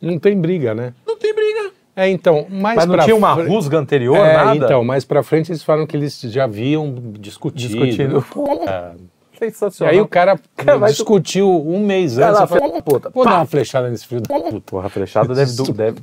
Não 0.00 0.18
tem 0.18 0.38
briga, 0.38 0.74
né? 0.74 0.94
Não 1.06 1.16
tem 1.16 1.34
briga. 1.34 1.72
É, 1.96 2.08
então, 2.08 2.46
mais 2.50 2.76
Mas 2.76 2.86
não 2.86 2.94
pra 2.96 3.04
tinha 3.04 3.14
uma 3.16 3.34
fre- 3.36 3.46
rusga 3.46 3.78
anterior, 3.78 4.16
É, 4.16 4.36
nada? 4.36 4.56
então, 4.56 4.82
mais 4.84 5.04
pra 5.04 5.22
frente 5.22 5.52
eles 5.52 5.62
falam 5.62 5.86
que 5.86 5.96
eles 5.96 6.20
já 6.22 6.44
haviam 6.44 6.92
discutido. 7.18 7.84
Discutindo. 7.86 8.24
É. 8.68 8.92
E 9.34 9.50
Sensacional. 9.50 9.92
aí 9.92 10.00
o 10.00 10.06
cara 10.06 10.38
Cara, 10.56 10.78
vai 10.78 10.90
tu- 10.90 10.94
discutiu 10.94 11.50
um 11.50 11.84
mês 11.84 12.16
antes. 12.18 12.48
filha 12.48 12.72
da 12.72 12.80
puta. 12.82 13.10
Vou 13.10 13.24
Pá. 13.24 13.30
dar 13.30 13.36
uma 13.40 13.46
flechada 13.46 13.90
nesse 13.90 14.06
filho 14.06 14.20
da 14.22 14.28
puta. 14.34 14.60
Porra, 14.60 14.86
a 14.86 14.88
flechada 14.88 15.34
deve... 15.34 15.52
do- 15.52 15.72
deve 15.72 16.00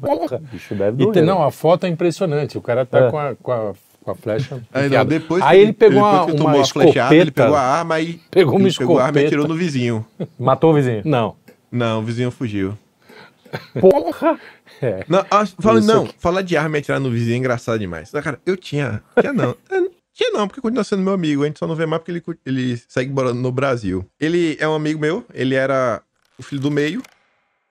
bicho 0.52 0.76
deve 0.76 1.02
E 1.02 1.06
doer. 1.06 1.14
tem- 1.14 1.24
não, 1.24 1.42
a 1.42 1.50
foto 1.50 1.86
é 1.86 1.90
impressionante. 1.90 2.58
O 2.58 2.62
cara 2.62 2.86
tá 2.86 3.00
É. 3.00 3.10
com, 3.10 3.18
a, 3.18 3.36
com, 3.42 3.52
a, 3.54 3.72
com 4.04 4.12
a 4.12 4.16
flecha. 4.16 4.62
Aí, 4.74 4.82
não, 4.82 4.88
enfiada. 4.88 5.10
depois 5.10 5.42
Aí 5.44 5.58
que 5.60 5.64
ele 5.64 5.74
pegou 5.74 5.96
depois 5.96 6.14
uma, 6.14 6.26
que 6.26 6.32
uma 6.32 6.38
tomou 6.38 6.62
a 6.62 6.66
flechada, 6.66 7.16
ele 7.16 7.32
pegou 7.32 7.56
a 7.56 7.58
escopeta. 7.58 7.80
arma 7.80 8.00
e 8.02 8.20
Pegou 8.30 8.56
uma 8.60 8.68
ele 8.68 8.78
pegou 8.78 9.00
a 9.00 9.04
arma 9.06 9.18
e 9.20 9.24
escopeta. 9.24 9.28
atirou 9.28 9.48
no 9.48 9.56
vizinho. 9.56 10.06
Matou 10.38 10.72
o 10.72 10.74
vizinho. 10.74 11.02
Não. 11.06 11.36
Não, 11.72 12.00
o 12.00 12.04
vizinho 12.04 12.32
fugiu. 12.32 12.78
Porra! 13.80 14.38
É. 14.82 15.06
Não, 15.08 15.24
fala, 15.62 15.80
Isso 15.80 15.88
não, 15.88 16.06
aqui. 16.06 16.16
falar 16.18 16.42
de 16.42 16.58
arma 16.58 16.78
e 16.78 16.80
atirar 16.80 17.00
no 17.00 17.12
vizinho 17.12 17.36
é 17.36 17.38
engraçado 17.38 17.80
demais. 17.80 18.12
Cara, 18.12 18.42
eu 18.46 18.58
tinha. 18.58 19.04
Tinha 19.20 19.32
não. 19.34 19.56
É, 19.70 19.80
Tinha 20.14 20.32
não, 20.32 20.48
porque 20.48 20.60
continua 20.60 20.84
sendo 20.84 21.02
meu 21.02 21.14
amigo. 21.14 21.44
A 21.44 21.46
gente 21.46 21.60
só 21.60 21.66
não 21.66 21.76
vê 21.76 21.86
mais 21.86 22.02
porque 22.02 22.12
ele, 22.12 22.24
ele 22.46 22.78
segue 22.88 23.12
morando 23.14 23.40
no 23.40 23.52
Brasil. 23.52 24.06
Ele 24.20 24.58
é 24.60 24.68
um 24.68 24.76
amigo 24.76 25.00
meu, 25.00 25.26
ele 25.34 25.56
era 25.56 26.02
o 26.38 26.44
filho 26.44 26.60
do 26.62 26.70
meio. 26.70 27.02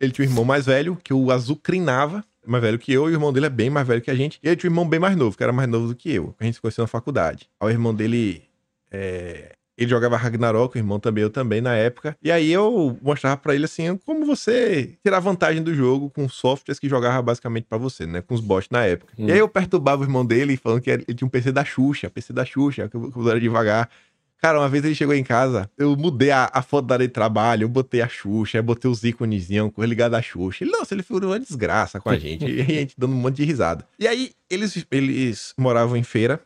Ele 0.00 0.10
tinha 0.12 0.26
um 0.26 0.30
irmão 0.30 0.44
mais 0.44 0.64
velho, 0.64 0.96
que 1.04 1.12
o 1.12 1.30
azucrinava. 1.30 2.24
Mais 2.46 2.62
velho 2.62 2.78
que 2.78 2.90
eu, 2.90 3.04
e 3.08 3.12
o 3.12 3.14
irmão 3.14 3.32
dele 3.32 3.46
é 3.46 3.50
bem 3.50 3.68
mais 3.68 3.86
velho 3.86 4.00
que 4.00 4.10
a 4.10 4.14
gente. 4.14 4.38
E 4.42 4.48
ele 4.48 4.56
tinha 4.56 4.70
um 4.70 4.72
irmão 4.72 4.88
bem 4.88 4.98
mais 4.98 5.14
novo, 5.14 5.36
que 5.36 5.42
era 5.42 5.52
mais 5.52 5.68
novo 5.68 5.88
do 5.88 5.94
que 5.94 6.10
eu. 6.10 6.34
A 6.40 6.44
gente 6.44 6.54
se 6.54 6.60
conheceu 6.60 6.82
na 6.82 6.88
faculdade. 6.88 7.50
Aí 7.60 7.68
o 7.68 7.70
irmão 7.70 7.94
dele. 7.94 8.42
é, 8.90 9.52
ele 9.80 9.88
jogava 9.88 10.16
Ragnarok, 10.16 10.76
o 10.76 10.78
irmão 10.78 11.00
também, 11.00 11.22
eu 11.22 11.30
também 11.30 11.62
na 11.62 11.74
época. 11.74 12.14
E 12.22 12.30
aí 12.30 12.52
eu 12.52 12.98
mostrava 13.00 13.38
pra 13.38 13.54
ele 13.54 13.64
assim, 13.64 13.96
como 14.04 14.26
você 14.26 14.94
tirar 15.02 15.20
vantagem 15.20 15.62
do 15.62 15.74
jogo 15.74 16.10
com 16.10 16.28
softwares 16.28 16.78
que 16.78 16.86
jogava 16.86 17.22
basicamente 17.22 17.64
pra 17.64 17.78
você, 17.78 18.06
né? 18.06 18.20
Com 18.20 18.34
os 18.34 18.42
bots 18.42 18.68
na 18.70 18.84
época. 18.84 19.14
Hum. 19.18 19.26
E 19.26 19.32
aí 19.32 19.38
eu 19.38 19.48
perturbava 19.48 20.02
o 20.02 20.04
irmão 20.04 20.24
dele, 20.24 20.58
falando 20.58 20.82
que 20.82 20.90
ele 20.90 21.04
tinha 21.14 21.26
um 21.26 21.30
PC 21.30 21.50
da 21.50 21.64
Xuxa, 21.64 22.10
PC 22.10 22.34
da 22.34 22.44
Xuxa, 22.44 22.90
que 22.90 22.96
eu, 22.96 23.30
era 23.30 23.40
devagar. 23.40 23.88
Cara, 24.36 24.58
uma 24.58 24.68
vez 24.68 24.84
ele 24.84 24.94
chegou 24.94 25.14
em 25.14 25.24
casa, 25.24 25.70
eu 25.78 25.96
mudei 25.96 26.30
a, 26.30 26.50
a 26.52 26.62
foto 26.62 26.86
da 26.86 26.96
área 26.96 27.06
de 27.06 27.12
trabalho, 27.12 27.64
eu 27.64 27.68
botei 27.68 28.02
a 28.02 28.08
Xuxa, 28.08 28.58
eu 28.58 28.62
botei 28.62 28.90
os 28.90 29.02
íconezinhos 29.02 29.70
com 29.72 29.82
ligado 29.82 30.14
à 30.14 30.20
Xuxa. 30.20 30.64
Ele, 30.64 30.72
nossa, 30.72 30.94
ele 30.94 31.02
foi 31.02 31.20
uma 31.20 31.40
desgraça 31.40 31.98
com 31.98 32.10
a 32.10 32.16
gente. 32.20 32.44
e 32.44 32.60
a 32.60 32.64
gente 32.64 32.94
dando 32.98 33.14
um 33.14 33.18
monte 33.18 33.36
de 33.36 33.44
risada. 33.44 33.86
E 33.98 34.06
aí, 34.06 34.32
eles, 34.50 34.84
eles 34.90 35.54
moravam 35.58 35.96
em 35.96 36.02
feira, 36.02 36.38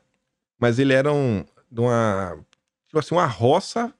mas 0.60 0.78
eles 0.78 0.96
eram 0.96 1.44
de 1.70 1.80
uma, 1.80 2.38
tipo 2.94 2.98
assim, 3.00 3.14
uma 3.14 3.26
roça 3.26 3.92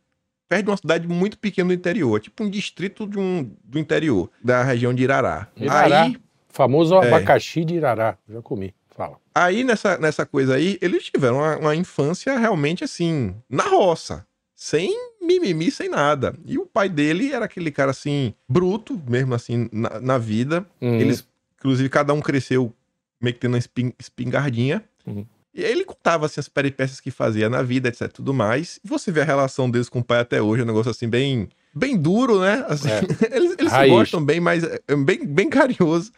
perto 0.49 0.65
de 0.67 0.71
uma 0.71 0.77
cidade 0.77 1.09
muito 1.09 1.37
pequena 1.39 1.69
do 1.69 1.75
interior, 1.75 2.21
tipo 2.21 2.45
um 2.45 2.51
distrito 2.51 3.07
de 3.07 3.19
um, 3.19 3.51
do 3.65 3.79
interior, 3.79 4.31
da 4.43 4.63
região 4.63 4.95
de 4.95 5.03
Irará. 5.03 5.49
Irará. 5.57 6.03
Aí, 6.05 6.17
Famoso 6.49 6.95
É. 6.95 7.09
abacaxi 7.09 7.65
de 7.65 7.75
Irará. 7.75 8.17
Já 8.29 8.41
comi. 8.41 8.73
Fala. 8.95 9.17
Aí, 9.35 9.65
nessa, 9.65 9.99
nessa 9.99 10.25
coisa 10.25 10.55
aí, 10.55 10.79
eles 10.81 11.05
tiveram 11.07 11.39
uma, 11.39 11.57
uma 11.57 11.75
infância 11.75 12.39
realmente 12.39 12.85
assim, 12.85 13.35
na 13.51 13.65
roça. 13.65 14.25
Sem 14.55 14.95
mimimi, 15.21 15.69
sem 15.73 15.89
nada. 15.89 16.37
E 16.47 16.57
o 16.57 16.65
pai 16.65 16.89
dele 16.89 17.33
era 17.33 17.47
aquele 17.47 17.73
cara 17.73 17.91
assim, 17.91 18.33
bruto, 18.49 19.01
mesmo 19.09 19.35
assim, 19.35 19.69
na, 19.73 19.99
na 19.99 20.17
vida. 20.19 20.65
Uhum. 20.81 20.95
Eles, 21.01 21.27
inclusive, 21.59 21.89
cada 21.89 22.13
um 22.15 22.21
cresceu 22.21 22.73
meio 23.21 23.35
que 23.35 23.41
tendo 23.41 23.55
uma 23.55 23.59
espin- 23.59 23.93
espingardinha. 23.99 24.85
Uhum. 25.05 25.27
E 25.55 25.65
aí 25.65 25.71
ele 25.71 25.85
contava 25.85 26.27
assim, 26.27 26.41
as 26.41 26.49
peripécias 26.49 27.01
que 27.01 27.13
fazia 27.13 27.49
na 27.49 27.63
vida, 27.63 27.89
etc, 27.89 28.11
tudo 28.13 28.35
mais. 28.35 28.81
E 28.85 28.89
você 28.89 29.13
vê 29.13 29.21
a 29.21 29.25
relação 29.25 29.71
deles 29.71 29.89
com 29.89 30.01
o 30.01 30.05
pai 30.05 30.19
até 30.19 30.43
hoje, 30.43 30.63
é 30.63 30.65
um 30.65 30.67
negócio 30.67 30.91
assim, 30.91 31.09
bem, 31.09 31.49
bem 31.73 31.97
duro, 31.97 32.41
né? 32.41 32.65
Assim, 32.69 32.89
eles 33.31 33.55
eles 33.59 33.73
se 33.73 33.89
gostam 33.89 34.25
bem, 34.25 34.41
mas 34.41 34.65
é 34.65 34.81
é 34.89 34.97
bem, 34.97 35.25
bem 35.25 35.49
carinhoso. 35.49 36.11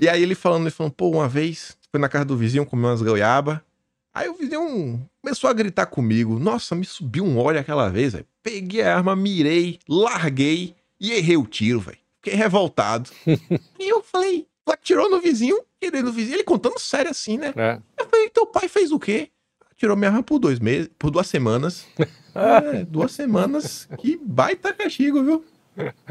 E 0.00 0.08
aí 0.08 0.20
ele 0.20 0.34
falando, 0.34 0.62
ele 0.62 0.70
falando, 0.70 0.92
pô, 0.92 1.10
uma 1.10 1.28
vez, 1.28 1.76
foi 1.90 2.00
na 2.00 2.08
casa 2.08 2.24
do 2.24 2.36
vizinho, 2.36 2.66
comer 2.66 2.88
umas 2.88 3.02
goiaba. 3.02 3.64
Aí 4.12 4.28
o 4.28 4.34
vizinho 4.34 5.08
começou 5.22 5.48
a 5.48 5.52
gritar 5.52 5.86
comigo. 5.86 6.38
Nossa, 6.38 6.74
me 6.74 6.84
subiu 6.84 7.24
um 7.24 7.38
óleo 7.38 7.60
aquela 7.60 7.88
vez, 7.88 8.14
velho. 8.14 8.26
Peguei 8.42 8.82
a 8.82 8.96
arma, 8.96 9.14
mirei, 9.14 9.78
larguei 9.88 10.74
e 10.98 11.12
errei 11.12 11.36
o 11.36 11.46
tiro, 11.46 11.80
velho. 11.80 11.98
Fiquei 12.22 12.34
revoltado. 12.34 13.10
e 13.78 13.88
eu 13.88 14.02
falei, 14.02 14.46
atirou 14.72 15.08
no 15.10 15.20
vizinho? 15.20 15.58
Tirei 15.80 16.02
no 16.02 16.12
vizinho. 16.12 16.36
Ele 16.36 16.44
contando 16.44 16.78
sério 16.78 17.10
assim, 17.10 17.38
né? 17.38 17.52
É. 17.56 17.78
Eu 17.98 18.06
falei, 18.08 18.28
teu 18.30 18.46
pai 18.46 18.68
fez 18.68 18.90
o 18.92 18.98
quê? 18.98 19.28
Tirou 19.76 19.96
minha 19.96 20.10
arma 20.10 20.22
por 20.22 20.38
dois 20.38 20.58
meses, 20.58 20.88
por 20.98 21.10
duas 21.10 21.26
semanas. 21.26 21.86
É, 22.38 22.84
duas 22.84 23.12
semanas. 23.12 23.88
Que 23.96 24.20
baita 24.22 24.70
castigo, 24.70 25.22
viu? 25.24 25.42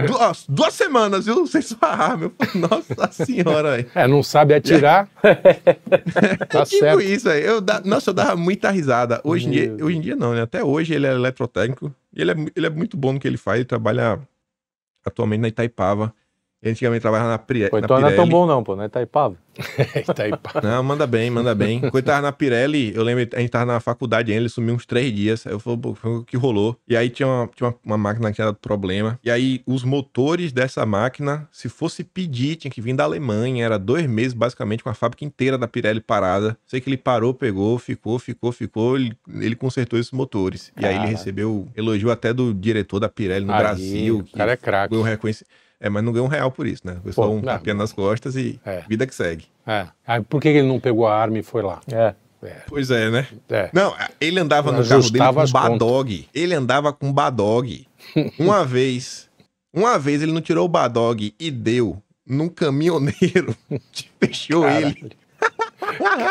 Duas, 0.08 0.44
duas 0.50 0.74
semanas, 0.74 1.26
viu? 1.28 1.46
Sem 1.46 1.62
sua 1.62 1.78
arma. 1.88 2.24
Eu 2.26 2.34
falei, 2.36 2.68
Nossa 2.68 3.12
senhora, 3.26 3.76
velho. 3.78 3.92
É, 3.94 4.08
não 4.08 4.24
sabe 4.24 4.56
atirar. 4.56 5.08
tá 6.50 6.66
tipo 6.66 6.80
certo. 6.80 7.02
isso, 7.02 7.26
velho. 7.30 7.46
Eu 7.46 7.62
da- 7.62 7.80
Nossa, 7.82 8.10
eu 8.10 8.14
dava 8.16 8.36
muita 8.36 8.72
risada. 8.72 9.22
Hoje 9.24 9.48
em, 9.48 9.52
dia, 9.52 9.78
hoje 9.86 9.98
em 9.98 10.02
dia 10.02 10.16
não, 10.16 10.34
né? 10.34 10.42
Até 10.42 10.64
hoje 10.64 10.96
ele 10.96 11.06
é 11.06 11.12
eletrotécnico. 11.12 11.94
Ele 12.12 12.32
é, 12.32 12.36
ele 12.56 12.66
é 12.66 12.70
muito 12.72 12.98
bom 12.98 13.14
no 13.14 13.20
que 13.20 13.28
ele 13.28 13.38
faz. 13.38 13.58
Ele 13.60 13.66
trabalha 13.66 14.20
atualmente 15.06 15.42
na 15.42 15.48
Itaipava. 15.48 16.12
Ele 16.66 16.72
antigamente 16.72 17.02
trabalhava 17.02 17.30
na, 17.30 17.38
Pri, 17.38 17.70
Pô, 17.70 17.80
na 17.80 17.86
então 17.86 18.00
não 18.02 18.08
é 18.08 18.16
tão 18.16 18.26
Pirelli. 18.26 18.32
bom 18.32 18.46
não, 18.48 18.64
pô. 18.64 18.76
Não 18.76 18.84
é 18.84 18.90
Taipava. 18.90 19.36
Itaipava. 20.10 20.68
Não, 20.68 20.82
manda 20.84 21.06
bem, 21.06 21.30
manda 21.30 21.54
bem. 21.54 21.80
Quando 21.80 21.96
eu 21.98 22.02
tava 22.04 22.22
na 22.24 22.32
Pirelli, 22.32 22.92
eu 22.96 23.04
lembro, 23.04 23.28
a 23.36 23.40
gente 23.40 23.52
tava 23.52 23.66
na 23.66 23.80
faculdade 23.80 24.32
ainda, 24.32 24.42
ele 24.42 24.50
sumiu 24.50 24.74
uns 24.74 24.84
três 24.86 25.14
dias. 25.14 25.46
Aí 25.46 25.54
eu 25.54 25.60
falei, 25.60 25.80
pô, 25.80 25.94
foi 25.94 26.12
o 26.18 26.24
que 26.24 26.36
rolou. 26.36 26.76
E 26.88 26.98
aí 26.98 27.10
tinha, 27.10 27.28
uma, 27.28 27.48
tinha 27.56 27.70
uma, 27.70 27.76
uma 27.86 27.98
máquina 27.98 28.30
que 28.30 28.36
tinha 28.36 28.46
dado 28.46 28.58
problema. 28.58 29.20
E 29.24 29.30
aí 29.30 29.62
os 29.68 29.84
motores 29.84 30.52
dessa 30.52 30.84
máquina, 30.88 31.48
se 31.52 31.70
fosse 31.70 32.04
pedir, 32.04 32.56
tinha 32.56 32.72
que 32.72 32.82
vir 32.82 32.96
da 32.96 33.04
Alemanha. 33.04 33.64
Era 33.64 33.78
dois 33.78 34.08
meses, 34.08 34.34
basicamente, 34.34 34.84
com 34.84 34.90
a 34.90 34.94
fábrica 34.96 35.24
inteira 35.24 35.60
da 35.60 35.68
Pirelli 35.68 36.02
parada. 36.02 36.58
Sei 36.66 36.82
que 36.82 36.90
ele 36.90 36.98
parou, 36.98 37.32
pegou, 37.32 37.78
ficou, 37.78 38.18
ficou, 38.18 38.52
ficou. 38.52 38.96
Ele, 38.98 39.14
ele 39.40 39.56
consertou 39.56 40.00
esses 40.00 40.12
motores. 40.12 40.74
E 40.82 40.84
aí 40.84 40.96
ele 40.96 41.06
recebeu 41.06 41.68
elogio 41.78 42.10
até 42.10 42.34
do 42.34 42.54
diretor 42.56 43.00
da 43.00 43.08
Pirelli 43.08 43.46
no 43.46 43.54
Aí, 43.54 43.60
Brasil. 43.60 44.18
O 44.18 44.24
que 44.24 44.34
cara 44.34 44.54
é 44.54 44.58
craque. 44.58 44.90
ganhou 44.92 45.06
reconhecimento. 45.06 45.54
É, 45.80 45.90
mas 45.90 46.04
não 46.04 46.12
ganhou 46.14 46.26
um 46.28 46.30
real 46.30 46.52
por 46.52 46.66
isso, 46.66 46.82
né? 46.86 46.98
Foi 47.04 47.12
só 47.12 47.30
um 47.30 47.36
não. 47.36 47.42
tapinha 47.44 47.74
nas 47.76 47.92
costas 47.92 48.36
e 48.36 48.60
É. 48.66 48.84
vida 48.88 49.06
que 49.06 49.14
segue. 49.14 49.46
É. 49.68 49.88
Aí, 50.08 50.22
por 50.22 50.42
que 50.42 50.48
ele 50.50 50.64
não 50.68 50.80
pegou 50.80 51.06
a 51.08 51.16
arma 51.16 51.38
e 51.40 51.44
foi 51.44 51.62
lá? 51.62 51.82
É. 51.92 52.14
É. 52.44 52.62
Pois 52.68 52.92
é, 52.92 53.10
né? 53.10 53.28
É. 53.50 53.70
Não, 53.74 53.96
ele 54.22 54.40
andava 54.40 54.72
no 54.72 54.88
carro 54.88 55.02
dele 55.10 55.18
com 55.18 55.40
as 55.40 55.52
contas. 55.52 55.52
Badog. 55.52 56.28
Ele 56.34 56.54
andava 56.54 56.94
com 56.94 57.12
Badog. 57.12 57.88
Uma 58.40 58.64
vez, 58.64 59.28
uma 59.74 59.98
vez 59.98 60.22
ele 60.22 60.32
não 60.32 60.42
tirou 60.42 60.66
o 60.66 60.70
Badog 60.70 61.34
e 61.40 61.50
deu 61.52 62.02
num 62.26 62.48
caminhoneiro 62.48 63.56
que 63.92 64.10
fechou 64.20 64.62
Caralho. 64.62 64.88
ele. 64.88 65.12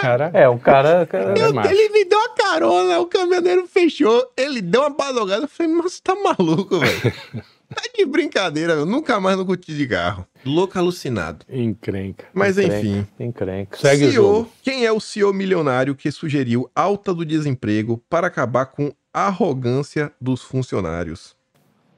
Cara, 0.01 0.31
É, 0.35 0.49
um 0.49 0.59
cara... 0.59 1.07
cara- 1.07 1.35
é 1.39 1.43
Eu- 1.43 1.71
ele 1.71 1.89
me 1.91 2.05
deu 2.05 2.19
uma 2.19 2.29
carona, 2.35 2.99
o 3.01 3.07
caminhoneiro 3.07 3.67
fechou, 3.67 4.31
ele 4.37 4.61
deu 4.61 4.83
uma 4.83 4.91
badogada. 4.91 5.45
Eu 5.45 5.49
falei, 5.49 5.73
mas 5.73 5.93
você 5.95 6.01
tá 6.03 6.15
maluco, 6.15 6.79
velho? 6.79 7.13
tá 7.75 7.83
de 7.97 8.05
brincadeira, 8.07 8.75
eu 8.75 8.87
nunca 8.87 9.19
mais 9.21 9.37
no 9.37 9.45
curti 9.45 9.75
de 9.75 9.87
carro. 9.87 10.27
Louco 10.45 10.79
alucinado. 10.79 11.45
encrenca. 11.49 12.27
Mas 12.33 12.59
Encrenca. 12.59 12.79
enfim. 12.87 13.07
Encrenca. 13.19 13.79
Segue 13.79 14.05
o 14.07 14.11
CEO, 14.11 14.25
jogo. 14.25 14.51
quem 14.63 14.85
é 14.85 14.93
o 14.93 15.01
CEO 15.01 15.33
milionário 15.33 15.95
que 15.95 16.11
sugeriu 16.11 16.71
alta 16.75 17.15
do 17.15 17.25
desemprego 17.25 18.03
para 18.09 18.27
acabar 18.27 18.67
com 18.67 18.93
a 19.13 19.27
arrogância 19.27 20.13
dos 20.21 20.43
funcionários? 20.43 21.37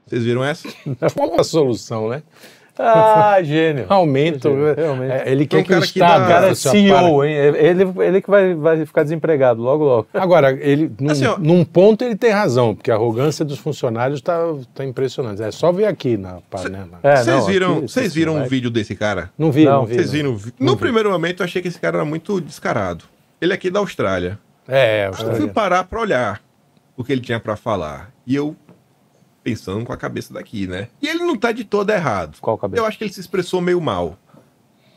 Vocês 0.05 0.23
viram 0.23 0.43
essa? 0.43 0.67
a 1.37 1.43
solução, 1.43 2.09
né? 2.09 2.23
Ah, 2.79 3.37
gênio. 3.41 3.85
Aumento. 3.89 4.49
Realmente. 4.75 5.11
É, 5.11 5.31
ele 5.31 5.45
quer 5.47 5.57
um 5.59 5.63
que 5.63 5.69
o 5.69 5.73
cara 5.73 5.81
que 5.81 5.87
Estado... 5.87 6.23
O 6.23 6.27
cara 6.27 6.47
é 6.49 6.55
CEO, 6.55 7.25
hein? 7.25 7.33
Ele, 7.33 7.83
ele 7.99 8.21
que 8.21 8.29
vai, 8.29 8.53
vai 8.53 8.85
ficar 8.85 9.03
desempregado 9.03 9.61
logo, 9.61 9.83
logo. 9.83 10.07
Agora, 10.13 10.51
ele, 10.51 10.91
num, 10.99 11.11
Assim, 11.11 11.25
ó. 11.25 11.37
num 11.37 11.63
ponto 11.65 12.03
ele 12.03 12.15
tem 12.15 12.31
razão, 12.31 12.75
porque 12.75 12.91
a 12.91 12.95
arrogância 12.95 13.43
dos 13.43 13.57
funcionários 13.59 14.19
está 14.19 14.39
tá 14.75 14.85
impressionante. 14.85 15.41
É 15.41 15.51
só 15.51 15.71
ver 15.71 15.85
aqui 15.85 16.17
na 16.17 16.39
panela. 16.49 16.99
É, 17.03 17.15
Vocês 17.17 17.27
não, 17.27 17.45
viram, 17.45 17.71
aqui, 17.77 17.81
vocês 17.87 18.13
viram 18.13 18.35
um 18.35 18.45
vídeo 18.47 18.69
desse 18.69 18.95
cara? 18.95 19.29
Não 19.37 19.51
vi, 19.51 19.65
Não, 19.65 19.71
não, 19.73 19.85
vi. 19.85 19.95
Vocês 19.95 20.07
não. 20.07 20.13
viram? 20.13 20.29
o 20.31 20.37
vi- 20.37 20.53
No 20.59 20.77
primeiro 20.77 21.09
momento 21.11 21.41
eu 21.41 21.45
achei 21.45 21.61
que 21.61 21.67
esse 21.67 21.79
cara 21.79 21.97
era 21.97 22.05
muito 22.05 22.39
descarado. 22.41 23.05
Ele 23.41 23.51
é 23.51 23.55
aqui 23.55 23.69
da 23.69 23.79
Austrália. 23.79 24.37
É, 24.67 25.03
é, 25.03 25.07
Eu 25.07 25.13
fui 25.13 25.25
Austrália. 25.25 25.53
parar 25.53 25.83
pra 25.85 25.99
olhar 26.01 26.41
o 26.95 27.03
que 27.03 27.11
ele 27.11 27.21
tinha 27.21 27.39
pra 27.39 27.55
falar. 27.55 28.09
E 28.25 28.35
eu 28.35 28.55
pensando 29.47 29.85
com 29.85 29.93
a 29.93 29.97
cabeça 29.97 30.33
daqui, 30.33 30.67
né? 30.67 30.89
E 31.01 31.07
ele 31.07 31.19
não 31.19 31.37
tá 31.37 31.53
de 31.53 31.63
todo 31.63 31.89
errado. 31.89 32.37
Qual 32.41 32.57
cabeça? 32.57 32.81
Eu 32.81 32.85
acho 32.85 32.97
que 32.97 33.05
ele 33.05 33.13
se 33.13 33.21
expressou 33.21 33.61
meio 33.61 33.79
mal. 33.79 34.17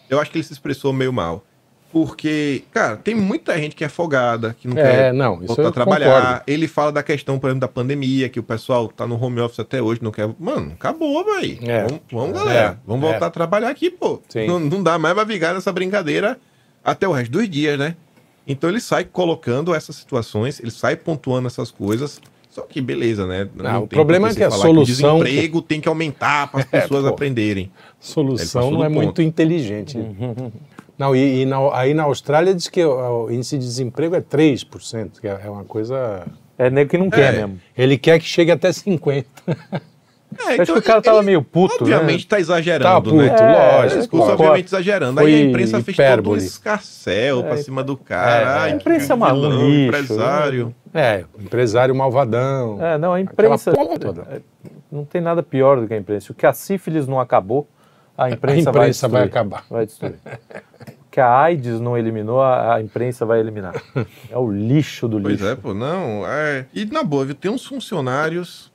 Eu 0.08 0.18
acho 0.20 0.28
que 0.30 0.38
ele 0.38 0.44
se 0.44 0.52
expressou 0.52 0.92
meio 0.92 1.12
mal. 1.12 1.44
Porque, 1.92 2.62
cara, 2.72 2.96
tem 2.96 3.14
muita 3.16 3.56
gente 3.58 3.74
que 3.76 3.84
é 3.84 3.88
folgada, 3.88 4.54
que 4.58 4.66
não 4.68 4.76
É, 4.78 4.82
quer 4.82 5.12
não, 5.14 5.36
isso 5.42 5.46
voltar 5.54 5.68
a 5.68 5.72
trabalhar. 5.72 6.06
concordo. 6.22 6.42
Ele 6.46 6.68
fala 6.68 6.92
da 6.92 7.02
questão, 7.02 7.38
por 7.38 7.48
exemplo, 7.48 7.60
da 7.60 7.68
pandemia, 7.68 8.28
que 8.28 8.38
o 8.38 8.42
pessoal 8.44 8.86
tá 8.88 9.06
no 9.08 9.20
home 9.22 9.40
office 9.40 9.58
até 9.60 9.80
hoje, 9.82 10.00
não 10.02 10.10
quer. 10.12 10.28
Mano, 10.38 10.72
acabou, 10.72 11.24
velho. 11.24 11.58
É. 11.68 11.84
Vamos, 11.84 12.00
vamos, 12.12 12.30
É. 12.30 12.44
galera. 12.44 12.80
Vamos 12.86 13.04
É. 13.08 13.10
voltar 13.10 13.26
a 13.26 13.30
trabalhar 13.30 13.68
aqui, 13.70 13.90
pô. 13.90 14.20
Não, 14.46 14.58
não 14.60 14.82
dá 14.82 14.98
mais 14.98 15.14
pra 15.14 15.24
vigar 15.24 15.52
nessa 15.54 15.72
brincadeira 15.72 16.38
até 16.84 17.06
o 17.08 17.12
resto 17.12 17.30
dos 17.32 17.48
dias, 17.48 17.76
né? 17.78 17.94
Então 18.46 18.68
ele 18.70 18.80
sai 18.80 19.04
colocando 19.04 19.74
essas 19.74 19.94
situações, 19.96 20.58
ele 20.60 20.70
sai 20.72 20.96
pontuando 20.96 21.46
essas 21.48 21.70
coisas. 21.72 22.20
Só 22.50 22.62
que 22.62 22.80
beleza, 22.80 23.26
né? 23.26 23.48
Não, 23.54 23.84
o 23.84 23.86
tem 23.86 23.96
problema 23.96 24.26
por 24.28 24.32
é 24.34 24.36
que 24.36 24.42
a 24.44 24.50
solução- 24.50 25.18
o 25.20 25.22
desemprego 25.24 25.62
tem 25.62 25.80
que 25.80 25.88
aumentar 25.88 26.50
para 26.50 26.60
as 26.60 26.66
É, 26.72 26.80
pessoas 26.80 27.02
pô. 27.04 27.08
aprenderem. 27.08 27.70
Solução 28.00 28.70
não 28.72 28.84
é 28.84 28.88
ponto. 28.88 29.02
muito 29.04 29.22
inteligente. 29.22 29.96
Não, 30.98 31.14
e, 31.14 31.42
e 31.42 31.46
na- 31.46 31.74
aí 31.78 31.94
na 31.94 32.02
Austrália 32.02 32.52
diz 32.54 32.68
que 32.68 32.84
o, 32.84 33.26
o 33.26 33.30
índice 33.30 33.56
de 33.56 33.64
desemprego 33.64 34.14
é 34.16 34.20
3%, 34.20 35.20
que 35.20 35.28
é 35.28 35.40
é 35.44 35.48
uma 35.48 35.64
coisa... 35.64 36.26
É 36.58 36.68
nego 36.68 36.90
que 36.90 36.98
não 36.98 37.08
quer 37.08 37.34
É. 37.34 37.36
mesmo. 37.38 37.58
Ele 37.78 37.96
quer 37.96 38.18
que 38.18 38.26
chegue 38.26 38.50
até 38.50 38.68
50%. 38.70 39.24
É, 40.46 40.62
Acho 40.62 40.72
que 40.74 40.78
o 40.78 40.82
cara 40.82 41.02
tava 41.02 41.24
meio 41.24 41.42
puto, 41.42 41.74
Obviamente 41.80 42.20
né? 42.22 42.26
tá 42.28 42.38
exagerando, 42.38 42.84
Tá 42.84 43.00
puto, 43.00 43.16
né? 43.16 43.26
É, 43.36 43.76
lógico. 43.82 43.98
Discurso, 44.00 44.26
claro. 44.26 44.40
obviamente 44.42 44.66
exagerando. 44.68 45.18
Aí 45.20 45.34
a 45.34 45.40
imprensa 45.44 45.82
fez 45.82 45.96
todo 45.96 46.04
um 46.04 46.08
hipérbole. 46.08 46.38
escarcel 46.44 47.42
pra 47.42 47.54
É, 47.54 47.56
cima 47.56 47.82
do 47.82 47.96
cara. 47.96 48.30
é, 48.40 48.44
Ai, 48.44 48.70
a 48.70 48.74
imprensa 48.76 49.04
é 49.06 49.06
que 49.08 49.12
uma- 49.14 49.32
vilão, 49.34 49.50
um 49.50 49.68
lixo, 49.68 49.86
empresário. 49.88 50.74
É, 50.92 51.24
empresário 51.38 51.94
malvadão. 51.94 52.84
É, 52.84 52.98
não, 52.98 53.12
a 53.12 53.20
imprensa. 53.20 53.70
é, 53.70 54.40
Não 54.90 55.04
tem 55.04 55.20
nada 55.20 55.42
pior 55.42 55.80
do 55.80 55.86
que 55.86 55.94
a 55.94 55.96
imprensa. 55.96 56.32
O 56.32 56.34
que 56.34 56.46
a 56.46 56.52
sífilis 56.52 57.06
não 57.06 57.20
acabou, 57.20 57.68
a 58.18 58.30
imprensa, 58.30 58.70
a 58.70 58.72
imprensa 58.72 59.08
vai, 59.08 59.20
vai, 59.20 59.28
destruir. 59.28 59.28
acabar. 59.28 59.64
Vai 59.70 59.86
destruir. 59.86 60.18
O 60.86 61.10
que 61.10 61.20
a 61.20 61.28
AIDS 61.40 61.80
não 61.80 61.96
eliminou, 61.98 62.40
a, 62.40 62.74
a 62.76 62.82
imprensa 62.82 63.24
vai 63.26 63.40
eliminar. 63.40 63.74
É 64.30 64.36
o 64.38 64.50
lixo 64.50 65.08
do 65.08 65.20
Pois 65.20 65.34
lixo. 65.34 65.46
é, 65.48 65.56
pô, 65.56 65.74
não. 65.74 66.24
É... 66.26 66.66
E 66.72 66.84
na 66.86 67.02
boa, 67.02 67.24
viu? 67.24 67.34
Tem 67.34 67.50
uns 67.50 67.64
funcionários 67.66 68.69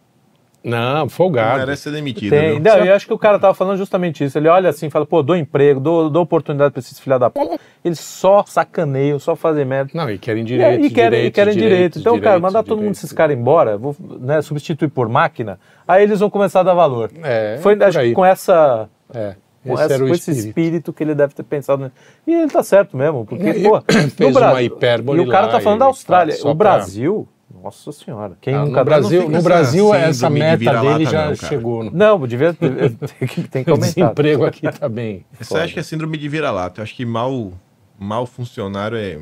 Não, 0.66 1.07
que 1.07 1.13
folgado. 1.13 1.59
merecem 1.59 1.84
ser 1.84 1.91
demitidos. 1.91 2.38
Tem, 2.38 2.53
viu? 2.53 2.59
não, 2.61 2.78
eu 2.86 2.95
acho 2.95 3.05
que 3.05 3.13
o 3.13 3.18
cara 3.20 3.38
tava 3.38 3.53
falando 3.53 3.78
justamente 3.78 4.24
isso. 4.24 4.38
Ele 4.38 4.47
olha 4.47 4.70
assim, 4.70 4.89
fala, 4.89 5.05
pô, 5.05 5.22
dou 5.22 5.36
emprego, 5.36 5.80
dou, 5.80 6.09
dou 6.09 6.24
oportunidade 6.24 6.72
pra 6.74 6.80
esses 6.80 6.99
filha 6.99 7.20
da 7.20 7.30
p. 7.30 7.39
Eles 7.84 7.99
só 7.99 8.43
sacaneiam, 8.47 9.20
só 9.20 9.36
fazem 9.36 9.63
merda. 9.63 9.91
Não, 9.93 10.09
e 10.09 10.18
querem 10.18 10.41
E, 10.41 10.45
direitos, 10.45 10.86
e 10.86 10.89
querem, 10.89 11.07
e 11.07 11.11
direitos, 11.30 11.36
querem 11.36 11.53
direito. 11.53 11.70
direitos, 11.76 12.01
Então, 12.01 12.13
cara, 12.13 12.22
direitos, 12.38 12.41
mandar 12.41 12.63
todo 12.63 12.82
mundo 12.82 12.93
esses 12.93 13.11
caras 13.13 13.38
embora, 13.38 13.78
vou, 13.78 13.95
né, 14.20 14.41
substituir 14.41 14.89
por 14.89 15.07
máquina, 15.07 15.59
aí 15.88 16.03
eles 16.03 16.20
vão 16.20 16.30
começar 16.30 16.61
a 16.61 16.63
dar 16.63 16.74
valor. 16.74 17.11
É, 17.24 17.59
Foi, 17.61 17.76
por 17.76 17.84
acho 17.86 17.99
que 17.99 18.03
aí. 18.05 18.13
com 18.13 18.26
essa. 18.26 18.89
É, 19.13 19.36
Com, 19.63 19.74
esse 19.76 19.84
essa- 19.84 19.99
com 19.99 20.05
esse 20.07 20.32
espírito. 20.32 20.47
espírito 20.47 20.93
que 20.93 21.03
ele 21.03 21.13
deve 21.16 21.34
ter 21.36 21.43
pensado. 21.43 21.91
E 22.26 22.34
ele 22.34 22.49
tá 22.51 22.63
certo 22.63 22.97
mesmo, 22.97 23.26
porque, 23.26 23.43
Ele 23.43 23.68
pô, 23.70 23.82
fez 23.88 24.16
no 24.20 24.32
Bra- 24.32 24.49
uma 24.51 24.61
hipérbole 24.63 25.22
E 25.22 25.26
o 25.26 25.30
cara 25.30 25.45
lá 25.47 25.51
tá 25.53 25.59
falando 25.59 25.78
e 25.78 25.80
da 25.82 25.86
Austrália. 25.86 26.36
tá 26.36 26.41
o 26.41 26.55
pra- 26.55 26.74
Brasil, 26.76 27.28
nossa 27.53 27.91
senhora. 27.91 28.37
Quem 28.41 28.53
Ah, 28.53 28.65
nunca 28.65 28.79
no 28.79 28.85
Brasil, 28.85 29.29
no 29.29 29.37
essa 29.37 29.43
Brasil 29.43 29.93
essa 29.93 30.27
de 30.27 30.33
meta 30.33 30.57
vira-lata 30.57 30.97
dele 30.97 31.05
já 31.09 31.25
não, 31.29 31.35
cara. 31.35 31.49
chegou. 31.49 31.83
No... 31.83 31.91
Não, 31.91 32.27
devia 32.27 32.53
ter, 32.53 32.91
tem 33.19 33.27
que, 33.27 33.43
tem 33.43 33.63
que 33.63 33.69
O 33.69 33.73
aumentar. 33.73 33.93
desemprego 33.93 34.45
aqui 34.45 34.71
tá 34.71 34.89
bem. 34.89 35.25
Você 35.39 35.57
acha 35.57 35.73
que 35.73 35.79
é 35.79 35.83
síndrome 35.83 36.17
de 36.17 36.27
vira-lata? 36.27 36.79
Eu 36.81 36.83
acho 36.83 36.95
que 36.95 37.05
mal, 37.05 37.53
mal 37.99 38.25
funcionário 38.25 38.97
é. 38.97 39.19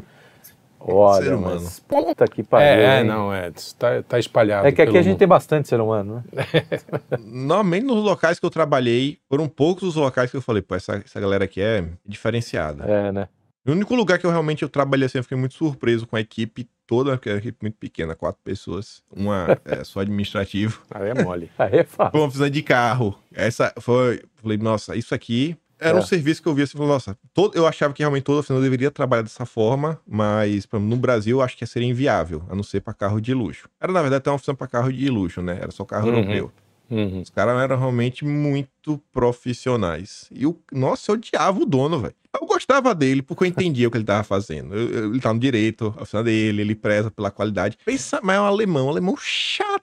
Olha, 0.86 1.24
Ser 1.24 1.34
humano. 1.36 1.61
mas 1.63 1.80
puta 1.80 2.28
que 2.28 2.43
pariu. 2.43 2.67
É, 2.67 2.97
é, 2.97 2.99
hein? 2.99 3.07
não, 3.07 3.34
é, 3.34 3.51
tá, 3.80 4.03
tá 4.03 4.19
espalhado. 4.19 4.67
É 4.67 4.71
que 4.71 4.82
aqui 4.82 4.91
pelo 4.91 4.99
a 4.99 5.01
gente 5.01 5.11
mundo. 5.13 5.19
tem 5.19 5.28
bastante 5.30 5.69
ser 5.69 5.80
humano, 5.80 6.21
né? 6.34 6.43
Normalmente 7.24 7.86
nos 7.86 8.03
locais 8.03 8.38
que 8.38 8.45
eu 8.45 8.49
trabalhei, 8.49 9.17
foram 9.30 9.47
poucos 9.47 9.84
os 9.84 9.95
locais 9.95 10.30
que 10.30 10.36
eu 10.36 10.41
falei, 10.41 10.61
pô, 10.61 10.76
essa, 10.76 11.01
essa 11.05 11.19
galera 11.21 11.45
aqui 11.45 11.61
é 11.61 11.86
diferenciada. 12.05 12.84
É, 12.84 13.11
né? 13.13 13.30
O 13.65 13.71
único 13.71 13.95
lugar 13.95 14.19
que 14.19 14.26
eu 14.26 14.30
realmente 14.30 14.63
eu 14.63 14.67
trabalhei 14.67 15.05
assim, 15.05 15.19
eu 15.19 15.24
fiquei 15.24 15.38
muito 15.38 15.53
surpreso 15.55 16.05
com 16.05 16.17
a 16.17 16.19
equipe 16.19 16.67
toda, 16.88 17.17
que 17.17 17.29
era 17.29 17.38
uma 17.38 17.39
equipe 17.41 17.57
muito 17.61 17.77
pequena, 17.77 18.15
quatro 18.15 18.41
pessoas. 18.43 19.03
Uma 19.15 19.59
é, 19.65 19.84
só 19.84 19.99
administrativo. 20.01 20.81
Aí 20.91 21.09
é 21.09 21.13
mole. 21.13 21.49
Aí 21.57 21.77
é 21.79 21.84
fácil. 21.84 22.11
Foi 22.11 22.21
uma 22.21 22.27
oficina 22.27 22.49
de 22.49 22.61
carro. 22.61 23.17
Essa 23.34 23.73
foi. 23.79 24.21
Falei, 24.36 24.57
nossa, 24.57 24.95
isso 24.95 25.13
aqui 25.15 25.55
era 25.79 25.97
É. 25.97 25.99
um 25.99 26.05
serviço 26.05 26.41
que 26.41 26.47
eu 26.47 26.53
via 26.53 26.63
assim, 26.63 26.77
falei, 26.77 26.93
nossa, 26.93 27.17
todo, 27.34 27.55
eu 27.57 27.67
achava 27.67 27.93
que 27.93 28.01
realmente 28.01 28.23
toda 28.23 28.39
oficina 28.39 28.61
deveria 28.61 28.89
trabalhar 28.89 29.23
dessa 29.23 29.45
forma, 29.45 29.99
mas 30.07 30.49
exemplo, 30.53 30.79
no 30.79 30.95
Brasil 30.95 31.38
eu 31.38 31.41
acho 31.41 31.57
que 31.57 31.65
seria 31.65 31.88
inviável, 31.89 32.41
a 32.49 32.55
não 32.55 32.63
ser 32.63 32.79
para 32.81 32.93
carro 32.93 33.19
de 33.19 33.34
luxo. 33.34 33.67
Era, 33.81 33.91
na 33.91 33.99
verdade, 34.01 34.19
até 34.19 34.29
uma 34.29 34.36
oficina 34.38 34.55
para 34.55 34.67
carro 34.67 34.93
de 34.93 35.09
luxo, 35.09 35.41
né? 35.41 35.57
Era 35.61 35.71
só 35.71 35.84
carro 35.84 36.07
Uhum. 36.07 36.15
europeu. 36.15 36.51
Uhum. 36.89 37.21
Os 37.21 37.29
caras 37.29 37.59
eram 37.61 37.77
realmente 37.77 38.23
muito 38.25 39.01
profissionais. 39.11 40.27
E 40.31 40.45
o. 40.45 40.57
Nossa, 40.71 41.11
eu 41.11 41.15
odiava 41.15 41.59
o 41.59 41.65
dono, 41.65 41.99
velho. 41.99 42.13
Eu 42.39 42.47
gostava 42.47 42.93
dele 42.95 43.21
porque 43.21 43.43
eu 43.43 43.47
entendia 43.47 43.88
o 43.88 43.91
que 43.91 43.97
ele 43.97 44.03
tava 44.05 44.23
fazendo. 44.23 44.73
Eu- 44.75 44.89
eu- 44.89 45.09
ele 45.11 45.19
tá 45.21 45.34
no 45.34 45.39
direito, 45.39 45.93
a 45.97 46.01
oficina 46.01 46.23
dele, 46.23 46.61
ele 46.61 46.75
preza 46.75 47.11
pela 47.11 47.29
qualidade. 47.31 47.77
Pensa, 47.86 48.19
mas 48.23 48.36
é 48.38 48.41
um 48.41 48.45
alemão, 48.45 48.88
um 48.88 48.89
alemão 48.89 49.15
chato 49.17 49.81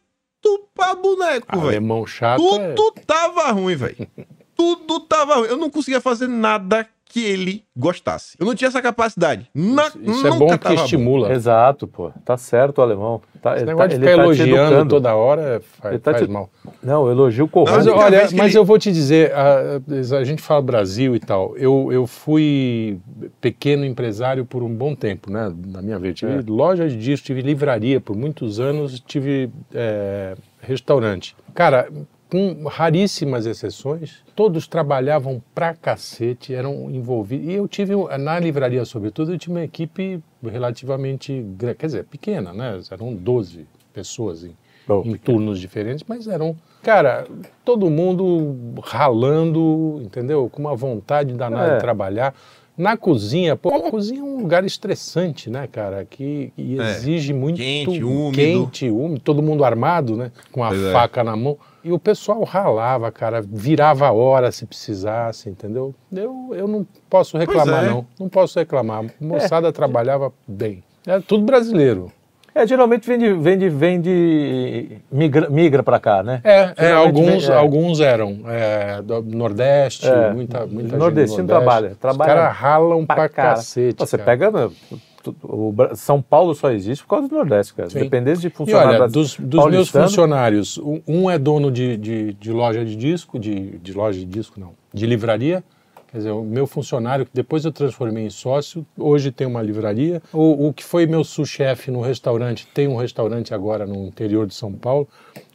pra 0.74 0.94
boneco, 0.94 1.46
velho. 1.56 1.68
Alemão 1.68 2.06
chato 2.06 2.40
é... 2.56 2.74
Tudo 2.74 3.00
tava 3.06 3.50
ruim, 3.52 3.76
velho. 3.76 3.96
Tudo 4.56 5.00
tava 5.00 5.36
ruim. 5.36 5.48
Eu 5.48 5.56
não 5.56 5.70
conseguia 5.70 6.00
fazer 6.00 6.26
nada 6.28 6.86
que 7.12 7.24
ele 7.24 7.64
gostasse. 7.76 8.36
Eu 8.38 8.46
não 8.46 8.54
tinha 8.54 8.68
essa 8.68 8.80
capacidade. 8.80 9.48
Na, 9.52 9.88
Isso, 9.88 9.98
isso 10.02 10.26
é 10.28 10.30
bom 10.30 10.56
que 10.56 10.72
estimula. 10.74 11.32
Exato, 11.32 11.88
pô. 11.88 12.12
Tá 12.24 12.36
certo 12.36 12.78
o 12.78 12.82
alemão. 12.82 13.20
Tá, 13.42 13.54
Esse 13.54 13.64
ele 13.64 13.70
negócio 13.70 13.88
tá, 13.90 13.94
de 13.96 14.00
ficar 14.00 14.16
tá 14.16 14.22
elogiando 14.22 14.88
toda 14.90 15.14
hora 15.14 15.42
é- 15.42 15.60
faz, 15.60 16.00
tá 16.02 16.12
faz 16.12 16.24
te- 16.26 16.30
mal. 16.30 16.48
Não, 16.82 17.10
elogio 17.10 17.48
correto. 17.48 17.76
Mas 17.78 17.86
olha, 17.88 18.28
mas 18.34 18.50
ele- 18.50 18.58
eu 18.58 18.64
vou 18.64 18.78
te 18.78 18.92
dizer, 18.92 19.32
a, 19.34 19.80
a 20.18 20.24
gente 20.24 20.40
fala 20.40 20.62
Brasil 20.62 21.16
e 21.16 21.20
tal. 21.20 21.56
Eu, 21.56 21.88
eu 21.90 22.06
fui 22.06 23.00
pequeno 23.40 23.84
empresário 23.84 24.44
por 24.44 24.62
um 24.62 24.72
bom 24.72 24.94
tempo, 24.94 25.30
né? 25.32 25.52
Na 25.66 25.82
minha 25.82 25.98
vida. 25.98 26.14
Tive 26.14 26.32
É. 26.32 26.42
loja 26.46 26.88
de 26.88 26.96
disco, 26.96 27.26
tive 27.26 27.40
livraria 27.42 28.00
por 28.00 28.14
muitos 28.14 28.60
anos, 28.60 29.00
tive 29.00 29.50
é, 29.74 30.36
restaurante. 30.60 31.34
Cara, 31.54 31.88
com 32.30 32.64
raríssimas 32.68 33.44
exceções, 33.44 34.18
todos 34.36 34.66
trabalhavam 34.68 35.42
pra 35.54 35.74
cacete, 35.74 36.54
eram 36.54 36.88
envolvidos. 36.90 37.46
E 37.48 37.52
eu 37.52 37.66
tive, 37.66 37.94
na 38.18 38.38
livraria, 38.38 38.84
sobretudo, 38.84 39.32
eu 39.32 39.38
tinha 39.38 39.54
uma 39.54 39.64
equipe 39.64 40.20
relativamente, 40.42 41.44
quer 41.76 41.86
dizer, 41.86 42.04
pequena, 42.04 42.52
né? 42.52 42.80
Eram 42.90 43.12
12 43.14 43.66
pessoas 43.92 44.44
em, 44.44 44.52
Bom, 44.86 45.02
em 45.04 45.14
turnos 45.16 45.58
diferentes, 45.58 46.04
mas 46.08 46.28
eram, 46.28 46.56
cara, 46.82 47.26
todo 47.64 47.90
mundo 47.90 48.56
ralando, 48.82 50.00
entendeu? 50.02 50.48
Com 50.50 50.60
uma 50.62 50.74
vontade 50.76 51.34
danada 51.34 51.72
É. 51.72 51.74
de 51.74 51.80
trabalhar. 51.80 52.34
Na 52.78 52.96
cozinha, 52.96 53.56
pô, 53.56 53.74
a 53.74 53.90
cozinha 53.90 54.20
é 54.20 54.24
um 54.24 54.38
lugar 54.38 54.64
estressante, 54.64 55.50
né, 55.50 55.66
cara? 55.66 56.04
Que, 56.08 56.50
que 56.56 56.80
É. 56.80 56.90
exige 56.92 57.34
muito 57.34 57.56
Quente, 57.56 58.02
úmido. 58.02 58.32
quente, 58.36 58.88
úmido, 58.88 59.20
todo 59.20 59.42
mundo 59.42 59.64
armado, 59.64 60.16
né? 60.16 60.32
Com 60.50 60.64
a 60.64 60.68
Pois 60.68 60.82
é. 60.84 60.92
faca 60.92 61.22
na 61.22 61.36
mão. 61.36 61.58
E 61.82 61.90
o 61.92 61.98
pessoal 61.98 62.42
ralava, 62.44 63.10
cara, 63.10 63.40
virava 63.42 64.06
a 64.06 64.12
hora 64.12 64.52
se 64.52 64.66
precisasse, 64.66 65.48
entendeu? 65.48 65.94
Eu, 66.12 66.50
eu 66.52 66.68
não 66.68 66.86
posso 67.08 67.38
reclamar, 67.38 67.84
é. 67.84 67.88
não. 67.88 68.06
Não 68.18 68.28
posso 68.28 68.58
reclamar. 68.58 69.04
A 69.04 69.24
moçada 69.24 69.72
trabalhava 69.72 70.32
bem. 70.46 70.82
É 71.06 71.18
tudo 71.20 71.44
brasileiro. 71.44 72.12
É, 72.52 72.66
geralmente 72.66 73.06
vem 73.06 73.16
de, 73.16 73.32
vem 73.32 73.56
de, 73.56 73.68
vem 73.68 74.00
de 74.00 74.98
migra, 75.10 75.48
migra 75.48 75.82
pra 75.84 76.00
cá, 76.00 76.20
né? 76.20 76.40
É, 76.42 76.74
é, 76.76 76.92
alguns, 76.92 77.46
vem- 77.46 77.54
é. 77.54 77.56
alguns 77.56 78.00
eram. 78.00 78.40
É, 78.48 79.00
do 79.00 79.22
Nordeste, 79.22 80.06
É, 80.08 80.32
muita, 80.32 80.66
muita 80.66 80.96
nordestino 80.96 81.42
gente 81.44 81.46
do 81.46 81.54
Nordeste. 81.54 81.96
trabalha, 81.96 81.96
trabalha 82.00 82.30
Os 82.32 82.36
caras 82.42 82.56
ralam 82.56 83.06
pra, 83.06 83.28
cara. 83.28 83.48
cacete. 83.54 84.00
Você 84.00 84.18
cara. 84.18 84.26
pega. 84.36 84.50
né, 84.50 84.70
tu- 84.88 85.00
o 85.42 85.74
São 85.94 86.20
Paulo 86.22 86.54
só 86.54 86.70
existe 86.70 87.02
por 87.04 87.10
causa 87.10 87.28
do 87.28 87.34
Nordeste, 87.34 87.74
cara. 87.74 87.90
Sim. 87.90 88.00
Dependesse 88.00 88.40
de 88.40 88.48
E 88.48 88.50
funcionário 88.50 89.00
olha, 89.00 89.08
dos, 89.08 89.36
dos 89.36 89.66
meus 89.66 89.88
funcionários, 89.88 90.78
um, 90.78 91.00
um 91.06 91.30
é 91.30 91.38
dono 91.38 91.70
de, 91.70 91.96
de, 91.96 92.32
de 92.34 92.52
loja 92.52 92.84
de 92.84 92.96
disco, 92.96 93.38
de, 93.38 93.78
de 93.78 93.92
loja 93.92 94.18
de 94.18 94.24
disco 94.26 94.58
não, 94.58 94.72
de 94.92 95.06
livraria, 95.06 95.62
Quer 96.10 96.18
dizer, 96.18 96.30
o 96.32 96.42
meu 96.42 96.66
funcionário, 96.66 97.24
que 97.24 97.30
depois 97.32 97.64
eu 97.64 97.70
transformei 97.70 98.26
em 98.26 98.30
sócio, 98.30 98.84
hoje 98.98 99.30
tem 99.30 99.46
uma 99.46 99.62
livraria. 99.62 100.20
O, 100.32 100.66
o 100.66 100.72
que 100.72 100.82
foi 100.82 101.06
meu 101.06 101.22
sous-chefe 101.22 101.88
no 101.92 102.00
restaurante, 102.00 102.66
tem 102.74 102.88
um 102.88 102.96
restaurante 102.96 103.54
agora 103.54 103.86
no 103.86 104.06
interior 104.08 104.44
de 104.44 104.52
São 104.54 104.72
Paulo. 104.72 105.06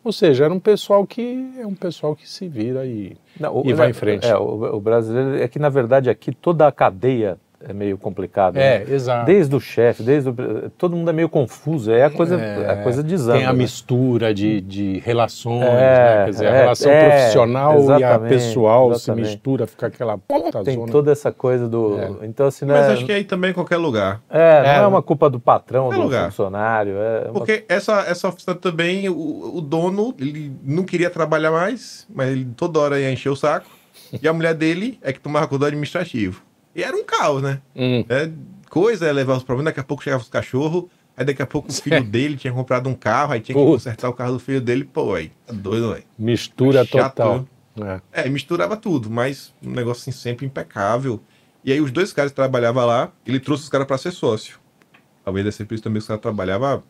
Ou 0.01 0.13
seja, 0.13 0.45
era 0.45 0.53
um 0.53 0.59
pessoal 0.59 1.05
que 1.05 1.51
é 1.59 1.67
um 1.67 1.75
pessoal 1.75 2.15
que 2.15 2.29
se 2.29 2.47
vira 2.47 2.85
e, 2.85 3.17
Não, 3.37 3.53
o- 3.53 3.63
e 3.65 3.73
vai 3.73 3.87
é, 3.87 3.89
em 3.89 3.93
frente. 3.93 4.25
É, 4.25 4.37
o, 4.37 4.75
o 4.77 4.79
brasileiro 4.79 5.43
é 5.43 5.47
que, 5.49 5.59
na 5.59 5.67
verdade, 5.67 6.09
aqui 6.09 6.31
toda 6.33 6.65
a 6.65 6.71
cadeia 6.71 7.37
é 7.67 7.73
meio 7.73 7.97
complicada. 7.97 8.59
É, 8.59 8.79
né? 8.85 8.93
exato. 8.93 9.25
Desde 9.25 9.55
o 9.55 9.59
chefe, 9.59 10.03
desde 10.03 10.29
o, 10.29 10.35
todo 10.77 10.95
mundo 10.95 11.09
é 11.09 11.13
meio 11.13 11.27
confuso. 11.27 11.91
É 11.91 12.03
a 12.03 12.09
coisa, 12.09 12.35
É, 12.39 12.69
a 12.71 12.83
coisa 12.83 13.01
desanda. 13.01 13.39
Tem 13.39 13.47
a 13.47 13.51
né? 13.53 13.57
mistura 13.57 14.33
de, 14.33 14.61
de 14.61 14.99
relações, 14.99 15.63
É, 15.63 16.15
né? 16.17 16.23
Quer 16.25 16.29
dizer, 16.31 16.47
a 16.47 16.49
é, 16.55 16.59
relação 16.61 16.91
é, 16.91 17.09
profissional 17.09 17.99
e 17.99 18.03
a 18.03 18.19
pessoal 18.19 18.91
exatamente. 18.91 19.25
se 19.27 19.31
mistura, 19.33 19.65
fica 19.67 19.87
aquela 19.87 20.17
puta 20.17 20.63
Tem 20.63 20.75
zona. 20.75 20.91
toda 20.91 21.11
essa 21.11 21.31
coisa 21.31 21.67
do. 21.67 21.97
É. 21.99 22.25
Então, 22.25 22.45
assim, 22.47 22.65
não 22.65 22.75
Mas 22.75 22.87
é, 22.87 22.93
acho 22.93 23.05
que 23.05 23.11
aí 23.11 23.23
também 23.23 23.51
em 23.51 23.53
qualquer 23.53 23.77
lugar. 23.77 24.21
é, 24.29 24.37
não 24.61 24.67
É, 24.69 24.75
é, 24.75 24.79
né? 24.81 24.87
uma 24.87 25.01
culpa 25.01 25.29
do 25.29 25.39
patrão, 25.39 25.91
É 25.91 25.95
do 25.95 26.01
lugar. 26.03 26.25
funcionário. 26.29 26.93
É 26.97 27.23
uma- 27.25 27.33
Porque 27.33 27.65
essa, 27.67 28.01
essa 28.07 28.27
oficina 28.27 28.55
também, 28.55 29.09
o, 29.09 29.51
o 29.55 29.61
dono, 29.61 30.13
ele 30.19 30.51
não 30.63 30.83
queria 30.83 31.09
trabalhar 31.09 31.51
mais, 31.51 32.05
mas 32.13 32.29
ele 32.29 32.45
toda 32.55 32.79
hora 32.79 32.99
ia 32.99 33.11
encher 33.11 33.29
o 33.29 33.35
saco. 33.35 33.65
E 34.21 34.27
a 34.27 34.33
mulher 34.33 34.53
dele 34.53 34.99
é 35.01 35.11
que 35.11 35.19
tomava 35.19 35.47
conta 35.47 35.59
do 35.59 35.65
administrativo. 35.65 36.41
E 36.75 36.83
era 36.83 36.95
um 36.95 37.03
caos, 37.05 37.41
né? 37.41 37.61
Hum. 37.75 38.03
É, 38.09 38.29
coisa 38.69 39.05
é 39.07 39.11
levar 39.13 39.37
os 39.37 39.43
problemas, 39.43 39.71
daqui 39.71 39.79
a 39.79 39.83
pouco 39.83 40.03
chegava 40.03 40.21
os 40.21 40.29
cachorros, 40.29 40.85
aí 41.15 41.23
daqui 41.25 41.41
a 41.41 41.45
pouco 41.47 41.69
o 41.69 41.73
filho 41.73 42.03
dele 42.03 42.35
tinha 42.37 42.51
comprado 42.51 42.89
um 42.89 42.93
carro, 42.93 43.31
aí 43.33 43.39
tinha 43.39 43.55
que 43.55 43.61
consertar 43.73 44.09
o 44.09 44.13
carro 44.13 44.33
do 44.33 44.39
filho 44.39 44.59
dele, 44.61 44.83
pô, 44.83 45.13
aí, 45.13 45.31
tá 45.45 45.53
doido, 45.53 45.93
velho. 45.93 46.03
Mistura 46.19 46.83
Chato, 46.85 47.15
total. 47.15 47.45
É. 48.13 48.23
É, 48.23 48.29
misturava 48.29 48.75
tudo, 48.77 49.09
mas 49.09 49.53
um 49.63 49.71
negócio 49.71 50.01
assim 50.01 50.11
sempre 50.11 50.45
impecável. 50.45 51.21
E 51.63 51.71
aí 51.71 51.81
os 51.81 51.91
dois 51.91 52.13
caras 52.13 52.31
que 52.31 52.35
trabalhavam 52.35 52.85
lá, 52.85 53.11
ele 53.25 53.39
trouxe 53.39 53.63
os 53.63 53.69
caras 53.69 53.87
pra 53.87 53.97
ser 53.97 54.11
sócio. 54.11 54.59
Talvez 55.23 55.43
desse 55.45 55.65
por 55.65 55.73
isso 55.73 55.83
também 55.83 55.97
os 55.99 56.07
caras 56.07 56.21
trabalhavam 56.21 56.83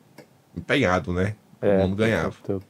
empenhado, 0.55 1.13
né? 1.13 1.35
é, 1.61 1.77
Todo 1.77 1.81
mundo 1.87 1.95
ganhava. 1.95 2.35
eu- 2.47 2.61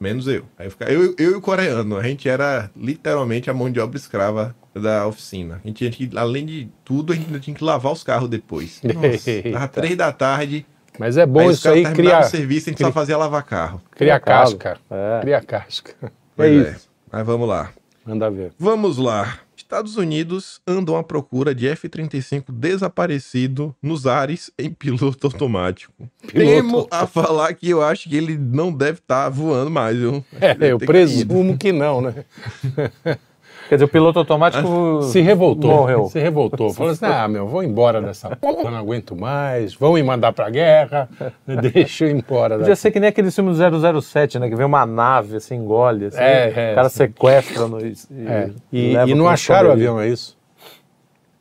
Menos 0.00 0.26
eu. 0.28 0.44
Aí 0.56 0.66
eu, 0.66 0.70
ficava- 0.70 0.92
eu, 0.92 1.14
eu 1.18 1.32
e 1.32 1.34
o 1.34 1.40
coreano, 1.40 1.96
a 1.96 2.02
gente 2.04 2.28
era 2.28 2.70
literalmente 2.76 3.50
a 3.50 3.54
mão 3.54 3.70
de 3.70 3.80
obra 3.80 3.96
escrava 3.98 4.54
da 4.74 5.06
oficina. 5.06 5.60
A 5.64 5.66
gente 5.66 5.76
tinha 5.78 5.90
que, 5.90 6.16
além 6.16 6.46
de 6.46 6.68
tudo, 6.84 7.12
a 7.12 7.16
gente 7.16 7.26
ainda 7.26 7.40
tinha 7.40 7.54
que 7.56 7.64
lavar 7.64 7.92
os 7.92 8.04
carros 8.04 8.28
depois. 8.28 8.80
Nossa, 9.52 9.68
três 9.68 9.96
da 9.96 10.12
tarde, 10.12 10.64
Mas 10.98 11.16
é 11.16 11.26
bom 11.26 11.40
aí 11.40 11.46
os 11.48 11.54
isso 11.54 11.62
caras 11.64 11.78
aí, 11.78 11.82
terminavam 11.84 12.18
cria, 12.20 12.28
o 12.28 12.30
serviço, 12.30 12.68
a 12.68 12.70
gente 12.70 12.76
cria- 12.76 12.86
só 12.88 12.92
fazia 12.92 13.16
lavar 13.18 13.42
carro. 13.42 13.82
cria 13.90 14.20
casca. 14.20 14.78
É. 14.90 15.20
Cria 15.20 15.40
casca. 15.40 15.94
É 16.02 16.10
Pois 16.36 16.68
isso. 16.76 16.88
Mas 17.10 17.26
vamos 17.26 17.48
lá. 17.48 17.70
Manda 18.06 18.30
ver. 18.30 18.52
Vamos 18.58 18.98
lá. 18.98 19.38
Estados 19.68 19.98
Unidos 19.98 20.62
andam 20.66 20.96
à 20.96 21.04
procura 21.04 21.54
de 21.54 21.68
F-35 21.68 22.44
desaparecido 22.50 23.76
nos 23.82 24.06
ares 24.06 24.50
em 24.58 24.70
piloto 24.70 25.26
automático. 25.26 25.92
Temo 26.32 26.88
a 26.90 27.06
falar 27.06 27.52
que 27.52 27.68
eu 27.68 27.82
acho 27.82 28.08
que 28.08 28.16
ele 28.16 28.38
não 28.38 28.72
deve 28.72 28.98
estar 29.00 29.28
voando 29.28 29.70
mais, 29.70 29.94
viu? 29.94 30.24
É, 30.40 30.56
eu 30.72 30.78
presumo 30.78 31.58
que 31.58 31.70
não, 31.70 32.00
né? 32.00 32.24
Quer 33.68 33.74
dizer, 33.74 33.84
o 33.84 33.88
piloto 33.88 34.18
automático 34.18 35.02
Se 35.02 35.20
revoltou. 35.20 35.70
morreu. 35.70 36.06
Se 36.06 36.18
revoltou. 36.18 36.72
Falou 36.72 36.92
assim: 36.92 37.04
ah, 37.04 37.28
meu, 37.28 37.46
vou 37.46 37.62
embora 37.62 38.00
dessa 38.00 38.34
porra, 38.36 38.70
não 38.70 38.78
aguento 38.78 39.14
mais. 39.14 39.74
Vão 39.74 39.92
me 39.92 40.02
mandar 40.02 40.32
pra 40.32 40.48
guerra. 40.48 41.08
Deixa 41.72 42.06
eu 42.06 42.10
ir 42.10 42.14
embora. 42.16 42.54
Podia 42.56 42.70
daqui. 42.70 42.80
ser 42.80 42.90
que 42.90 42.98
nem 43.00 43.08
aquele 43.10 43.30
filme 43.30 43.52
do 43.52 44.00
007, 44.02 44.38
né? 44.38 44.48
Que 44.48 44.56
vem 44.56 44.64
uma 44.66 44.86
nave, 44.86 45.36
assim, 45.36 45.56
engole, 45.56 46.06
assim, 46.06 46.18
É, 46.18 46.52
é, 46.54 46.72
o 46.72 46.74
cara 46.74 46.88
sim. 46.88 46.96
sequestra 46.96 47.66
no, 47.68 47.78
e, 47.84 47.92
É. 48.26 48.50
E, 48.72 48.92
leva 48.94 49.10
e 49.10 49.14
não 49.14 49.28
acharam 49.28 49.68
o 49.68 49.72
avião, 49.72 50.00
é 50.00 50.08
isso? 50.08 50.36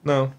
Não. 0.03 0.31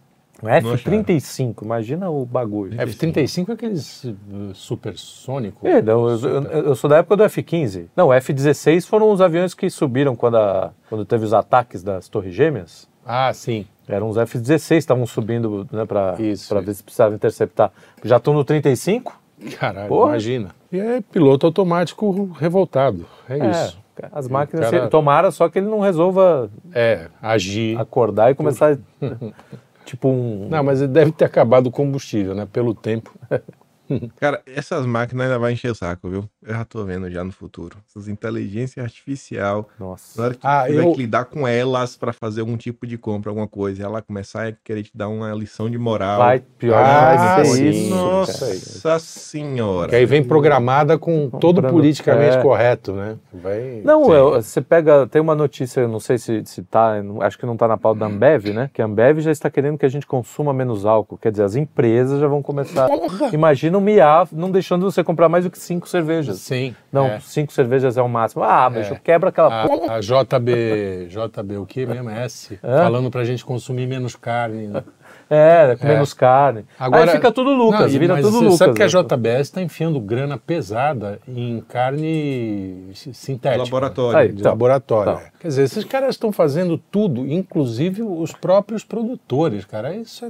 Um 0.43 0.49
F-35, 0.49 1.63
imagina 1.65 2.09
o 2.11 2.25
bagulho. 2.25 2.81
F-35 2.81 3.49
é 3.49 3.53
aqueles 3.53 4.05
uh, 4.05 4.15
supersônico. 4.55 5.67
É, 5.67 5.83
não, 5.83 6.09
eu, 6.09 6.19
eu- 6.19 6.43
eu 6.67 6.75
sou 6.77 6.89
da 6.89 6.99
época 6.99 7.17
do 7.17 7.25
F-15. 7.25 7.87
Não, 7.97 8.09
o 8.09 8.13
F-16 8.13 8.87
foram 8.87 9.11
os 9.11 9.21
aviões 9.21 9.53
que 9.55 9.69
subiram 9.69 10.15
quando, 10.15 10.37
a- 10.37 10.71
quando 10.89 11.05
teve 11.05 11.25
os 11.25 11.33
ataques 11.35 11.83
das 11.83 12.09
Torres 12.09 12.35
Gêmeas. 12.35 12.89
Ah, 13.05 13.33
sim. 13.33 13.67
Eram 13.89 14.09
os 14.09 14.17
F-16 14.17 14.69
que 14.69 14.75
estavam 14.77 15.07
subindo 15.07 15.67
né, 15.73 15.85
para 15.85 16.13
ver 16.13 16.37
se 16.37 16.83
precisava 16.85 17.15
interceptar. 17.15 17.73
Já 18.05 18.19
estão 18.19 18.33
no 18.35 18.45
35? 18.45 19.19
Caralho, 19.59 19.89
Porra. 19.89 20.11
imagina. 20.11 20.51
E 20.71 20.79
é 20.79 21.01
piloto 21.01 21.47
automático 21.47 22.31
revoltado. 22.39 23.07
É, 23.29 23.51
isso. 23.51 23.79
As 24.13 24.29
máquinas. 24.29 24.71
cara- 24.71 24.87
Tomara 24.89 25.31
só 25.33 25.49
que 25.49 25.59
ele 25.59 25.67
não 25.67 25.81
resolva 25.81 26.49
É, 26.73 27.09
agir. 27.21 27.77
acordar 27.81 28.31
e 28.31 28.35
começar. 28.35 28.77
Tipo 29.89 30.09
um. 30.09 30.49
Não, 30.49 30.63
mas 30.63 30.81
ele 30.81 30.93
deve 30.93 31.13
ter 31.13 31.25
acabado 31.25 31.67
o 31.67 31.71
combustível, 31.71 32.35
né? 32.35 32.47
Pelo 32.53 32.75
tempo. 32.75 33.13
Cara, 34.21 34.41
essas 34.47 34.85
máquinas 34.87 35.27
ainda 35.27 35.39
vai 35.39 35.53
encher 35.53 35.71
o 35.71 35.75
saco, 35.75 36.09
viu? 36.09 36.25
Eu 36.43 36.55
já 36.55 36.65
tô 36.65 36.85
vendo 36.85 37.11
já 37.11 37.23
no 37.25 37.33
futuro. 37.33 37.77
Essas 37.89 38.09
inteligência 38.09 38.83
artificial. 38.83 39.69
Nossa. 39.79 40.21
Na 40.21 40.27
hora 40.27 40.35
que 40.35 40.41
Ah, 40.47 40.65
tiver 40.67 40.85
eu- 40.85 40.93
que 40.93 40.99
lidar 40.99 41.25
com 41.27 41.47
elas 41.47 41.97
pra 41.97 42.13
fazer 42.13 42.41
algum 42.41 42.57
tipo 42.57 42.87
de 42.87 42.97
compra, 42.99 43.31
alguma 43.31 43.49
coisa, 43.49 43.81
e 43.81 43.85
ela 43.85 44.03
começar 44.03 44.49
a 44.49 44.53
querer 44.53 44.83
te 44.85 44.91
dar 44.95 45.09
uma 45.09 45.33
lição 45.33 45.71
de 45.71 45.79
moral. 45.79 46.19
Vai, 46.19 46.41
pior 46.59 46.77
Ah, 46.79 47.37
vai 47.37 47.45
ser 47.45 47.71
isso. 47.71 47.91
Nossa 47.91 48.47
cara. 48.83 48.99
senhora. 48.99 49.89
Que 49.89 49.97
aí 49.97 50.07
vem 50.07 50.23
programada 50.23 50.99
com 50.99 51.29
todo 51.31 51.57
Comprando- 51.57 51.73
politicamente 51.73 52.37
é. 52.37 52.43
correto, 52.43 52.93
né? 52.93 53.17
Vai... 53.33 53.81
Não, 53.85 54.13
eu- 54.13 54.43
você 54.43 54.61
pega, 54.61 55.07
tem 55.07 55.21
uma 55.21 55.35
notícia, 55.35 55.81
eu 55.81 55.89
não 55.89 56.01
sei 56.01 56.19
se, 56.19 56.43
se 56.45 56.63
tá, 56.63 56.95
acho 57.23 57.39
que 57.39 57.47
não 57.47 57.57
tá 57.57 57.67
na 57.69 57.77
pauta 57.77 58.01
da 58.01 58.07
Ambev, 58.07 58.47
né? 58.53 58.71
Que 58.73 58.83
a 58.83 58.85
Ambev 58.85 59.21
já 59.21 59.31
está 59.31 59.51
querendo 59.51 59.79
que 59.79 59.87
a 59.87 59.89
gente 59.89 60.07
consuma 60.07 60.53
menos 60.53 60.85
álcool. 60.87 61.19
Quer 61.19 61.31
dizer, 61.31 61.45
as 61.45 61.57
empresas 61.57 62.21
já 62.21 62.27
vão 62.29 62.43
começar. 62.43 62.89
Imagina 63.33 63.78
o 63.79 63.81
MIA 63.81 64.27
não 64.33 64.51
deixando 64.51 64.91
você 64.91 65.03
comprar 65.03 65.29
mais 65.29 65.45
do 65.45 65.51
que 65.51 65.59
cinco 65.59 65.89
cervejas. 65.89 66.39
Sim. 66.39 66.75
Não, 66.93 67.07
é. 67.07 67.21
cinco 67.21 67.53
cervejas 67.53 67.97
é 67.97 68.03
o 68.03 68.09
máximo. 68.09 68.43
Ah, 68.45 68.69
bicho, 68.69 68.95
É. 68.95 68.99
quebra 69.03 69.31
aquela 69.31 69.67
porra. 69.67 69.93
A, 69.93 69.97
a 69.97 70.01
JB, 70.01 71.07
JB 71.09 71.57
o 71.57 71.67
que 71.67 71.87
mesmo? 71.87 72.11
S, 72.11 72.59
É? 72.63 72.77
falando 72.79 73.11
pra 73.11 73.25
gente 73.25 73.45
consumir 73.45 73.87
menos 73.87 74.15
carne. 74.17 74.67
né? 74.69 74.83
É, 75.31 75.77
com 75.77 75.87
menos 75.87 76.15
carne. 76.15 76.65
Agora- 76.79 77.03
Aí 77.11 77.17
fica 77.17 77.31
tudo 77.31 77.53
Lucas, 77.53 77.81
Não, 77.81 77.89
e- 77.89 77.99
vira 77.99 78.15
mas 78.15 78.25
tudo 78.25 78.39
você 78.39 78.45
Lucas. 78.45 78.59
sabe 78.59 78.75
que 78.75 78.83
a 78.83 78.87
né? 78.87 78.91
JBS 78.91 79.41
está 79.49 79.61
enfiando 79.63 80.01
grana 80.01 80.39
pesada 80.39 81.19
em 81.29 81.61
carne 81.69 82.91
si- 82.95 83.13
sintética. 83.13 83.63
Laboratório. 83.63 84.19
Aí, 84.19 84.29
De 84.29 84.41
Então, 84.41 84.53
laboratório. 84.53 85.13
então. 85.13 85.23
é. 85.27 85.31
Quer 85.39 85.49
dizer, 85.49 85.63
esses 85.65 85.85
caras 85.85 86.11
estão 86.11 86.33
fazendo 86.33 86.79
tudo, 86.79 87.27
inclusive 87.31 88.03
os 88.03 88.33
próprios 88.33 88.85
produtores, 88.85 89.65
cara. 89.67 89.95
Isso 89.95 90.25
é 90.25 90.29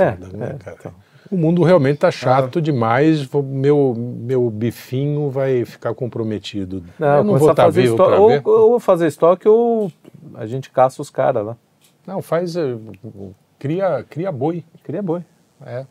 É, 0.00 0.12
foda, 0.12 0.36
né, 0.36 0.56
é, 0.58 0.64
cara? 0.64 0.76
então. 0.80 0.92
O 1.30 1.36
mundo 1.36 1.62
realmente 1.62 1.98
tá 1.98 2.10
chato 2.10 2.60
demais. 2.60 3.22
vou- 3.22 3.42
Meu, 3.42 3.94
meu 3.96 4.50
bifinho 4.50 5.30
vai 5.30 5.64
ficar 5.64 5.94
comprometido. 5.94 6.82
Não, 6.98 7.06
eu 7.08 7.14
não 7.24 7.26
começar 7.26 7.38
vou 7.38 7.48
a 7.48 7.52
estar 7.52 7.64
fazer 7.64 7.82
vivo 7.82 7.94
estoque, 7.94 8.10
para 8.10 8.20
ou, 8.20 8.28
ver. 8.28 8.42
ou 8.44 8.80
fazer 8.80 9.06
estoque 9.06 9.48
ou 9.48 9.92
a 10.34 10.46
gente 10.46 10.70
caça 10.70 11.00
os 11.00 11.08
caras 11.10 11.44
lá. 11.46 11.56
Não, 12.06 12.20
faz. 12.20 12.56
eh, 12.56 12.76
Cria, 13.58 14.04
cria 14.08 14.32
boi. 14.32 14.64
Queria 14.84 15.02
boi. 15.02 15.22
É. 15.64 15.84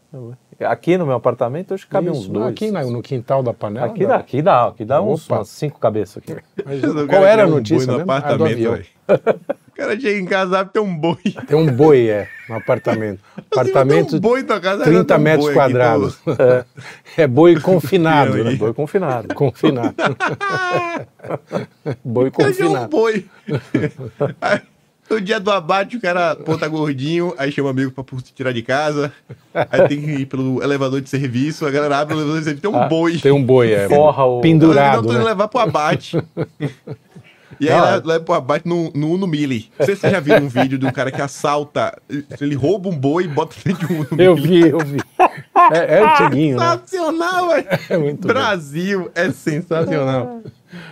Aqui 0.66 0.98
no 0.98 1.06
meu 1.06 1.16
apartamento, 1.16 1.76
acho 1.76 1.86
que 1.86 1.92
cabe 1.92 2.10
uns 2.10 2.22
Isso, 2.22 2.32
dois. 2.32 2.48
Aqui 2.48 2.72
na- 2.72 2.84
no 2.84 3.02
quintal 3.04 3.44
da 3.44 3.54
panela. 3.54 3.86
Aqui 3.86 4.06
dá, 4.06 4.16
aqui 4.16 4.42
dá, 4.42 4.68
aqui 4.70 4.84
dá 4.84 5.00
uns, 5.02 5.30
umas 5.30 5.48
cinco 5.50 5.80
cabeças 5.80 6.18
aqui. 6.18 6.36
Mas 6.66 6.82
qual 7.08 7.24
era 7.24 7.44
a 7.44 7.46
um 7.48 7.52
notícia 7.52 7.86
boi 7.86 7.86
no 7.86 7.98
mesmo? 8.00 8.12
Ah, 8.12 8.16
do 8.20 8.26
apartamento, 8.26 8.54
avião. 8.54 8.72
velho. 8.74 8.86
O 9.10 9.72
cara 9.80 10.00
chega 10.00 10.20
em 10.20 10.26
casa 10.26 10.66
tem 10.66 10.82
um 10.82 10.96
boi. 10.96 11.18
Tem 11.48 11.58
um 11.58 11.66
boi, 11.72 12.08
é, 12.10 12.28
no 12.50 12.56
apartamento. 12.56 13.20
Apartamento 13.50 14.10
Tem 14.10 14.18
um 14.18 14.22
boi 14.22 14.44
na 14.44 14.60
casa, 14.60 14.84
30 14.84 15.06
tem 15.06 15.18
um 15.18 15.20
metros 15.22 15.46
boi 15.46 15.52
aqui, 15.52 15.60
quadrados. 15.60 16.20
É 17.18 17.28
boi 17.28 17.60
confinado, 17.60 18.44
né? 18.44 18.56
Boi 18.56 18.74
confinado. 18.74 19.34
Confinado. 19.34 19.96
boi 22.04 22.28
O 22.28 22.32
cara 22.32 22.52
tinha 22.54 22.68
um 22.68 22.74
confinado. 22.74 22.90
boi. 22.90 23.26
Aí, 24.42 24.60
no 25.10 25.22
dia 25.22 25.40
do 25.40 25.50
abate, 25.50 25.98
o 25.98 26.02
cara 26.02 26.36
pô, 26.36 26.58
tá 26.58 26.68
gordinho, 26.68 27.34
aí 27.38 27.52
chama 27.52 27.70
o 27.70 27.72
amigo 27.72 27.92
pra 27.92 28.04
pô, 28.04 28.18
tirar 28.36 28.52
de 28.52 28.62
casa. 28.62 29.12
Aí 29.54 29.88
tem 29.88 30.02
que 30.02 30.12
ir 30.12 30.26
pelo 30.26 30.62
elevador 30.62 31.00
de 31.02 31.10
serviço, 31.10 31.66
a 31.66 31.72
galera 31.72 32.00
abre 32.00 32.16
o 32.16 32.18
elevador 32.18 32.40
de 32.40 32.44
serviço, 32.46 32.62
tem 32.70 32.80
um 32.80 32.88
boi. 32.88 33.18
Tem 33.18 33.32
um 33.32 33.44
boi, 33.44 33.72
é. 33.72 33.88
Forra 33.88 34.26
o- 34.26 34.36
Não, 34.36 34.42
Pendurado, 34.42 35.04
tô 35.08 35.14
indo 35.14 35.20
né? 35.20 35.26
levar 35.26 35.48
pro 35.48 35.60
abate. 35.62 36.22
E 37.60 37.70
aí 37.70 37.76
Não, 37.78 37.86
ela 37.88 38.02
leva 38.06 38.24
pro 38.24 38.34
abate 38.36 38.68
no, 38.68 38.92
no 38.94 39.12
Uno 39.12 39.28
Mille. 39.28 39.70
Não 39.78 39.86
sei 39.86 39.96
se 39.96 40.02
você 40.02 40.10
já 40.12 40.20
viu 40.20 40.36
um 40.36 40.48
vídeo 40.48 40.78
de 40.78 40.86
um 40.86 40.92
cara 40.92 41.12
que 41.12 41.22
assalta, 41.22 42.00
ele 42.40 42.56
rouba 42.56 42.88
um 42.90 42.98
boi 42.98 43.26
e 43.26 43.28
bota 43.28 43.56
dentro 43.64 43.86
de 43.88 43.94
um 43.94 43.98
Uno 44.00 44.22
Eu 44.22 44.36
Mille. 44.36 44.48
vi, 44.64 44.70
eu 44.70 44.80
vi. 44.80 45.00
É, 45.74 45.98
é 45.98 46.04
antiguinho, 46.04 46.58
né? 46.58 46.80
Sensacional, 46.86 47.50
velho. 47.50 47.68
É 47.90 47.98
muito 47.98 48.22
bom. 48.22 48.28
Brasil 48.34 49.12
é 49.14 49.30
sensacional. 49.32 50.42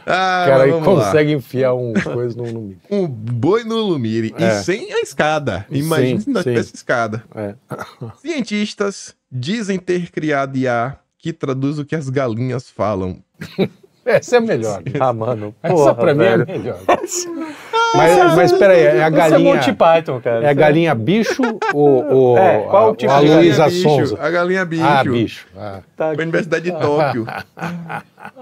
Ah, 0.06 0.44
O 0.46 0.50
cara 0.50 0.64
aí 0.64 0.72
vamos 0.72 0.88
lá. 0.98 1.06
consegue 1.06 1.32
enfiar 1.34 1.74
um 1.74 1.94
coisa 1.94 2.36
no, 2.36 2.46
milho. 2.62 2.78
Um 2.90 3.08
boi 3.08 3.64
no 3.64 3.76
Lumire 3.78 4.34
É. 4.38 4.60
e 4.60 4.64
sem 4.64 4.92
a 4.92 5.00
escada. 5.02 5.66
Imagina 5.70 6.20
se 6.20 6.30
não 6.30 6.42
tivesse 6.44 6.76
escada. 6.76 7.24
É. 7.36 7.54
Cientistas 8.22 9.16
dizem 9.32 9.78
ter 9.80 10.10
criado 10.12 10.58
IA 10.58 10.98
que 11.18 11.32
traduz 11.32 11.78
o 11.80 11.86
que 11.86 11.96
as 11.96 12.10
galinhas 12.10 12.70
falam. 12.70 13.20
Essa 14.08 14.36
é 14.36 14.40
a 14.40 14.42
melhor. 14.42 14.82
Ah, 15.00 15.14
mano, 15.14 15.54
Essa 15.62 15.74
porra, 15.74 15.96
pra 15.96 16.14
mim 16.14 16.20
velho. 16.20 16.46
é 16.48 16.54
a 16.54 16.58
melhor. 16.58 16.80
Mas, 17.96 18.36
mas 18.36 18.52
peraí, 18.52 18.82
é 18.82 18.90
a 18.90 18.94
Isso 18.96 19.02
é 19.02 19.10
galinha. 19.12 19.56
Monty 19.56 19.74
Python, 19.74 20.20
cara. 20.20 20.46
É 20.46 20.50
a 20.50 20.54
galinha 20.54 20.94
bicho 20.94 21.42
ou, 21.74 22.04
ou 22.14 22.38
É, 22.38 22.60
qual 22.70 22.92
a, 22.92 22.96
tipo 22.98 23.12
a 23.12 23.20
de 23.22 23.28
galinha 23.28 23.38
Luísa 23.40 23.66
bicho, 23.66 23.82
Sonza? 23.90 24.18
A 24.20 24.30
galinha 24.30 24.66
bicho. 24.66 24.84
Ah, 24.84 25.04
bicho. 25.06 25.48
Ah. 25.58 25.80
Tá 25.96 26.14
Foi 26.14 26.24
Universidade 26.24 26.66
de 26.66 26.72
Tóquio. 26.78 27.26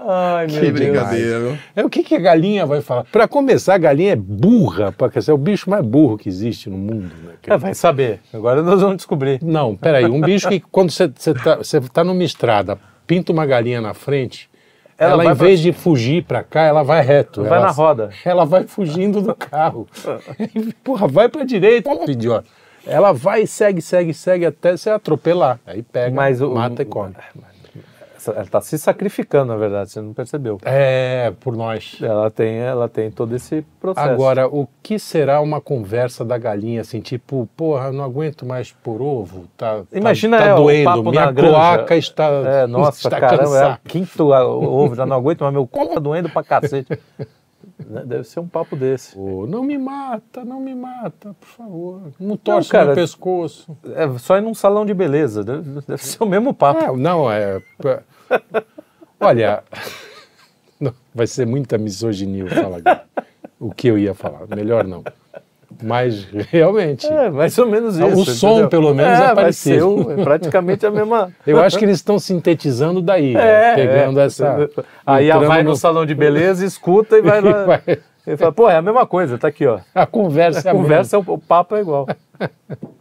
Ai, 0.08 0.46
meu 0.48 0.60
que 0.60 0.60
Deus. 0.60 0.72
brincadeira, 0.72 1.38
viu? 1.40 1.58
É 1.76 1.84
o 1.84 1.88
que, 1.88 2.02
que 2.02 2.14
a 2.16 2.18
galinha 2.18 2.66
vai 2.66 2.80
falar? 2.80 3.04
Para 3.04 3.28
começar, 3.28 3.74
a 3.74 3.78
galinha 3.78 4.12
é 4.12 4.16
burra, 4.16 4.92
porque 4.92 5.18
é 5.18 5.32
o 5.32 5.38
bicho 5.38 5.70
mais 5.70 5.84
burro 5.84 6.18
que 6.18 6.28
existe 6.28 6.68
no 6.68 6.76
mundo. 6.76 7.10
Né? 7.24 7.34
É, 7.46 7.56
vai 7.56 7.72
saber. 7.72 8.20
Agora 8.32 8.62
nós 8.62 8.80
vamos 8.80 8.96
descobrir. 8.96 9.38
Não, 9.42 9.76
peraí, 9.76 10.06
um 10.06 10.20
bicho 10.20 10.48
que 10.48 10.60
quando 10.60 10.90
você 10.90 11.04
está 11.04 11.56
você 11.56 11.80
tá 11.80 12.02
numa 12.02 12.24
estrada, 12.24 12.76
pinta 13.06 13.32
uma 13.32 13.46
galinha 13.46 13.80
na 13.80 13.94
frente, 13.94 14.50
Ela 14.98 15.12
ela, 15.12 15.22
em 15.24 15.26
pra- 15.26 15.34
vez 15.34 15.60
de 15.60 15.72
fugir 15.72 16.24
para 16.24 16.42
cá, 16.42 16.62
ela 16.62 16.82
vai 16.82 17.02
reto. 17.02 17.42
Vai 17.42 17.58
ela, 17.58 17.66
na 17.66 17.72
roda. 17.72 18.10
Ela 18.24 18.44
vai 18.46 18.64
fugindo 18.64 19.20
do 19.20 19.34
carro. 19.34 19.86
Porra, 20.82 21.06
vai 21.06 21.28
para 21.28 21.44
direita, 21.44 21.90
idiota. 22.08 22.46
Ela 22.86 23.12
vai, 23.12 23.46
segue, 23.46 23.82
segue, 23.82 24.14
segue 24.14 24.46
até 24.46 24.76
você 24.76 24.88
atropelar. 24.90 25.58
Aí 25.66 25.82
pega, 25.82 26.14
Mas 26.14 26.40
o- 26.40 26.54
mata 26.54 26.82
e 26.82 26.84
come. 26.84 27.14
Ela 28.32 28.42
está 28.42 28.60
se 28.60 28.78
sacrificando, 28.78 29.46
na 29.52 29.56
verdade, 29.56 29.90
você 29.90 30.00
não 30.00 30.12
percebeu. 30.12 30.58
É, 30.64 31.32
por 31.40 31.56
nós. 31.56 31.98
Ela 32.02 32.30
tem, 32.30 32.56
ela 32.58 32.88
tem 32.88 33.10
todo 33.10 33.34
esse 33.34 33.64
processo. 33.80 34.08
Agora, 34.08 34.46
o 34.48 34.66
que 34.82 34.98
será 34.98 35.40
uma 35.40 35.60
conversa 35.60 36.24
da 36.24 36.36
galinha, 36.38 36.80
assim, 36.80 37.00
tipo, 37.00 37.48
porra, 37.56 37.90
não 37.92 38.04
aguento 38.04 38.44
mais 38.46 38.72
por 38.72 39.00
ovo, 39.02 39.46
tá, 39.56 39.78
tá- 39.78 39.84
Imagina 39.92 40.38
tá, 40.38 40.44
é, 40.46 40.54
o 40.54 40.56
doendo, 40.56 41.02
minha 41.10 41.30
granja. 41.30 41.52
cloaca 41.54 41.96
está, 41.96 42.24
É, 42.26 42.66
nossa, 42.66 43.06
está 43.08 43.20
caramba, 43.20 43.56
é 43.58 43.72
o 43.74 43.78
quinto 43.88 44.32
a- 44.32 44.46
ovo, 44.46 44.94
já 44.94 45.04
não 45.06 45.16
aguento, 45.16 45.42
mas 45.44 45.52
meu 45.52 45.66
cu 45.66 45.86
tá 45.86 46.00
doendo 46.00 46.28
pra 46.30 46.42
cacete. 46.42 46.88
Né, 47.84 48.02
Deve 48.04 48.24
ser 48.24 48.40
um 48.40 48.48
papo 48.48 48.76
desse. 48.76 49.14
Pô, 49.14 49.46
não 49.46 49.62
me 49.62 49.76
mata, 49.78 50.44
não 50.44 50.60
me 50.60 50.74
mata, 50.74 51.34
por 51.38 51.48
favor. 51.48 52.00
Não 52.18 52.36
torce 52.36 52.70
cara, 52.70 52.86
meu 52.86 52.94
pescoço. 52.94 53.76
É 53.94 54.18
só 54.18 54.36
ir 54.36 54.40
num 54.40 54.54
salão 54.54 54.86
de 54.86 54.94
beleza, 54.94 55.42
deve, 55.44 55.80
deve 55.86 56.04
ser 56.04 56.22
o 56.22 56.26
mesmo 56.26 56.54
papo. 56.54 56.80
É, 56.80 56.96
não, 56.96 57.30
é... 57.30 57.60
Olha, 59.20 59.62
não, 60.80 60.94
vai 61.14 61.26
ser 61.26 61.46
muita 61.46 61.78
misoginia 61.78 62.44
eu 62.44 62.48
falar 62.48 63.06
o 63.58 63.70
que 63.72 63.88
eu 63.88 63.98
ia 63.98 64.14
falar, 64.14 64.46
melhor 64.48 64.84
não. 64.84 65.02
Mas, 65.82 66.24
realmente, 66.50 67.06
É, 67.06 67.30
mais 67.30 67.56
ou 67.58 67.66
menos 67.66 67.96
O 67.98 68.08
isso. 68.08 68.34
som, 68.36 68.50
entendeu? 68.52 68.68
pelo 68.68 68.94
menos, 68.94 69.18
é, 69.18 69.24
é 69.24 69.34
vai 69.34 69.52
ser 69.52 69.80
parecido. 69.80 69.88
o- 70.08 70.12
é 70.12 70.24
praticamente 70.24 70.86
a 70.86 70.90
mesma. 70.90 71.30
eu 71.46 71.60
acho 71.62 71.78
que 71.78 71.84
eles 71.84 71.96
estão 71.96 72.18
sintetizando 72.18 73.00
daí, 73.02 73.34
né? 73.34 73.72
É, 73.72 73.74
pegando 73.74 74.20
é. 74.20 74.24
essa... 74.24 74.70
Aí 75.06 75.26
entrando 75.28 75.46
vai 75.48 75.62
no 75.62 75.70
no- 75.70 75.76
salão 75.76 76.04
de 76.06 76.14
beleza, 76.14 76.64
escuta 76.64 77.16
e 77.18 77.22
vai 77.22 77.40
lá. 77.42 77.64
Vai- 77.64 77.82
Ele 78.26 78.36
fala, 78.36 78.52
pô, 78.52 78.68
é 78.68 78.76
a 78.76 78.82
mesma 78.82 79.06
coisa, 79.06 79.38
tá 79.38 79.46
aqui, 79.48 79.66
ó. 79.66 79.78
A 79.94 80.04
conversa 80.04 80.68
A 80.68 80.72
é 80.72 80.74
a 80.74 80.76
conversa, 80.76 81.18
o, 81.18 81.24
o 81.26 81.38
papo 81.38 81.76
é 81.76 81.80
igual. 81.80 82.06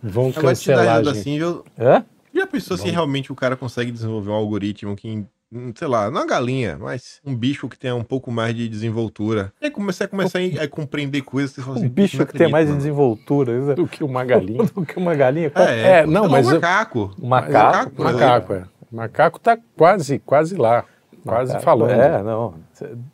Vão 0.03 0.28
Agora, 0.30 0.47
cancelar, 0.49 1.07
assim, 1.07 1.39
eu... 1.39 1.63
É? 1.78 2.03
Já 2.34 2.45
pensou 2.45 2.78
se 2.78 2.89
realmente 2.89 3.32
o 3.32 3.36
cara 3.36 3.55
consegue 3.55 3.91
desenvolver 3.91 4.30
um 4.30 4.34
algoritmo 4.36 4.95
que, 4.95 5.26
sei 5.75 5.87
lá, 5.87 6.09
não 6.11 6.21
uma 6.21 6.27
galinha, 6.27 6.77
mas 6.79 7.19
um 7.25 7.35
bicho 7.35 7.67
que 7.69 7.77
tenha 7.77 7.95
um 7.95 8.03
pouco 8.03 8.31
mais 8.31 8.55
de 8.55 8.67
desenvoltura. 8.67 9.53
E 9.61 9.65
aí 9.65 9.71
comecei 9.71 10.05
a 10.05 10.09
começar 10.09 10.39
a, 10.39 10.63
a 10.63 10.67
compreender 10.67 11.21
coisas 11.21 11.51
que 11.51 11.57
você 11.57 11.61
fala 11.61 11.75
Um 11.77 11.79
assim, 11.79 11.89
bicho 11.89 12.25
que 12.25 12.33
tem 12.33 12.49
mais 12.51 12.65
de 12.67 12.71
acredito, 12.73 12.77
desenvoltura 12.77 13.71
é- 13.71 13.75
Do 13.75 13.87
que 13.87 14.03
uma 14.03 14.23
galinha. 14.25 14.63
do 14.73 14.85
que 14.85 14.97
uma 14.97 15.15
galinha. 15.15 15.51
mano. 15.53 15.67
É, 15.69 15.99
É, 15.99 16.05
não, 16.05 16.23
lá, 16.23 16.29
mas 16.29 16.47
um 16.47 16.53
macaco. 16.55 17.15
Um 17.21 17.27
macaco. 17.27 18.01
Macaco, 18.01 18.03
Macaco, 18.03 18.53
é. 18.53 18.63
Macaco 18.91 19.39
tá 19.39 19.57
quase, 19.77 20.19
quase 20.19 20.55
lá. 20.55 20.85
Quase 21.25 21.53
Macaco, 21.53 21.65
falando. 21.65 21.91
É, 21.91 22.21
não. 22.21 22.53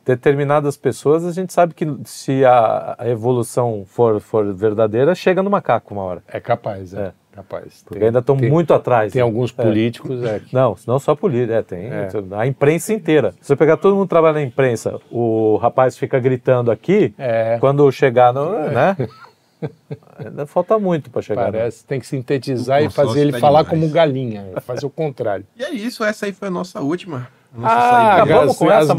Determinadas 0.04 0.76
pessoas, 0.76 1.24
a 1.24 1.32
gente 1.32 1.52
sabe 1.52 1.72
que 1.74 1.86
se 2.04 2.44
a, 2.44 2.94
a 2.98 3.08
evolução 3.08 3.84
for, 3.86 4.20
for 4.20 4.52
verdadeira, 4.54 5.14
chega 5.14 5.42
no 5.42 5.48
macaco 5.48 5.94
uma 5.94 6.02
hora. 6.02 6.22
É 6.28 6.38
capaz, 6.40 6.92
é. 6.92 7.00
É. 7.06 7.12
Capaz. 7.32 7.82
Porque 7.86 8.04
ainda 8.04 8.18
estão 8.18 8.36
tem- 8.36 8.50
muito 8.50 8.74
atrás. 8.74 9.12
Tem 9.12 9.22
alguns 9.22 9.50
políticos 9.50 10.22
é, 10.22 10.38
que- 10.40 10.54
Não, 10.54 10.76
não 10.86 10.98
só 10.98 11.14
política, 11.14 11.54
é, 11.54 11.62
tem 11.62 11.86
É. 11.86 12.08
a 12.36 12.46
imprensa 12.46 12.92
inteira. 12.92 13.32
Se 13.40 13.46
você 13.48 13.56
pegar 13.56 13.78
todo 13.78 13.94
mundo 13.94 14.04
que 14.04 14.10
trabalha 14.10 14.34
na 14.34 14.42
imprensa, 14.42 15.00
o 15.10 15.56
rapaz 15.56 15.96
fica 15.96 16.18
gritando 16.20 16.70
aqui, 16.70 17.14
É. 17.16 17.56
quando 17.58 17.90
chegar 17.90 18.32
no. 18.34 18.50
né? 18.68 18.96
Ainda 20.18 20.44
falta 20.46 20.78
muito 20.78 21.08
para 21.10 21.22
chegar. 21.22 21.50
né? 21.52 21.58
Parece, 21.58 21.84
tem 21.86 22.00
que 22.00 22.06
sintetizar 22.06 22.82
O 22.82 22.84
e 22.84 22.90
fazer 22.90 23.20
ele 23.20 23.32
tá 23.32 23.38
falar 23.38 23.62
demais. 23.62 23.80
como 23.80 23.92
galinha, 23.92 24.52
fazer 24.62 24.84
o 24.84 24.90
contrário. 24.90 25.46
E 25.56 25.62
é 25.62 25.70
isso, 25.70 26.02
essa 26.04 26.26
aí 26.26 26.32
foi 26.32 26.48
a 26.48 26.50
nossa 26.50 26.80
última. 26.80 27.28
Nossa 27.54 27.74
Ah, 27.74 28.14
acabamos 28.14 28.56
com 28.56 28.70
essa 28.70 28.92
as 28.92 28.98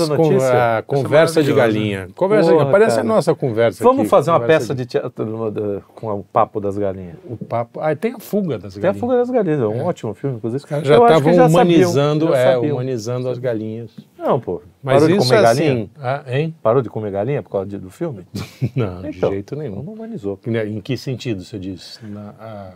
maravilhosa 0.00 0.16
com, 0.16 0.22
notícia. 0.30 0.78
a 0.78 0.82
conversa 0.82 1.42
de 1.42 1.52
galinha. 1.52 2.08
Conversa, 2.16 2.50
Porra, 2.50 2.70
parece 2.70 2.96
cara. 2.96 3.00
a 3.02 3.04
nossa 3.04 3.34
conversa 3.34 3.84
Vamos 3.84 4.00
aqui, 4.00 4.08
fazer 4.08 4.30
uma 4.30 4.40
peça 4.40 4.74
de 4.74 4.86
teatro 4.86 5.82
com 5.94 6.10
o 6.10 6.22
papo 6.24 6.58
das 6.58 6.78
galinhas. 6.78 7.16
O 7.28 7.36
papo... 7.36 7.80
Ah, 7.80 7.94
tem 7.94 8.14
a 8.14 8.18
fuga 8.18 8.56
das 8.58 8.72
Tem 8.74 8.80
a 8.80 8.82
galinhas. 8.84 9.00
Fuga 9.00 9.16
das 9.18 9.30
Galinhas, 9.30 9.60
é 9.60 9.66
um 9.66 9.84
ótimo 9.84 10.14
filme, 10.14 10.36
inclusive. 10.36 10.64
Já 10.68 10.78
estavam 10.78 11.10
sabiam, 11.34 11.46
humanizando, 11.48 12.28
já 12.28 12.38
é, 12.38 12.52
sabiam. 12.54 12.72
humanizando 12.76 13.28
as 13.28 13.38
galinhas. 13.38 13.90
Não, 14.18 14.40
pô. 14.40 14.62
Mas 14.82 14.94
Parou 14.94 15.08
de 15.08 15.16
isso 15.16 15.26
comer 15.28 15.38
é 15.38 15.42
galinha? 15.42 15.72
assim... 15.72 15.90
Ah, 16.00 16.22
hein? 16.28 16.54
Parou 16.62 16.80
de 16.82 16.88
comer 16.88 17.10
galinha 17.12 17.42
por 17.42 17.50
causa 17.50 17.66
de- 17.66 17.78
do 17.78 17.90
filme? 17.90 18.26
Não, 18.74 19.02
de 19.02 19.08
Então, 19.18 19.30
jeito 19.30 19.54
nenhum. 19.54 19.82
Não 19.82 19.92
humanizou. 19.92 20.40
Em 20.66 20.80
que 20.80 20.96
sentido 20.96 21.44
você 21.44 21.58
diz? 21.58 22.00
Na- 22.02 22.34
a- 22.40 22.70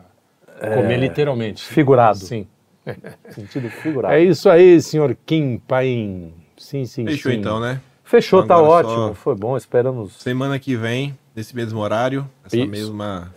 Comer 0.74 0.98
literalmente. 0.98 1.62
Figurado. 1.64 2.18
Sim. 2.18 2.46
Sentido 3.30 3.68
figurado. 3.70 4.14
É 4.14 4.22
isso 4.22 4.48
aí, 4.48 4.80
senhor 4.80 5.16
Kim 5.26 5.58
Paim. 5.66 6.32
Sim, 6.56 6.84
sim, 6.86 7.04
Fechou 7.04 7.32
sim. 7.32 7.38
então, 7.38 7.60
né? 7.60 7.80
Fechou, 8.04 8.46
tá 8.46 8.54
Agora 8.54 8.86
ótimo. 8.86 9.08
só- 9.08 9.14
Foi 9.14 9.34
bom, 9.34 9.56
esperamos. 9.56 10.12
Semana 10.14 10.58
que 10.58 10.76
vem, 10.76 11.18
nesse 11.34 11.54
mesmo 11.56 11.80
horário, 11.80 12.28
essa 12.44 12.56
Isso. 12.56 12.68
mesma. 12.68 13.32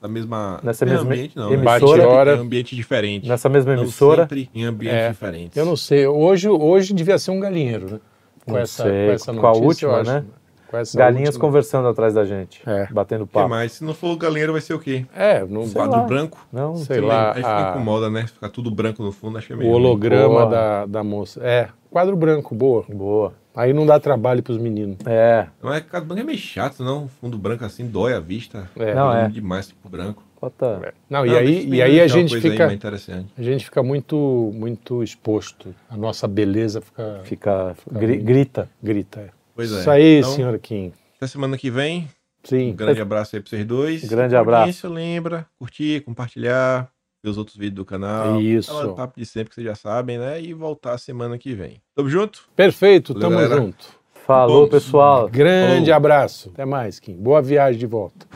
Da 0.00 0.08
mesma. 0.08 0.60
Nessa 0.62 0.86
mesma 0.86 1.02
ambiente, 1.02 1.36
não. 1.36 1.52
emissora. 1.52 2.02
Né? 2.02 2.08
Hora. 2.08 2.36
Em 2.36 2.38
ambiente 2.40 2.74
diferente. 2.76 3.28
Nessa 3.28 3.48
mesma 3.48 3.74
Não 3.74 3.82
emissora. 3.82 4.22
sempre 4.22 4.48
em 4.54 4.64
ambientes 4.64 4.98
É, 4.98 5.10
diferentes. 5.10 5.56
Eu 5.56 5.66
não 5.66 5.76
sei. 5.76 6.06
Hoje, 6.06 6.48
hoje 6.48 6.94
devia 6.94 7.18
ser 7.18 7.32
um 7.32 7.40
galinheiro, 7.40 7.92
né? 7.94 8.00
Com 8.46 8.52
Não 8.52 8.60
essa, 8.60 8.84
sei, 8.84 9.06
com 9.06 9.12
essa 9.12 9.34
com 9.34 9.38
a 9.46 9.50
notícia, 9.50 9.66
última, 9.66 9.90
eu 9.92 9.96
acho. 10.00 10.10
né? 10.12 10.24
Com 10.68 10.76
essa 10.76 10.98
Galinhas 10.98 11.28
última. 11.30 11.40
conversando 11.46 11.88
atrás 11.88 12.12
da 12.14 12.24
gente. 12.24 12.62
É. 12.68 12.86
Batendo 12.92 13.24
O 13.24 13.26
que 13.26 13.32
papo. 13.32 13.48
mais? 13.48 13.72
Se 13.72 13.84
não 13.84 13.94
for 13.94 14.08
o 14.12 14.16
galinheiro, 14.16 14.52
vai 14.52 14.60
ser 14.60 14.74
o 14.74 14.78
quê? 14.78 15.06
É, 15.16 15.44
não, 15.44 15.62
Um 15.62 15.66
Sei 15.66 15.74
quadro 15.74 15.96
lá. 16.00 16.02
branco? 16.04 16.46
Não, 16.52 16.76
sei 16.76 17.00
lá. 17.00 17.30
Aí 17.30 17.36
fica 17.36 17.68
a- 17.68 17.70
incomoda, 17.70 18.10
né? 18.10 18.26
Ficar 18.26 18.48
tudo 18.50 18.70
branco 18.70 19.02
no 19.02 19.10
fundo, 19.10 19.38
acho 19.38 19.46
que 19.46 19.52
é 19.54 19.56
o 19.56 19.58
meio. 19.58 19.70
holograma 19.72 20.28
Boa. 20.28 20.46
da, 20.46 20.86
da 20.86 21.02
moça. 21.04 21.40
É, 21.42 21.68
quadro 21.90 22.14
branco, 22.16 22.54
boa. 22.54 22.84
Boa. 22.88 23.32
Aí 23.56 23.72
não 23.72 23.84
dá 23.86 23.98
trabalho 23.98 24.42
pros 24.42 24.58
meninos. 24.58 24.98
É. 25.06 25.46
Não 25.62 25.72
é 25.74 25.80
quadro 25.80 26.06
branco 26.06 26.22
é 26.22 26.24
meio 26.24 26.38
chato, 26.38 26.84
não. 26.84 27.08
Fundo 27.20 27.36
branco 27.38 27.64
assim 27.64 27.86
dói 27.86 28.14
a 28.14 28.20
vista. 28.20 28.68
É. 28.76 28.94
Não, 28.94 29.12
é. 29.12 29.28
demais 29.28 29.68
tipo 29.68 29.88
branco. 29.88 30.22
Bota. 30.40 30.92
Não, 31.10 31.26
e 31.26 31.30
Não, 31.30 31.36
aí, 31.38 31.46
deixa 31.46 31.66
os 31.68 31.74
e 31.74 31.82
aí 31.82 32.00
a 32.00 32.06
gente 32.06 32.30
coisa 32.30 32.46
aí 32.46 32.50
fica. 32.52 32.64
mais 32.66 32.76
interessante. 32.76 33.32
A 33.36 33.42
gente 33.42 33.64
fica 33.64 33.82
muito, 33.82 34.52
muito 34.54 35.02
exposto. 35.02 35.74
A 35.90 35.96
nossa 35.96 36.28
beleza 36.28 36.80
fica. 36.80 37.20
Fica. 37.24 37.76
gri- 37.90 38.18
grita. 38.18 38.68
grita. 38.80 39.20
é. 39.20 39.37
Pois 39.58 39.72
é. 39.72 39.80
Isso 39.80 39.90
aí, 39.90 40.18
Então, 40.20 40.30
senhor 40.34 40.58
Kim. 40.60 40.92
Até 41.16 41.26
semana 41.26 41.58
que 41.58 41.68
vem. 41.68 42.08
Sim. 42.44 42.70
Um 42.70 42.76
grande 42.76 43.00
abraço 43.00 43.34
aí 43.34 43.42
pra 43.42 43.50
vocês 43.50 43.66
dois. 43.66 44.04
Grande 44.04 44.36
A 44.36 44.40
abraço. 44.40 44.60
audiência, 44.60 44.88
Lembra, 44.88 45.46
curtir, 45.58 46.00
compartilhar, 46.04 46.88
ver 47.24 47.30
os 47.30 47.36
outros 47.36 47.56
vídeos 47.56 47.74
do 47.74 47.84
canal. 47.84 48.40
Isso. 48.40 48.70
Aquela 48.70 48.94
papo 48.94 49.18
de 49.18 49.26
sempre 49.26 49.48
que 49.48 49.56
vocês 49.56 49.66
já 49.66 49.74
sabem, 49.74 50.16
né? 50.16 50.40
E 50.40 50.54
voltar 50.54 50.96
semana 50.96 51.36
que 51.36 51.54
vem. 51.54 51.82
Tamo 51.96 52.08
junto? 52.08 52.48
Perfeito, 52.54 53.12
Valeu, 53.14 53.28
tamo 53.28 53.40
galera. 53.42 53.60
junto. 53.60 53.98
Falou, 54.24 54.68
pessoal. 54.68 55.28
Grande 55.28 55.86
Falou. 55.86 55.94
abraço. 55.96 56.50
Até 56.54 56.64
mais, 56.64 57.00
Kim. 57.00 57.16
Boa 57.16 57.42
viagem 57.42 57.80
de 57.80 57.86
volta. 57.86 58.26